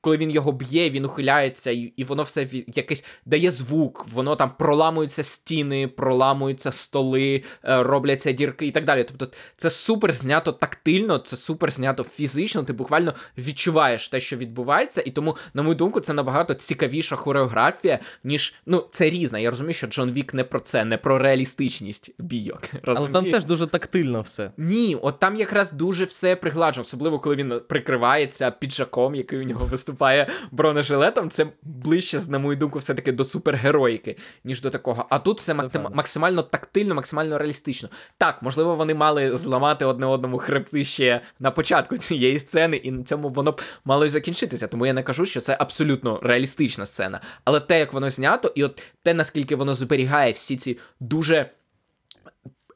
коли 0.00 0.16
він 0.16 0.30
його 0.30 0.52
б'є, 0.52 0.90
він 0.90 1.04
ухиляється, 1.04 1.70
і 1.70 1.92
і 1.96 2.04
воно 2.04 2.22
все 2.22 2.48
якесь 2.66 3.04
дає 3.26 3.50
звук, 3.50 4.06
воно 4.12 4.36
там 4.36 4.52
проламуються 4.58 5.22
стіни, 5.22 5.88
проламуються 5.88 6.72
столи, 6.72 7.42
е, 7.64 7.82
робляться 7.82 8.32
дірки 8.32 8.66
і 8.66 8.70
так 8.70 8.84
далі. 8.84 9.04
Тобто 9.04 9.36
це 9.56 9.70
супер 9.70 10.12
знято 10.12 10.52
тактильно, 10.52 11.18
це 11.18 11.36
супер 11.36 11.70
знято 11.70 12.04
фізично. 12.04 12.62
Ти 12.62 12.72
буквально 12.72 13.14
відчуваєш 13.38 14.08
те, 14.08 14.20
що 14.20 14.36
відбувається, 14.36 15.02
і 15.06 15.10
тому, 15.10 15.36
на 15.54 15.62
мою 15.62 15.74
думку, 15.74 16.00
це 16.00 16.12
набагато 16.12 16.54
цікавіша 16.54 17.16
хореографія, 17.16 17.98
ніж 18.24 18.54
ну 18.66 18.84
це 18.90 19.10
різна. 19.10 19.38
Я 19.38 19.50
розумію, 19.50 19.74
що 19.74 19.86
Джон 19.86 20.12
Вік 20.12 20.34
не 20.34 20.44
про 20.44 20.60
це, 20.60 20.84
не 20.84 20.98
про 20.98 21.18
реалістичність 21.18 22.10
бійок. 22.18 22.62
Але 22.84 23.08
там 23.08 23.24
теж 23.24 23.44
дуже 23.44 23.66
тактильно 23.66 24.22
все. 24.22 24.52
Ні, 24.56 24.98
от 25.02 25.18
там 25.18 25.36
якраз 25.36 25.72
дуже 25.72 26.04
все 26.04 26.36
пригладжено, 26.36 26.82
особливо 26.82 27.18
коли 27.18 27.36
він 27.36 27.60
прикривається 27.68 28.50
піджаком, 28.50 29.14
який 29.14 29.38
у 29.38 29.42
нього 29.42 29.66
виступає 29.66 29.89
виступає 29.90 30.26
бронежилетом, 30.50 31.30
це 31.30 31.46
ближче, 31.62 32.20
на 32.28 32.38
мою 32.38 32.56
думку, 32.56 32.78
все-таки 32.78 33.12
до 33.12 33.24
супергероїки, 33.24 34.16
ніж 34.44 34.62
до 34.62 34.70
такого. 34.70 35.06
А 35.10 35.18
тут 35.18 35.38
все 35.38 35.54
максимально 35.54 36.42
тактильно, 36.42 36.94
максимально 36.94 37.38
реалістично. 37.38 37.88
Так, 38.18 38.42
можливо, 38.42 38.74
вони 38.74 38.94
мали 38.94 39.36
зламати 39.36 39.84
одне 39.84 40.06
одному 40.06 40.38
хребти 40.38 40.84
ще 40.84 41.20
на 41.40 41.50
початку 41.50 41.98
цієї 41.98 42.38
сцени, 42.38 42.76
і 42.76 42.90
на 42.90 43.04
цьому 43.04 43.28
воно 43.28 43.52
б 43.52 43.60
мало 43.84 44.04
й 44.04 44.08
закінчитися. 44.08 44.66
Тому 44.66 44.86
я 44.86 44.92
не 44.92 45.02
кажу, 45.02 45.24
що 45.24 45.40
це 45.40 45.56
абсолютно 45.60 46.20
реалістична 46.22 46.86
сцена. 46.86 47.20
Але 47.44 47.60
те, 47.60 47.78
як 47.78 47.92
воно 47.92 48.10
знято, 48.10 48.52
і 48.54 48.64
от 48.64 48.82
те, 49.02 49.14
наскільки 49.14 49.56
воно 49.56 49.74
зберігає 49.74 50.32
всі 50.32 50.56
ці 50.56 50.78
дуже 51.00 51.50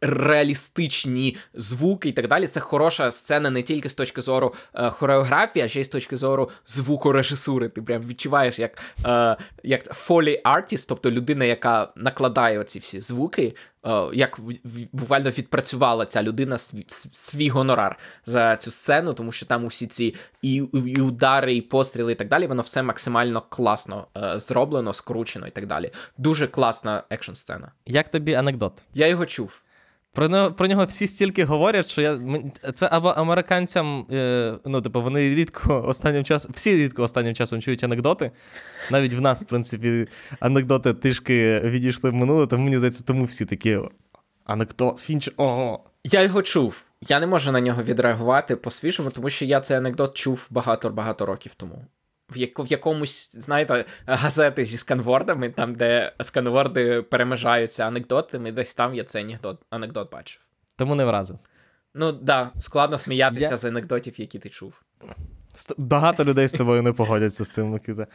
реалістичні 0.05 1.37
звуки 1.55 2.09
і 2.09 2.13
так 2.13 2.29
далі. 2.29 2.47
Це 2.47 2.61
хороша 2.61 3.11
сцена 3.11 3.51
не 3.51 3.63
тільки 3.63 3.89
з 3.89 3.95
точки 3.95 4.21
зору 4.21 4.55
е, 4.75 4.91
хореографії, 4.91 5.65
а 5.65 5.69
ще 5.69 5.81
й 5.81 5.85
з 5.85 5.89
точки 5.89 6.17
зору 6.17 6.51
звукорежисури. 6.67 7.69
Ти 7.69 7.83
прям 7.83 8.03
відчуваєш, 8.03 8.59
як 8.59 8.83
е, 9.07 9.37
як 9.63 10.09
foley 10.09 10.43
artist, 10.43 10.87
тобто 10.89 11.11
людина, 11.11 11.45
яка 11.45 11.89
накладає 11.97 12.59
оці 12.59 12.79
всі 12.79 13.01
звуки. 13.01 13.55
Е, 13.87 14.05
як 14.13 14.41
буквально 14.93 15.31
відпрацювала 15.31 16.07
ця 16.07 16.23
людина 16.23 16.59
свій, 16.59 16.85
свій 16.89 17.49
гонорар 17.49 17.99
за 18.27 18.57
цю 18.57 18.71
сцену, 18.71 19.13
тому 19.13 19.33
що 19.33 19.47
там 19.47 19.65
усі 19.65 19.87
ці 19.87 20.15
і 20.43 20.55
і 20.73 21.01
удари, 21.01 21.57
і 21.57 21.61
постріли, 21.61 22.13
і 22.13 22.15
так 22.15 22.29
далі, 22.29 22.47
воно 22.47 22.63
все 22.63 22.83
максимально 22.83 23.43
класно 23.49 24.07
е, 24.17 24.39
зроблено, 24.39 24.95
скручено 24.95 25.47
і 25.47 25.51
так 25.51 25.67
далі. 25.67 25.91
Дуже 26.19 26.47
класна 26.47 27.03
екшн 27.11 27.33
сцена. 27.33 27.73
Як 27.87 28.09
тобі 28.09 28.35
анекдот? 28.35 28.73
Я 28.95 29.07
його 29.07 29.27
чув. 29.27 29.64
Про 30.15 30.53
про 30.53 30.67
нього 30.67 30.85
всі 30.85 31.07
стільки 31.07 31.45
говорять, 31.45 31.89
що 31.89 32.03
я 32.03 32.19
це 32.75 32.89
або 32.93 33.09
американцям, 33.09 34.07
е, 34.13 34.55
ну 34.65 34.81
типу, 34.81 35.03
вони 35.03 35.35
рідко 35.35 35.85
останнім 35.87 36.25
часом, 36.25 36.53
всі 36.55 36.77
рідко 36.77 37.03
останнім 37.03 37.35
часом 37.35 37.61
чують 37.61 37.85
анекдоти. 37.85 38.31
Навіть 38.91 39.15
в 39.15 39.21
нас, 39.21 39.43
в 39.43 39.47
принципі, 39.47 40.09
анекдоти 40.41 40.95
трішки 40.95 41.61
відійшли 41.61 42.11
в 42.11 42.15
минуле, 42.15 42.47
тому 42.47 42.65
мені 42.65 42.79
здається, 42.79 43.05
тому 43.05 43.25
всі 43.25 43.45
такі 43.45 43.79
анекдот, 44.45 44.99
фінч. 44.99 45.31
ого. 45.37 45.85
Я 46.05 46.23
його 46.23 46.43
чув. 46.43 46.83
Я 47.09 47.21
не 47.21 47.27
можу 47.27 47.53
на 47.53 47.61
нього 47.61 47.83
відреагувати 47.83 48.57
по-свіжому, 48.57 49.11
тому 49.11 49.31
що 49.31 49.45
я 49.45 49.61
цей 49.61 49.77
анекдот 49.77 50.17
чув 50.17 50.47
багато-багато 50.51 51.27
років 51.27 51.55
тому. 51.55 51.85
В, 52.37 52.67
якомусь, 52.67 53.31
знаєте, 53.33 53.85
газети 54.07 54.65
зі 54.65 54.77
сканвордами, 54.77 55.51
там, 55.51 55.75
де 55.75 56.13
сканворди 56.21 57.03
перемежаються 57.03 57.87
анекдотами, 57.87 58.53
десь 58.53 58.75
там 58.75 58.95
я 58.95 59.05
цей 59.05 59.23
анекдот, 59.23 59.61
анекдот 59.71 60.13
бачив. 60.13 60.41
Тому 60.77 60.95
не 60.95 61.05
вразив. 61.05 61.39
Ну 61.95 62.13
так, 62.13 62.23
да, 62.23 62.51
складно 62.59 62.99
сміятися 62.99 63.41
Я- 63.51 63.57
з 63.57 63.65
анекдотів, 63.65 64.21
які 64.21 64.39
ти 64.39 64.49
чув. 64.49 64.83
Багато 65.79 66.25
людей 66.25 66.49
з 66.49 66.53
тобою 66.53 66.83
не 66.83 66.93
погодяться 66.93 67.45
з 67.45 67.51
цим, 67.51 67.67
Микита. 67.67 68.07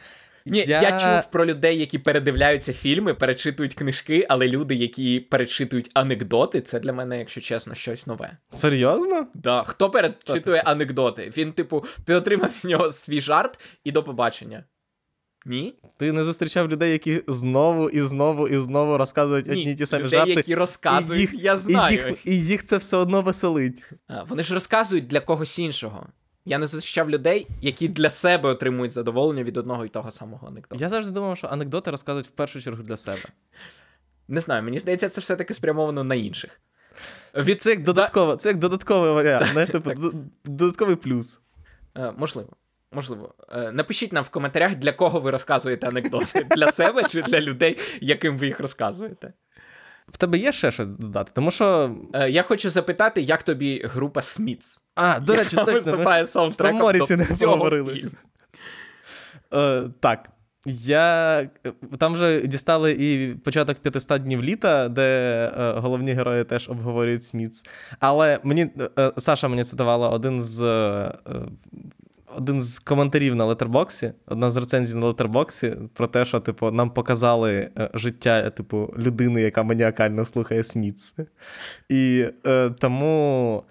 Ні, 0.46 0.64
я... 0.66 0.98
чув 0.98 1.30
про 1.30 1.46
людей, 1.46 1.78
які 1.78 1.98
передивляються 1.98 2.72
фільми, 2.72 3.14
перечитують 3.14 3.74
книжки, 3.74 4.26
але 4.28 4.48
люди, 4.48 4.74
які 4.74 5.20
перечитують 5.20 5.90
анекдоти, 5.94 6.60
це 6.60 6.80
для 6.80 6.92
мене, 6.92 7.18
якщо 7.18 7.40
чесно, 7.40 7.74
щось 7.74 8.06
нове. 8.06 8.36
Серйозно? 8.50 9.26
Да. 9.34 9.62
Хто 9.62 9.90
перечитує 9.90 10.60
анекдоти? 10.60 11.32
Він, 11.36 11.52
типу, 11.52 11.84
ти 12.04 12.14
отримав 12.14 12.50
від 12.64 12.70
нього 12.70 12.90
свій 12.92 13.20
жарт 13.20 13.58
і 13.84 13.92
до 13.92 14.02
побачення. 14.02 14.64
Ні? 15.46 15.74
Ти 15.98 16.12
не 16.12 16.24
зустрічав 16.24 16.68
людей, 16.68 16.92
які 16.92 17.22
знову 17.28 17.90
і 17.90 18.00
знову 18.00 18.48
і 18.48 18.56
знову 18.56 18.96
розказують 18.98 19.46
Ні. 19.46 19.52
одні 19.52 19.74
ті 19.74 19.86
самі 19.86 20.04
людей, 20.04 20.18
жарти. 20.18 20.32
які 20.32 20.54
розказують, 20.54 21.32
і 21.32 21.36
їх, 21.36 21.44
я 21.44 21.56
знаю. 21.56 21.98
І 21.98 22.10
їх, 22.10 22.26
і 22.26 22.44
їх 22.44 22.64
це 22.64 22.76
все 22.76 22.96
одно 22.96 23.22
веселить. 23.22 23.84
А, 24.08 24.22
Вони 24.22 24.42
ж 24.42 24.54
розказують 24.54 25.06
для 25.06 25.20
когось 25.20 25.58
іншого. 25.58 26.06
Я 26.44 26.58
не 26.58 26.66
зустрічав 26.66 27.10
людей, 27.10 27.46
які 27.60 27.88
для 27.88 28.10
себе 28.10 28.48
отримують 28.48 28.92
задоволення 28.92 29.44
від 29.44 29.56
одного 29.56 29.84
і 29.84 29.88
того 29.88 30.10
самого 30.10 30.48
анекдоту. 30.48 30.82
Я 30.82 30.88
завжди 30.88 31.12
думав, 31.12 31.36
що 31.36 31.46
анекдоти 31.46 31.90
розказують 31.90 32.26
в 32.26 32.30
першу 32.30 32.62
чергу 32.62 32.82
для 32.82 32.96
себе. 32.96 33.22
Не 34.28 34.40
знаю, 34.40 34.62
мені 34.62 34.78
здається, 34.78 35.08
це 35.08 35.20
все-таки 35.20 35.54
спрямовано 35.54 36.04
на 36.04 36.14
інших. 36.14 36.60
Від... 37.34 37.62
Це 37.62 37.70
як 37.70 37.82
додатково, 37.82 38.36
це 38.36 38.48
як 38.48 38.58
додатковий 38.58 39.12
варіант. 39.12 39.46
Знаєш, 39.52 39.70
типу, 39.70 39.92
додатковий 40.44 40.96
плюс. 40.96 41.40
Е, 41.96 42.12
можливо. 42.16 42.48
Можливо. 42.92 43.34
Е, 43.52 43.72
напишіть 43.72 44.12
нам 44.12 44.24
в 44.24 44.28
коментарях, 44.28 44.74
для 44.74 44.92
кого 44.92 45.20
ви 45.20 45.30
розказуєте 45.30 45.88
анекдоти. 45.88 46.46
Для 46.56 46.72
себе 46.72 47.04
чи 47.04 47.22
для 47.22 47.40
людей, 47.40 47.78
яким 48.00 48.38
ви 48.38 48.46
їх 48.46 48.60
розказуєте. 48.60 49.32
В 50.10 50.16
тебе 50.16 50.38
є 50.38 50.52
ще 50.52 50.70
щось 50.70 50.86
додати? 50.86 51.32
Тому 51.34 51.50
що. 51.50 51.96
Е, 52.12 52.30
я 52.30 52.42
хочу 52.42 52.70
запитати, 52.70 53.20
як 53.20 53.42
тобі 53.42 53.82
група 53.84 54.22
Смітс? 54.22 54.80
А, 54.94 55.20
до 55.20 55.34
речі, 55.34 55.56
точно. 55.56 55.72
виступає 55.72 56.26
саундтреком 56.26 56.78
про 56.78 56.86
Моррісі 56.86 57.16
до 57.16 57.22
не 57.22 57.28
поговорили. 57.40 58.10
Е, 59.54 59.82
так. 60.00 60.30
Я 60.66 61.48
там 61.98 62.14
вже 62.14 62.40
дістали 62.40 62.92
і 62.92 63.34
початок 63.34 63.78
500 63.78 64.22
днів 64.22 64.42
літа, 64.42 64.88
де 64.88 65.02
е, 65.58 65.72
головні 65.72 66.12
герої 66.12 66.44
теж 66.44 66.68
обговорюють 66.68 67.24
Смітс. 67.24 67.64
Але 68.00 68.38
мені 68.42 68.70
е, 68.98 69.12
Саша 69.16 69.48
мені 69.48 69.64
цитувала 69.64 70.08
один 70.08 70.42
з. 70.42 70.60
е, 70.62 71.12
один 72.36 72.62
з 72.62 72.78
коментарів 72.78 73.34
на 73.34 73.44
летербоксі, 73.44 74.12
одна 74.26 74.50
з 74.50 74.56
рецензій 74.56 74.94
на 74.94 75.06
летербоксі 75.06 75.76
про 75.94 76.06
те, 76.06 76.24
що 76.24 76.40
типу, 76.40 76.70
нам 76.70 76.90
показали 76.90 77.70
е, 77.78 77.90
життя 77.94 78.50
типу, 78.50 78.94
людини, 78.98 79.42
яка 79.42 79.62
маніакально 79.62 80.24
слухає 80.24 80.64
Смітс. 80.64 81.14
І 81.88 82.26
е, 82.46 82.70
тому. 82.70 83.62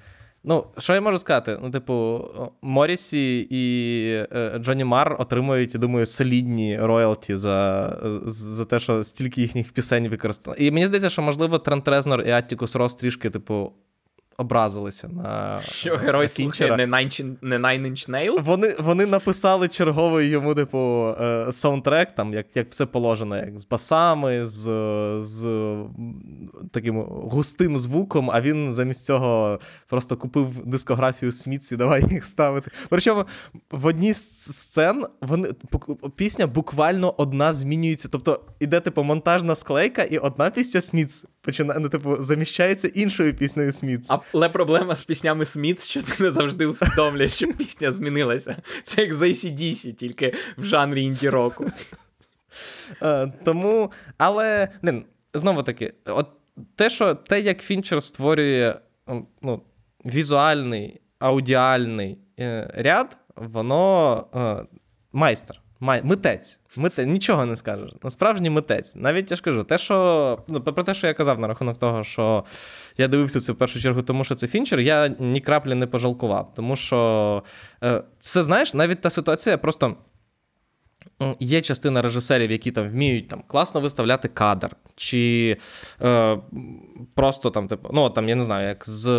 Ну, 0.44 0.66
що 0.78 0.94
я 0.94 1.02
можу 1.02 1.20
сказати? 1.20 1.58
Ну, 1.64 1.72
типу, 1.72 2.28
Морісі 2.62 3.48
і 3.50 4.06
е, 4.36 4.60
Джонні 4.60 4.84
Мар 4.84 5.16
отримують, 5.20 5.74
я 5.74 5.80
думаю, 5.80 6.06
солідні 6.06 6.80
роялті 6.80 7.36
за, 7.36 7.98
за 8.26 8.66
те, 8.66 8.80
що 8.80 9.04
стільки 9.04 9.42
їхніх 9.42 9.72
пісень 9.72 10.08
використано. 10.08 10.56
І 10.60 10.72
мені 10.72 10.88
здається, 10.88 11.10
що, 11.10 11.22
можливо, 11.22 11.60
Трент 11.60 11.88
Резнор 11.88 12.22
і 12.22 12.32
Аттікус 12.32 12.76
Рос 12.76 12.96
трішки, 12.96 13.30
типу, 13.30 13.74
образилися 14.40 15.08
на 15.08 15.62
Що 15.62 15.96
герой 15.96 16.24
на 16.24 16.30
слухає 16.30 16.78
не 16.78 16.88
Nine 16.88 17.36
не 17.42 17.58
Nine 17.58 17.82
Inch 17.82 18.10
Nails? 18.10 18.42
Вони, 18.42 18.76
вони 18.80 19.06
написали 19.06 19.68
черговий 19.68 20.28
йому, 20.28 20.56
типу, 20.56 21.08
е, 21.22 21.48
саундтрек, 21.52 22.12
там, 22.12 22.34
як, 22.34 22.46
як 22.56 22.70
все 22.70 22.86
положено, 22.86 23.38
як 23.38 23.60
з 23.60 23.68
басами, 23.68 24.46
з, 24.46 24.64
з 25.22 25.48
таким 26.72 27.02
густим 27.10 27.78
звуком, 27.78 28.32
а 28.34 28.42
він 28.42 28.74
замість 28.74 29.06
цього 29.06 29.60
просто 29.88 30.18
купив 30.18 30.66
дискографію 30.66 31.32
Smiths 31.32 31.72
і 31.72 31.78
давай 31.78 32.04
їх 32.10 32.26
ставити. 32.26 32.72
Причому 32.90 33.26
в 33.72 33.86
одній 33.86 34.14
з 34.14 34.40
сцен 34.56 35.06
вони, 35.22 35.50
пісня 36.16 36.48
буквально 36.48 37.14
одна 37.18 37.54
змінюється. 37.54 38.08
Тобто 38.12 38.42
іде, 38.60 38.80
типу, 38.80 39.04
монтажна 39.04 39.56
склейка, 39.56 40.04
і 40.04 40.18
одна 40.18 40.50
пісня 40.50 40.82
Smiths 40.82 41.26
починає, 41.50 41.80
ну, 41.80 41.90
типу, 41.90 42.22
заміщається 42.22 42.88
іншою 42.88 43.34
піснею 43.34 43.72
Smiths. 43.72 44.12
Але 44.34 44.50
проблема 44.50 44.96
з 44.96 45.04
піснями 45.04 45.46
Smiths, 45.46 45.86
що 45.86 46.02
ти 46.02 46.24
не 46.24 46.32
завжди 46.32 46.66
усвідомлюєш, 46.66 47.34
що 47.34 47.48
пісня 47.48 47.92
змінилася. 47.92 48.56
Це 48.84 49.02
як 49.02 49.14
з 49.14 49.22
ACDC, 49.22 49.94
тільки 49.94 50.34
в 50.58 50.64
жанрі 50.64 51.04
інді-року. 51.04 51.72
Е, 53.02 53.34
тому, 53.46 53.92
але, 54.18 54.68
блін, 54.82 55.06
знову 55.34 55.64
таки, 55.64 55.94
от 56.06 56.28
те, 56.76 56.90
що 56.90 57.16
те, 57.16 57.42
як 57.42 57.62
Фінчер 57.62 58.04
створює 58.04 58.76
ну, 59.42 59.62
візуальний, 60.06 61.02
аудіальний 61.20 62.18
е, 62.40 62.72
ряд, 62.76 63.18
воно 63.36 64.28
е, 64.36 64.78
майстер. 65.12 65.62
Май, 65.80 66.02
митець. 66.04 66.60
Митець, 66.76 67.08
нічого 67.08 67.46
не 67.46 67.56
скажеш. 67.56 67.92
Ну, 68.04 68.10
справжній 68.10 68.50
митець. 68.50 68.96
Навіть 68.96 69.32
я 69.32 69.38
ж 69.38 69.44
кажу, 69.44 69.64
те, 69.64 69.78
що 69.78 70.40
ну, 70.48 70.62
про 70.62 70.84
те, 70.84 70.94
що 70.94 71.08
я 71.08 71.14
казав 71.14 71.40
на 71.40 71.48
рахунок 71.48 71.80
того, 71.80 72.04
що 72.04 72.44
я 72.98 73.08
дивився 73.08 73.40
це 73.40 73.52
в 73.52 73.56
першу 73.56 73.80
чергу, 73.80 74.02
тому 74.02 74.24
що 74.24 74.36
це 74.36 74.48
фінчер, 74.48 74.80
я 74.80 75.08
ні 75.20 75.42
краплі 75.42 75.76
не 75.76 75.88
пожалкував. 75.88 76.54
Тому 76.56 76.76
що 76.76 77.44
е, 77.84 78.04
це, 78.20 78.44
знаєш, 78.44 78.74
навіть 78.74 79.02
та 79.02 79.10
ситуація 79.10 79.58
просто. 79.58 79.96
Є 81.40 81.62
частина 81.62 82.02
режисерів, 82.02 82.52
які 82.52 82.72
там 82.72 82.90
вміють 82.90 83.28
там 83.28 83.44
класно 83.48 83.82
виставляти 83.82 84.28
кадр, 84.28 84.76
чи 84.96 85.58
е, 86.02 86.38
просто 87.14 87.50
там, 87.50 87.68
типу, 87.68 87.90
ну 87.94 88.10
там 88.10 88.30
я 88.30 88.36
не 88.36 88.42
знаю, 88.42 88.68
як 88.68 88.90
з 88.90 89.10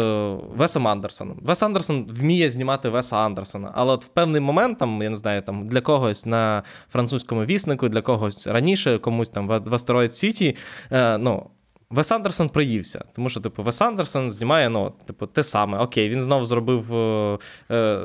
Весом 0.56 0.88
Андерсоном. 0.88 1.38
Вес 1.42 1.62
Андерсон 1.62 2.06
вміє 2.10 2.50
знімати 2.50 2.88
Веса 2.88 3.16
Андерсона, 3.16 3.72
але 3.74 3.92
от 3.92 4.04
в 4.04 4.08
певний 4.08 4.40
момент, 4.40 4.78
там, 4.78 5.02
я 5.02 5.10
не 5.10 5.16
знаю, 5.16 5.42
там 5.42 5.68
для 5.68 5.80
когось 5.80 6.26
на 6.26 6.62
французькому 6.92 7.44
віснику, 7.44 7.88
для 7.88 8.00
когось 8.00 8.46
раніше, 8.46 8.98
комусь 8.98 9.30
там 9.30 9.48
в 9.48 9.52
Asteroid 9.52 10.08
City, 10.08 10.56
е, 10.92 11.18
ну. 11.18 11.50
Вес 11.90 12.12
Андерсон 12.12 12.48
приївся, 12.48 13.04
тому 13.12 13.28
що, 13.28 13.40
типу, 13.40 13.62
Вес 13.62 13.82
Андерсон 13.82 14.30
знімає, 14.30 14.68
ну, 14.68 14.92
типу, 15.06 15.26
те 15.26 15.44
саме. 15.44 15.78
Окей, 15.78 16.08
він 16.08 16.20
знову 16.20 16.44
зробив 16.44 16.94
е, 16.94 17.38
е, 17.70 18.00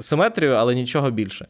симетрію, 0.00 0.52
але 0.52 0.74
нічого 0.74 1.10
більше. 1.10 1.46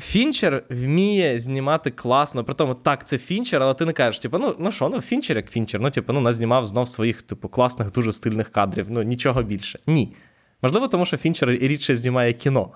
Фінчер 0.00 0.62
вміє 0.70 1.38
знімати 1.38 1.90
класно. 1.90 2.44
При 2.44 2.54
тому, 2.54 2.74
так, 2.74 3.08
це 3.08 3.18
Фінчер, 3.18 3.62
але 3.62 3.74
ти 3.74 3.84
не 3.84 3.92
кажеш, 3.92 4.20
типу, 4.20 4.38
ну, 4.38 4.54
ну 4.58 4.72
що, 4.72 4.88
ну 4.88 5.00
Фінчер 5.00 5.36
як 5.36 5.50
Фінчер, 5.50 5.80
ну, 5.80 5.90
типу, 5.90 6.12
ну, 6.12 6.20
назнімав 6.20 6.66
знов 6.66 6.88
своїх, 6.88 7.22
типу, 7.22 7.48
класних, 7.48 7.92
дуже 7.92 8.12
стильних 8.12 8.48
кадрів. 8.48 8.86
Ну, 8.90 9.02
нічого 9.02 9.42
більше. 9.42 9.78
Ні. 9.86 10.14
Можливо, 10.62 10.88
тому 10.88 11.04
що 11.04 11.16
Фінчер 11.16 11.48
рідше 11.48 11.96
знімає 11.96 12.32
кіно. 12.32 12.70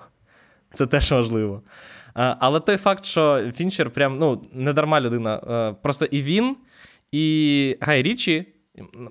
Це 0.73 0.85
теж 0.85 1.11
важливо. 1.11 1.61
Але 2.13 2.59
той 2.59 2.77
факт, 2.77 3.05
що 3.05 3.41
Фінчер 3.55 3.89
прям, 3.89 4.19
ну, 4.19 4.41
не 4.53 4.73
дарма 4.73 5.01
людина. 5.01 5.41
е, 5.49 5.75
Просто 5.81 6.05
і 6.05 6.21
він, 6.21 6.55
і 7.11 7.77
Гай 7.81 8.03
Річі, 8.03 8.45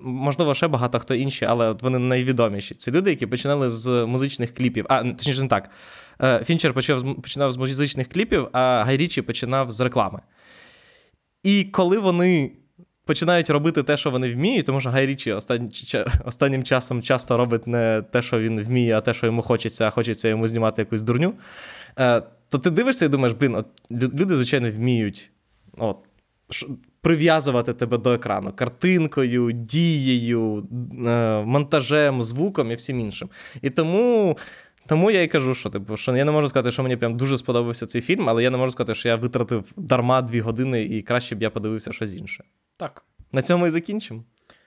можливо, 0.01 0.55
ще 0.55 0.67
багато 0.67 0.99
хто 0.99 1.15
інші, 1.15 1.45
але 1.45 1.71
вони 1.71 1.99
найвідоміші. 1.99 2.75
Це 2.75 2.91
люди, 2.91 3.09
які 3.09 3.25
починали 3.27 3.69
з 3.69 4.05
музичних 4.05 4.53
кліпів. 4.53 4.85
А, 4.89 5.03
точніше, 5.03 5.41
не 5.41 5.47
так. 5.47 5.69
Е, 6.23 6.41
Фінчер 6.45 6.73
почав, 6.73 7.15
починав 7.21 7.51
з 7.51 7.57
музичних 7.57 8.09
кліпів, 8.09 8.47
а 8.51 8.83
Гай 8.85 8.97
Річі 8.97 9.21
починав 9.21 9.71
з 9.71 9.79
реклами. 9.79 10.19
І 11.43 11.63
коли 11.63 11.97
вони 11.97 12.51
починають 13.05 13.49
робити 13.49 13.83
те, 13.83 13.97
що 13.97 14.09
вони 14.09 14.33
вміють, 14.33 14.65
тому 14.65 14.81
що 14.81 14.89
Гай 14.89 15.05
Річі 15.05 15.31
останні, 15.31 15.69
останнім 16.25 16.63
часом 16.63 17.01
часто 17.01 17.37
робить 17.37 17.67
не 17.67 18.03
те, 18.11 18.21
що 18.21 18.39
він 18.39 18.63
вміє, 18.63 18.97
а 18.97 19.01
те, 19.01 19.13
що 19.13 19.25
йому 19.25 19.41
хочеться, 19.41 19.87
а 19.87 19.89
хочеться 19.89 20.27
йому 20.27 20.47
знімати 20.47 20.81
якусь 20.81 21.01
дурню. 21.01 21.33
Е, 21.99 22.21
То 22.49 22.57
ти 22.57 22.69
дивишся 22.69 23.05
і 23.05 23.09
думаєш, 23.09 23.37
блін, 23.39 23.55
от 23.55 23.67
люди, 23.91 24.35
звичайно, 24.35 24.71
вміють 24.71 25.31
от, 25.77 25.97
прив'язувати 27.01 27.73
тебе 27.73 27.97
до 27.97 28.13
екрану 28.13 28.51
картинкою, 28.51 29.51
дією, 29.51 30.67
е, 31.07 31.43
монтажем, 31.45 32.23
звуком 32.23 32.71
і 32.71 32.75
всім 32.75 32.99
іншим. 32.99 33.29
І 33.61 33.69
тому. 33.69 34.37
Тому 34.87 35.11
я 35.11 35.21
і 35.21 35.27
кажу, 35.27 35.53
що 35.53 35.69
типу, 35.69 35.97
що 35.97 36.15
я 36.15 36.25
не 36.25 36.31
можу 36.31 36.49
сказати, 36.49 36.71
що 36.71 36.83
мені 36.83 36.97
прям 36.97 37.17
дуже 37.17 37.37
сподобався 37.37 37.85
цей 37.85 38.01
фільм, 38.01 38.29
але 38.29 38.43
я 38.43 38.49
не 38.49 38.57
можу 38.57 38.71
сказати, 38.71 38.95
що 38.95 39.09
я 39.09 39.15
витратив 39.15 39.73
дарма 39.77 40.21
дві 40.21 40.39
години 40.39 40.83
і 40.83 41.01
краще 41.01 41.35
б 41.35 41.41
я 41.41 41.49
подивився 41.49 41.91
щось 41.91 42.15
інше. 42.15 42.43
Так. 42.77 43.05
На 43.31 43.41
цьому 43.41 43.67
і 43.67 43.69
закінчимо. 43.69 44.23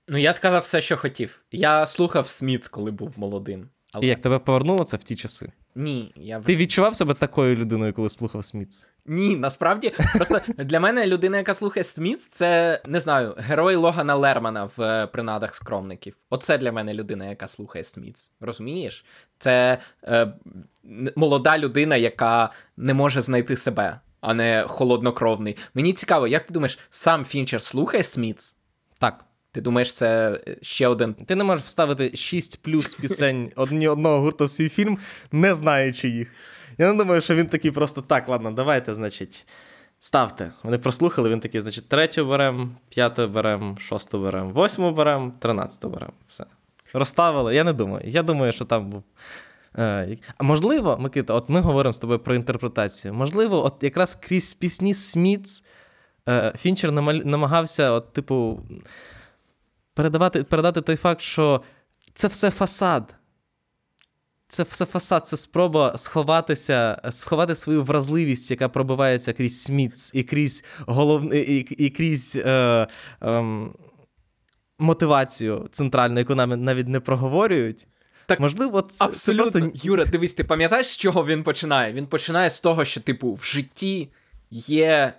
Ну, 0.07 0.17
я 0.17 0.33
сказав 0.33 0.61
все, 0.61 0.81
що 0.81 0.97
хотів. 0.97 1.41
Я 1.51 1.85
слухав 1.85 2.27
Сміц, 2.27 2.67
коли 2.67 2.91
був 2.91 3.13
молодим. 3.17 3.69
Але 3.93 4.05
І 4.05 4.07
як 4.09 4.19
тебе 4.19 4.39
повернуло 4.39 4.83
це 4.83 4.97
в 4.97 5.03
ті 5.03 5.15
часи? 5.15 5.51
Ні. 5.77 6.11
Я... 6.15 6.39
Ти 6.39 6.55
відчував 6.55 6.95
себе 6.95 7.13
такою 7.13 7.55
людиною, 7.55 7.93
коли 7.93 8.09
слухав 8.09 8.45
Smiths? 8.45 8.87
Ні, 9.05 9.35
насправді, 9.35 9.93
просто 10.15 10.39
для 10.57 10.79
мене 10.79 11.07
людина, 11.07 11.37
яка 11.37 11.53
слухає 11.53 11.83
Smiths, 11.83 12.27
це 12.27 12.81
не 12.85 12.99
знаю, 12.99 13.33
герой 13.37 13.75
Логана 13.75 14.15
Лермана 14.15 14.69
в 14.77 14.81
е, 14.81 15.07
Принадах 15.07 15.55
скромників. 15.55 16.17
Оце 16.29 16.57
для 16.57 16.71
мене 16.71 16.93
людина, 16.93 17.25
яка 17.25 17.47
слухає 17.47 17.83
Smiths. 17.83 18.31
Розумієш? 18.39 19.05
Це 19.37 19.77
е, 20.03 20.33
молода 21.15 21.57
людина, 21.57 21.95
яка 21.95 22.51
не 22.77 22.93
може 22.93 23.21
знайти 23.21 23.57
себе, 23.57 23.99
а 24.21 24.33
не 24.33 24.65
холоднокровний. 24.67 25.57
Мені 25.73 25.93
цікаво, 25.93 26.27
як 26.27 26.45
ти 26.45 26.53
думаєш, 26.53 26.79
сам 26.89 27.25
Фінчер 27.25 27.61
слухає 27.61 28.03
Smiths? 28.03 28.55
Так. 28.99 29.25
Ти 29.57 29.61
думаєш, 29.61 29.91
це 29.91 30.39
ще 30.61 30.87
один. 30.87 31.13
Ти 31.13 31.35
не 31.35 31.43
можеш 31.43 31.65
вставити 31.65 32.15
6 32.15 32.61
плюс 32.61 32.93
пісень 32.93 33.51
одні 33.55 33.87
одного 33.87 34.21
гурту 34.21 34.45
в 34.45 34.49
свій 34.49 34.69
фільм, 34.69 34.97
не 35.31 35.55
знаючи 35.55 36.09
їх. 36.09 36.31
Я 36.77 36.91
не 36.91 36.97
думаю, 36.97 37.21
що 37.21 37.35
він 37.35 37.47
такий 37.47 37.71
просто 37.71 38.01
так, 38.01 38.29
ладно, 38.29 38.51
давайте, 38.51 38.93
значить, 38.93 39.47
ставте. 39.99 40.51
Вони 40.63 40.77
прослухали, 40.77 41.29
він 41.29 41.39
такий, 41.39 41.61
значить, 41.61 41.89
третю 41.89 42.25
беремо, 42.25 42.69
п'яту 42.89 43.27
беремо, 43.27 43.77
шосту 43.77 44.23
беремо, 44.23 44.49
восьму 44.49 44.91
беремо, 44.91 45.31
тринадцяту 45.39 45.89
беремо. 45.89 46.13
Все. 46.27 46.45
Розставили. 46.93 47.55
Я 47.55 47.63
не 47.63 47.73
думаю. 47.73 48.03
Я 48.07 48.23
думаю, 48.23 48.51
що 48.51 48.65
там 48.65 48.87
був. 48.87 49.03
Е, 49.77 50.17
а 50.37 50.43
можливо, 50.43 50.97
Микита, 50.99 51.33
от 51.33 51.49
ми 51.49 51.59
говоримо 51.59 51.93
з 51.93 51.97
тобою 51.97 52.19
про 52.19 52.35
інтерпретацію. 52.35 53.13
Можливо, 53.13 53.65
от 53.65 53.75
якраз 53.81 54.15
крізь 54.15 54.53
пісні 54.53 54.93
Смітс 54.93 55.63
е, 56.29 56.53
Фінчер 56.57 56.91
намагався, 56.91 57.91
от, 57.91 58.13
типу, 58.13 58.63
передавати, 59.97 60.43
передати 60.43 60.81
той 60.81 60.95
факт, 60.95 61.21
що 61.21 61.61
це 62.13 62.27
все 62.27 62.51
фасад. 62.51 63.13
Це 64.47 64.63
все 64.63 64.85
фасад, 64.85 65.27
це 65.27 65.37
спроба 65.37 65.97
сховатися, 65.97 67.01
сховати 67.09 67.55
свою 67.55 67.83
вразливість, 67.83 68.51
яка 68.51 68.69
пробивається 68.69 69.33
крізь 69.33 69.63
Смітс 69.63 70.11
і 70.13 70.23
крізь 70.23 70.63
голов... 70.79 71.33
і, 71.33 71.57
і 71.59 71.89
крізь 71.89 72.41
е, 72.45 72.87
е, 73.23 73.67
мотивацію 74.79 75.67
центральну, 75.71 76.19
яку 76.19 76.35
нам 76.35 76.63
навіть 76.63 76.87
не 76.87 76.99
проговорюють. 76.99 77.87
Так, 78.25 78.39
Можливо, 78.39 78.81
це, 78.81 79.05
абсолютно. 79.05 79.51
це 79.51 79.59
просто... 79.59 79.87
Юра, 79.87 80.05
дивись, 80.05 80.33
ти 80.33 80.43
пам'ятаєш, 80.43 80.87
з 80.87 80.97
чого 80.97 81.25
він 81.25 81.43
починає? 81.43 81.93
Він 81.93 82.07
починає 82.07 82.49
з 82.49 82.59
того, 82.59 82.85
що, 82.85 83.01
типу, 83.01 83.33
в 83.33 83.43
житті 83.43 84.09
є 84.51 85.13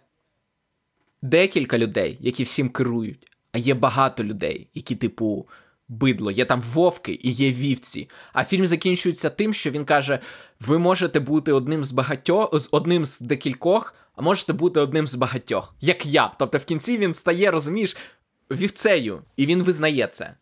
декілька 1.22 1.79
людей, 1.79 2.18
які 2.20 2.43
всім 2.43 2.68
керують, 2.68 3.31
є 3.59 3.74
багато 3.74 4.24
людей, 4.24 4.68
які, 4.74 4.96
типу, 4.96 5.48
бидло, 5.88 6.30
є 6.30 6.44
там 6.44 6.61
вовки 6.61 7.18
і 7.22 7.30
є 7.30 7.52
вівці. 7.52 8.11
А 8.32 8.44
фільм 8.44 8.66
закінчується 8.66 9.30
тим, 9.30 9.52
що 9.52 9.70
він 9.70 9.84
каже: 9.84 10.18
ви 10.61 10.78
можете 10.78 11.20
бути 11.20 11.52
одним 11.52 11.84
з 11.84 11.92
багатьох, 11.92 12.59
з 12.61 12.68
одним 12.70 13.06
з 13.06 13.20
декількох, 13.20 13.94
а 14.16 14.22
можете 14.22 14.52
бути 14.52 14.80
одним 14.80 15.06
з 15.06 15.14
багатьох, 15.14 15.74
як 15.80 16.06
я. 16.06 16.32
Тобто 16.38 16.59
в 16.59 16.64
кінці 16.64 16.98
він 16.98 17.14
стає, 17.14 17.50
розумієш, 17.50 17.96
вівцею, 18.50 19.22
і 19.36 19.46
він 19.46 19.62
визнає 19.62 20.06
це. 20.06 20.34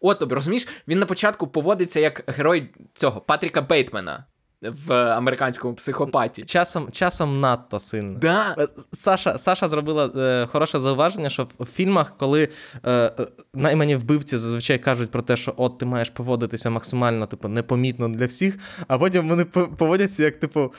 От 0.00 0.32
розумієш, 0.32 0.68
він 0.88 0.98
на 0.98 1.06
початку 1.06 1.46
поводиться 1.46 2.00
як 2.00 2.24
герой 2.26 2.68
цього 2.94 3.20
Патріка 3.20 3.62
Бейтмена 3.62 4.24
в 4.70 4.92
американському 4.92 5.74
психопаті. 5.74 6.44
Часом 6.44 6.90
часом 6.92 7.40
надто 7.40 7.78
сильно. 7.78 8.18
Да. 8.18 8.56
Е, 8.58 8.68
Саша 8.92 9.38
Саша 9.38 9.68
зробила 9.68 10.10
е, 10.16 10.46
хороше 10.46 10.80
зауваження, 10.80 11.30
що 11.30 11.48
в 11.58 11.64
фільмах, 11.64 12.12
коли 12.18 12.48
е, 12.84 12.90
е, 12.92 13.12
наймані 13.54 13.96
вбивці 13.96 14.38
зазвичай 14.38 14.78
кажуть 14.78 15.10
про 15.10 15.22
те, 15.22 15.36
що 15.36 15.54
от 15.56 15.78
ти 15.78 15.86
маєш 15.86 16.10
поводитися 16.10 16.70
максимально 16.70 17.26
типу, 17.26 17.48
непомітно 17.48 18.08
для 18.08 18.26
всіх, 18.26 18.58
а 18.88 18.98
потім 18.98 19.28
вони 19.28 19.44
поводяться 19.44 20.24
як, 20.24 20.36
типу, 20.36 20.72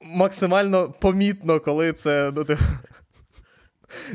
максимально 0.00 0.94
помітно, 1.00 1.60
коли 1.60 1.92
це. 1.92 2.32
ну, 2.36 2.44
типу, 2.44 2.62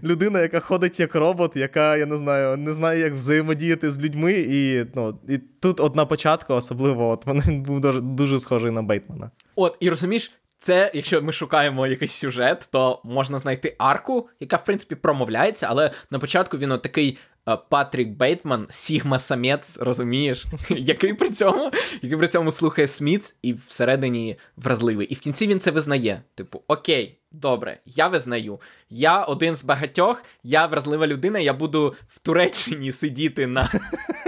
людина, 0.04 0.42
яка 0.42 0.60
ходить 0.60 1.00
як 1.00 1.16
робот, 1.16 1.56
яка, 1.56 1.98
я 1.98 2.06
не 2.06 2.18
знаю, 2.18 2.58
не 2.58 2.74
знає, 2.74 3.00
як 3.00 3.14
взаємодіяти 3.14 3.90
з 3.90 4.04
людьми. 4.04 4.34
І 4.34 4.86
ну, 4.96 5.20
і 5.30 5.38
тут 5.38 5.80
одна 5.80 6.06
початка, 6.06 6.54
особливо, 6.54 7.10
от 7.10 7.28
він 7.28 7.64
був 7.68 7.80
дуже, 7.80 8.02
дуже 8.02 8.40
схожий 8.40 8.72
на 8.72 8.82
Бейтмана. 8.82 9.32
От, 9.56 9.78
і 9.80 9.90
розумієш, 9.90 10.32
це, 10.58 10.92
якщо 10.94 11.22
ми 11.22 11.34
шукаємо 11.34 11.88
якийсь 11.88 12.12
сюжет, 12.12 12.68
то 12.72 13.02
можна 13.04 13.40
знайти 13.40 13.76
арку, 13.78 14.30
яка, 14.40 14.56
в 14.56 14.66
принципі, 14.66 14.96
промовляється, 14.96 15.68
але 15.70 15.92
на 16.12 16.20
початку 16.20 16.58
він 16.58 16.72
от 16.72 16.82
такий. 16.82 17.18
Е, 17.50 17.58
Патрік 17.70 18.10
Бейтман, 18.10 18.68
Сігма 18.70 19.20
Самець, 19.20 19.78
розумієш, 19.80 20.46
який 20.70 21.14
при 21.14 21.30
цьому 21.30 21.72
який 22.02 22.18
при 22.18 22.28
цьому 22.28 22.52
слухає 22.52 22.88
Смітс 22.88 23.36
і 23.42 23.54
всередині 23.54 24.38
вразливий. 24.58 25.08
І 25.08 25.14
в 25.14 25.20
кінці 25.20 25.48
він 25.48 25.60
це 25.60 25.72
визнає. 25.72 26.22
Типу, 26.36 26.62
окей, 26.68 27.20
Добре, 27.34 27.80
я 27.86 28.08
визнаю. 28.08 28.60
Я 28.90 29.24
один 29.24 29.56
з 29.56 29.64
багатьох, 29.64 30.24
я 30.44 30.66
вразлива 30.66 31.08
людина, 31.08 31.40
я 31.40 31.54
буду 31.54 31.96
в 32.08 32.20
Туреччині 32.20 32.92
сидіти 32.92 33.48
на 33.48 33.70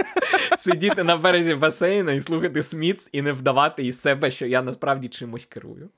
сидіти 0.58 1.04
на 1.04 1.16
березі 1.16 1.54
басейну 1.54 2.10
і 2.10 2.20
слухати 2.20 2.62
Смітс 2.62 3.08
і 3.12 3.22
не 3.22 3.32
вдавати 3.32 3.86
із 3.86 4.00
себе, 4.00 4.30
що 4.30 4.46
я 4.46 4.62
насправді 4.62 5.08
чимось 5.08 5.44
керую. 5.44 5.90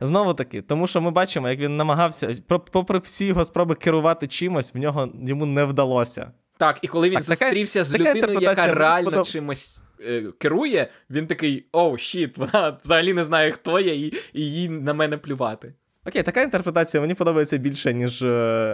Знову 0.00 0.34
таки, 0.34 0.62
тому 0.62 0.86
що 0.86 1.00
ми 1.00 1.10
бачимо, 1.10 1.48
як 1.48 1.58
він 1.58 1.76
намагався, 1.76 2.34
попри 2.48 2.98
всі 2.98 3.26
його 3.26 3.44
спроби 3.44 3.74
керувати 3.74 4.26
чимось, 4.26 4.74
в 4.74 4.78
нього 4.78 5.08
йому 5.22 5.46
не 5.46 5.64
вдалося. 5.64 6.32
Так, 6.58 6.78
і 6.82 6.88
коли 6.88 7.08
він 7.08 7.14
так, 7.14 7.22
зустрівся 7.22 7.78
така, 7.78 7.84
з 7.84 7.94
людиною, 7.94 8.40
яка 8.40 8.74
реально 8.74 9.10
подоб... 9.10 9.26
чимось 9.26 9.80
е, 10.00 10.24
керує, 10.38 10.90
він 11.10 11.26
такий: 11.26 11.66
оу, 11.72 11.98
щіт, 11.98 12.38
вона 12.38 12.78
взагалі 12.84 13.12
не 13.12 13.24
знає, 13.24 13.52
хто 13.52 13.80
я, 13.80 13.94
і, 13.94 14.12
і 14.32 14.52
їй 14.52 14.68
на 14.68 14.94
мене 14.94 15.18
плювати. 15.18 15.74
Окей, 16.06 16.22
така 16.22 16.42
інтерпретація 16.42 17.00
мені 17.00 17.14
подобається 17.14 17.56
більше, 17.56 17.94
ніж 17.94 18.22
е, 18.22 18.28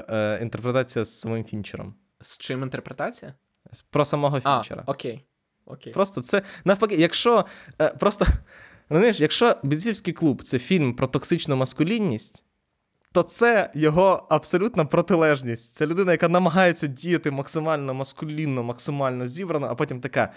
е, 0.08 0.38
інтерпретація 0.42 1.04
з 1.04 1.20
самим 1.20 1.44
Фінчером. 1.44 1.94
З 2.20 2.38
чим 2.38 2.62
інтерпретація? 2.62 3.34
Про 3.90 4.04
самого 4.04 4.40
Фінчера. 4.40 4.82
А, 4.86 4.90
Окей. 4.90 5.24
окей. 5.66 5.92
Просто 5.92 6.20
це 6.20 6.42
навпаки, 6.64 6.94
якщо 6.94 7.44
е, 7.80 7.88
просто 7.88 8.26
розумієш, 8.88 9.20
якщо 9.20 9.56
бійцівський 9.62 10.14
клуб 10.14 10.42
це 10.42 10.58
фільм 10.58 10.94
про 10.94 11.06
токсичну 11.06 11.56
маскулінність, 11.56 12.44
то 13.12 13.22
це 13.22 13.70
його 13.74 14.26
абсолютна 14.30 14.84
протилежність. 14.84 15.74
Це 15.74 15.86
людина, 15.86 16.12
яка 16.12 16.28
намагається 16.28 16.86
діяти 16.86 17.30
максимально 17.30 17.94
маскулінно, 17.94 18.62
максимально 18.62 19.26
зібрано, 19.26 19.66
а 19.70 19.74
потім 19.74 20.00
така. 20.00 20.32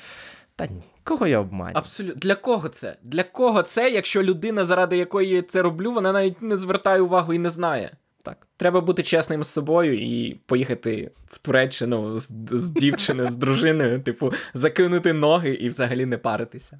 Та 0.55 0.65
ні, 0.65 0.81
кого 1.03 1.27
я 1.27 1.39
обманю? 1.39 1.71
Абсолютно. 1.73 2.19
Для 2.19 2.35
кого 2.35 2.69
це? 2.69 2.97
Для 3.03 3.23
кого 3.23 3.61
це, 3.61 3.89
якщо 3.89 4.23
людина, 4.23 4.65
заради 4.65 4.97
якої 4.97 5.41
це 5.41 5.61
роблю, 5.61 5.91
вона 5.91 6.11
навіть 6.11 6.41
не 6.41 6.57
звертає 6.57 7.01
увагу 7.01 7.33
і 7.33 7.39
не 7.39 7.49
знає. 7.49 7.97
Так. 8.23 8.47
Треба 8.57 8.81
бути 8.81 9.03
чесним 9.03 9.43
з 9.43 9.47
собою 9.47 10.01
і 10.01 10.39
поїхати 10.45 11.11
в 11.27 11.37
Туреччину 11.37 12.19
з, 12.19 12.31
з 12.51 12.69
дівчиною, 12.69 13.29
з 13.29 13.35
дружиною, 13.35 14.01
типу, 14.01 14.33
закинути 14.53 15.13
ноги 15.13 15.49
і 15.49 15.69
взагалі 15.69 16.05
не 16.05 16.17
паритися. 16.17 16.79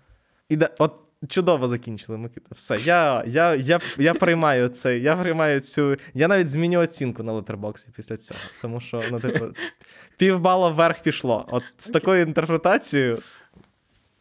І 0.49 0.55
да, 0.55 0.69
от 0.79 0.93
чудово 1.27 1.67
закінчили, 1.67 2.17
Микита. 2.17 2.47
Все. 2.51 2.77
Я 2.77 3.23
я, 3.27 3.55
я, 3.55 3.79
я 3.97 4.13
приймаю 4.13 4.69
це. 4.69 4.97
Я 4.97 5.15
приймаю 5.15 5.59
цю. 5.59 5.95
Я 6.13 6.27
навіть 6.27 6.49
зміню 6.49 6.79
оцінку 6.79 7.23
на 7.23 7.31
летербоксі 7.31 7.89
після 7.95 8.17
цього. 8.17 8.39
Тому 8.61 8.79
що, 8.79 9.03
ну, 9.11 9.19
типу, 9.19 9.45
півбала 10.17 10.69
вверх 10.69 11.01
пішло. 11.01 11.47
От 11.51 11.63
з 11.77 11.89
такою 11.89 12.21
інтерпретацією. 12.21 13.19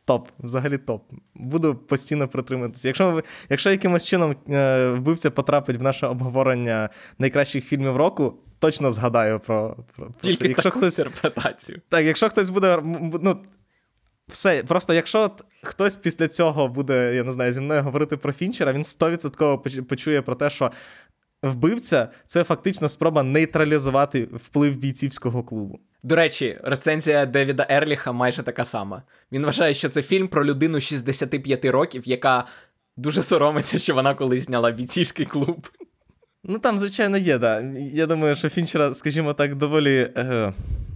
Топ, 0.04 0.28
взагалі 0.38 0.78
топ. 0.78 1.12
Буду 1.34 1.74
постійно 1.74 2.28
притримуватися. 2.28 2.88
Якщо 2.88 3.22
якщо 3.48 3.70
якимось 3.70 4.04
чином 4.04 4.36
е, 4.48 4.88
вбивця 4.90 5.30
потрапить 5.30 5.76
в 5.76 5.82
наше 5.82 6.06
обговорення 6.06 6.88
найкращих 7.18 7.64
фільмів 7.64 7.96
року, 7.96 8.38
точно 8.58 8.92
згадаю 8.92 9.40
про 9.40 9.76
про, 9.96 10.06
про 10.06 10.14
Тільки 10.20 10.44
це. 10.44 10.48
Якщо 10.48 10.70
таку 10.70 10.78
хтось, 10.78 10.98
інтерпретацію. 10.98 11.80
Так, 11.88 12.04
якщо 12.04 12.28
хтось 12.28 12.50
буде. 12.50 12.78
ну, 13.22 13.42
все, 14.28 14.62
просто 14.62 14.94
якщо 14.94 15.30
хтось 15.62 15.96
після 15.96 16.28
цього 16.28 16.68
буде, 16.68 17.14
я 17.14 17.22
не 17.22 17.32
знаю, 17.32 17.52
зі 17.52 17.60
мною 17.60 17.82
говорити 17.82 18.16
про 18.16 18.32
Фінчера, 18.32 18.72
він 18.72 18.82
100% 18.82 19.82
почує 19.82 20.22
про 20.22 20.34
те, 20.34 20.50
що 20.50 20.70
вбивця 21.44 22.08
це 22.26 22.44
фактично 22.44 22.88
спроба 22.88 23.22
нейтралізувати 23.22 24.28
вплив 24.32 24.76
бійцівського 24.76 25.42
клубу. 25.42 25.78
До 26.02 26.16
речі, 26.16 26.58
рецензія 26.62 27.26
Девіда 27.26 27.66
Ерліха 27.70 28.12
майже 28.12 28.42
така 28.42 28.64
сама. 28.64 29.02
Він 29.32 29.44
вважає, 29.44 29.74
що 29.74 29.88
це 29.88 30.02
фільм 30.02 30.28
про 30.28 30.44
людину 30.44 30.80
65 30.80 31.64
років, 31.64 32.02
яка 32.08 32.46
дуже 32.96 33.22
соромиться, 33.22 33.78
що 33.78 33.94
вона 33.94 34.14
колись 34.14 34.44
зняла 34.44 34.70
бійцівський 34.70 35.26
клуб. 35.26 35.68
Ну 36.44 36.58
там, 36.58 36.78
звичайно, 36.78 37.16
є, 37.18 37.38
да. 37.38 37.60
Я 37.92 38.06
думаю, 38.06 38.34
що 38.34 38.48
Фінчера, 38.48 38.94
скажімо 38.94 39.32
так, 39.32 39.54
доволі 39.54 40.10
е, 40.16 40.52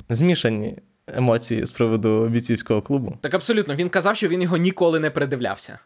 змішані 0.08 0.78
емоції 1.06 1.66
з 1.66 1.72
приводу 1.72 2.28
бійцівського 2.28 2.82
клубу. 2.82 3.16
Так 3.20 3.34
абсолютно. 3.34 3.74
Він 3.74 3.88
казав, 3.88 4.16
що 4.16 4.28
він 4.28 4.42
його 4.42 4.56
ніколи 4.56 5.00
не 5.00 5.10
передивлявся. 5.10 5.78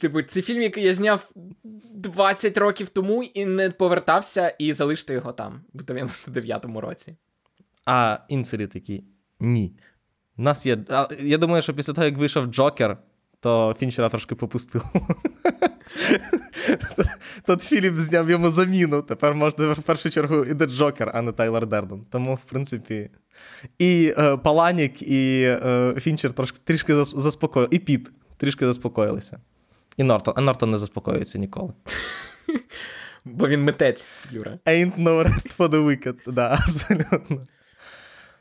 Типу, 0.00 0.22
це 0.22 0.42
фільм, 0.42 0.62
який 0.62 0.84
я 0.84 0.94
зняв 0.94 1.32
20 1.94 2.58
років 2.58 2.88
тому 2.88 3.22
і 3.22 3.44
не 3.44 3.70
повертався, 3.70 4.48
і 4.48 4.72
залишити 4.72 5.12
його 5.12 5.32
там 5.32 5.60
в 5.74 5.82
99-му 5.82 6.80
році. 6.80 7.16
А 7.86 8.18
інцели 8.28 8.66
такі 8.66 9.04
ні. 9.40 9.72
Наше. 10.36 10.78
Я 11.22 11.38
думаю, 11.38 11.62
що 11.62 11.74
після 11.74 11.92
того, 11.92 12.04
як 12.04 12.16
вийшов 12.16 12.46
Джокер, 12.46 12.98
то 13.40 13.76
Фінчера 13.78 14.08
трошки 14.08 14.34
попустило. 14.34 14.84
Тодд 17.44 17.62
Філліпс 17.62 17.96
зняв 17.96 18.30
йому 18.30 18.50
заміну. 18.50 19.02
Тепер 19.02 19.34
можна 19.34 19.72
в 19.72 19.82
першу 19.82 20.10
чергу 20.10 20.44
іде 20.44 20.66
Джокер, 20.66 21.10
а 21.14 21.22
не 21.22 21.32
Тайлер 21.32 21.66
Дерден. 21.66 22.06
Тому, 22.10 22.34
в 22.34 22.44
принципі. 22.44 23.10
І 23.78 24.14
е, 24.18 24.36
Паланік, 24.36 25.02
і 25.02 25.42
е, 25.42 25.94
Фінчер 25.98 26.32
трошки 26.32 26.58
трішки 26.64 27.04
заспокоїли. 27.04 27.68
І 27.72 27.78
Піт 27.78 28.10
трішки 28.36 28.66
заспокоїлися. 28.66 29.40
І 29.98 30.02
Нортон. 30.04 30.34
А 30.36 30.40
Нортон 30.40 30.70
не 30.70 30.78
заспокоюється 30.78 31.38
ніколи. 31.38 31.72
Бо 33.24 33.48
він 33.48 33.64
митець, 33.64 34.06
Юра. 34.30 34.58
Ain't 34.66 34.98
no 34.98 35.24
rest 35.24 35.56
for 35.58 35.68
the 35.68 35.84
wicked. 35.86 36.32
Да, 36.32 36.58
абсолютно. 36.66 37.46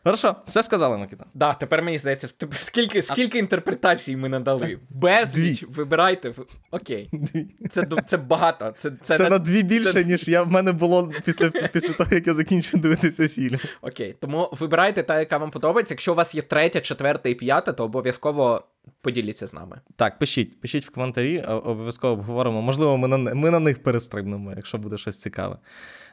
Хорошо, 0.03 0.35
все 0.45 0.63
сказали, 0.63 0.97
Микита. 0.97 1.25
Да, 1.33 1.53
тепер 1.53 1.83
мені 1.83 1.97
здається, 1.97 2.27
скільки, 2.57 3.01
скільки 3.01 3.39
інтерпретацій 3.39 4.15
ми 4.15 4.29
надали? 4.29 4.79
Безліч, 4.89 5.63
вибирайте. 5.69 6.33
Окей. 6.71 7.09
Дві. 7.11 7.47
Це, 7.69 7.87
це 8.05 8.17
багато. 8.17 8.73
Це, 8.77 8.91
це, 9.01 9.17
Це 9.17 9.23
не- 9.23 9.29
на 9.29 9.39
дві 9.39 9.63
більше, 9.63 9.93
це- 9.93 10.03
ніж 10.03 10.27
я 10.27 10.43
в 10.43 10.51
мене 10.51 10.71
було 10.71 11.11
після, 11.25 11.49
після 11.49 11.93
того, 11.93 12.15
як 12.15 12.27
я 12.27 12.33
закінчив 12.33 12.79
дивитися 12.79 13.27
фільм. 13.27 13.59
Окей. 13.81 14.15
Тому 14.21 14.49
вибирайте 14.59 15.03
та, 15.03 15.19
яка 15.19 15.37
вам 15.37 15.51
подобається. 15.51 15.93
Якщо 15.93 16.11
у 16.11 16.15
вас 16.15 16.35
є 16.35 16.41
третя, 16.41 16.81
четверта 16.81 17.29
і 17.29 17.35
п'ята, 17.35 17.73
то 17.73 17.83
обов'язково 17.83 18.63
поділіться 19.01 19.47
з 19.47 19.53
нами. 19.53 19.81
Так, 19.95 20.19
пишіть, 20.19 20.61
пишіть 20.61 20.85
в 20.85 20.89
коментарі, 20.89 21.41
обов'язково 21.41 22.13
обговоримо. 22.13 22.61
Можливо, 22.61 22.97
ми 22.97 23.07
на, 23.07 23.17
ми 23.17 23.51
на 23.51 23.59
них 23.59 23.83
перестрибнемо, 23.83 24.53
якщо 24.55 24.77
буде 24.77 24.97
щось 24.97 25.17
цікаве. 25.17 25.57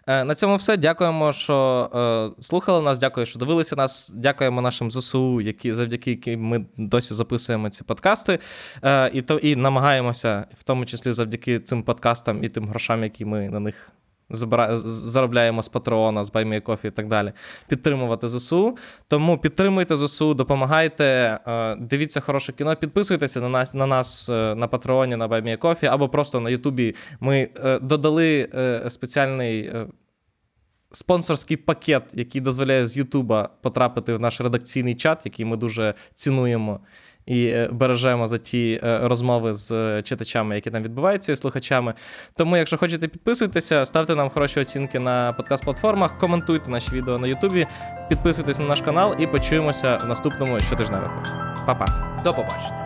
Е, 0.07 0.25
на 0.25 0.35
цьому 0.35 0.57
все. 0.57 0.77
Дякуємо, 0.77 1.33
що 1.33 1.91
е, 2.39 2.43
слухали 2.43 2.81
нас. 2.81 2.99
Дякую, 2.99 3.27
що 3.27 3.39
дивилися 3.39 3.77
нас. 3.77 4.13
Дякуємо 4.15 4.63
нашим 4.63 4.91
ЗСУ, 4.91 5.41
які 5.41 5.73
завдяки 5.73 6.11
яким 6.11 6.45
ми 6.45 6.67
досі 6.77 7.15
записуємо 7.15 7.71
ці 7.71 7.85
подкасти. 7.85 8.39
Е, 8.85 9.11
і, 9.13 9.23
то, 9.23 9.39
і 9.39 9.57
намагаємося, 9.57 10.45
в 10.59 10.63
тому 10.63 10.87
числі 10.87 11.13
завдяки 11.13 11.61
цим 11.61 11.83
подкастам 11.83 12.45
і 12.45 12.49
тим 12.49 12.69
грошам, 12.69 13.03
які 13.03 13.25
ми 13.25 13.49
на 13.49 13.61
них 13.61 13.93
заробляємо 14.31 15.63
з 15.63 15.69
Патреона, 15.69 16.25
з 16.25 16.33
BuyMeACoffee 16.33 16.87
і 16.87 16.91
так 16.91 17.09
далі, 17.09 17.33
підтримувати 17.69 18.29
ЗСУ. 18.29 18.77
Тому 19.09 19.39
підтримуйте 19.39 19.97
ЗСУ, 19.97 20.35
допомагайте, 20.35 21.05
е, 21.47 21.77
дивіться 21.77 22.21
хороше 22.21 22.53
кіно, 22.53 22.77
підписуйтеся 22.77 23.41
на 23.41 23.49
нас 23.49 23.75
на 23.75 23.87
нас 23.87 24.29
е, 24.29 24.55
на 24.55 24.69
Патреоні, 24.69 25.17
на 25.17 25.29
BuyMeACoffee, 25.29 25.87
або 25.87 26.09
просто 26.09 26.41
на 26.41 26.51
Ютубі. 26.51 26.95
Ми 27.21 27.49
е, 27.65 27.79
додали 27.79 28.49
спеціальний. 28.89 29.73
Спонсорський 30.93 31.57
пакет, 31.57 32.03
який 32.13 32.41
дозволяє 32.41 32.87
з 32.87 32.97
Ютуба 32.97 33.49
потрапити 33.63 34.15
в 34.15 34.21
наш 34.21 34.41
редакційний 34.41 34.95
чат, 34.95 35.21
який 35.25 35.45
ми 35.45 35.57
дуже 35.57 35.95
цінуємо 36.15 36.81
і 37.27 37.47
е, 37.47 37.69
бережемо 37.73 38.29
за 38.29 38.39
ті 38.39 38.81
е, 38.85 39.01
розмови 39.03 39.55
з 39.55 39.73
е, 39.73 40.03
читачами, 40.03 40.55
які 40.55 40.71
там 40.71 40.83
відбуваються, 40.83 41.33
і 41.33 41.37
слухачами. 41.37 41.95
Тому, 42.37 42.57
якщо 42.57 42.79
хочете, 42.79 43.09
підписуйтеся, 43.09 43.85
ставте 43.85 44.15
нам 44.15 44.31
хороші 44.31 44.61
оцінки 44.61 44.99
на 44.99 45.33
подкаст-платформах, 45.33 46.19
коментуйте 46.19 46.71
наші 46.71 46.91
відео 46.93 47.19
на 47.19 47.27
Ютубі, 47.27 47.67
підписуйтесь 48.09 48.59
на 48.59 48.65
наш 48.65 48.81
канал 48.81 49.15
і 49.19 49.27
почуємося 49.27 49.97
в 49.97 50.09
наступному 50.09 50.61
щотижневику. 50.61 51.23
Па-па! 51.67 52.21
До 52.25 52.35
побачення. 52.35 52.84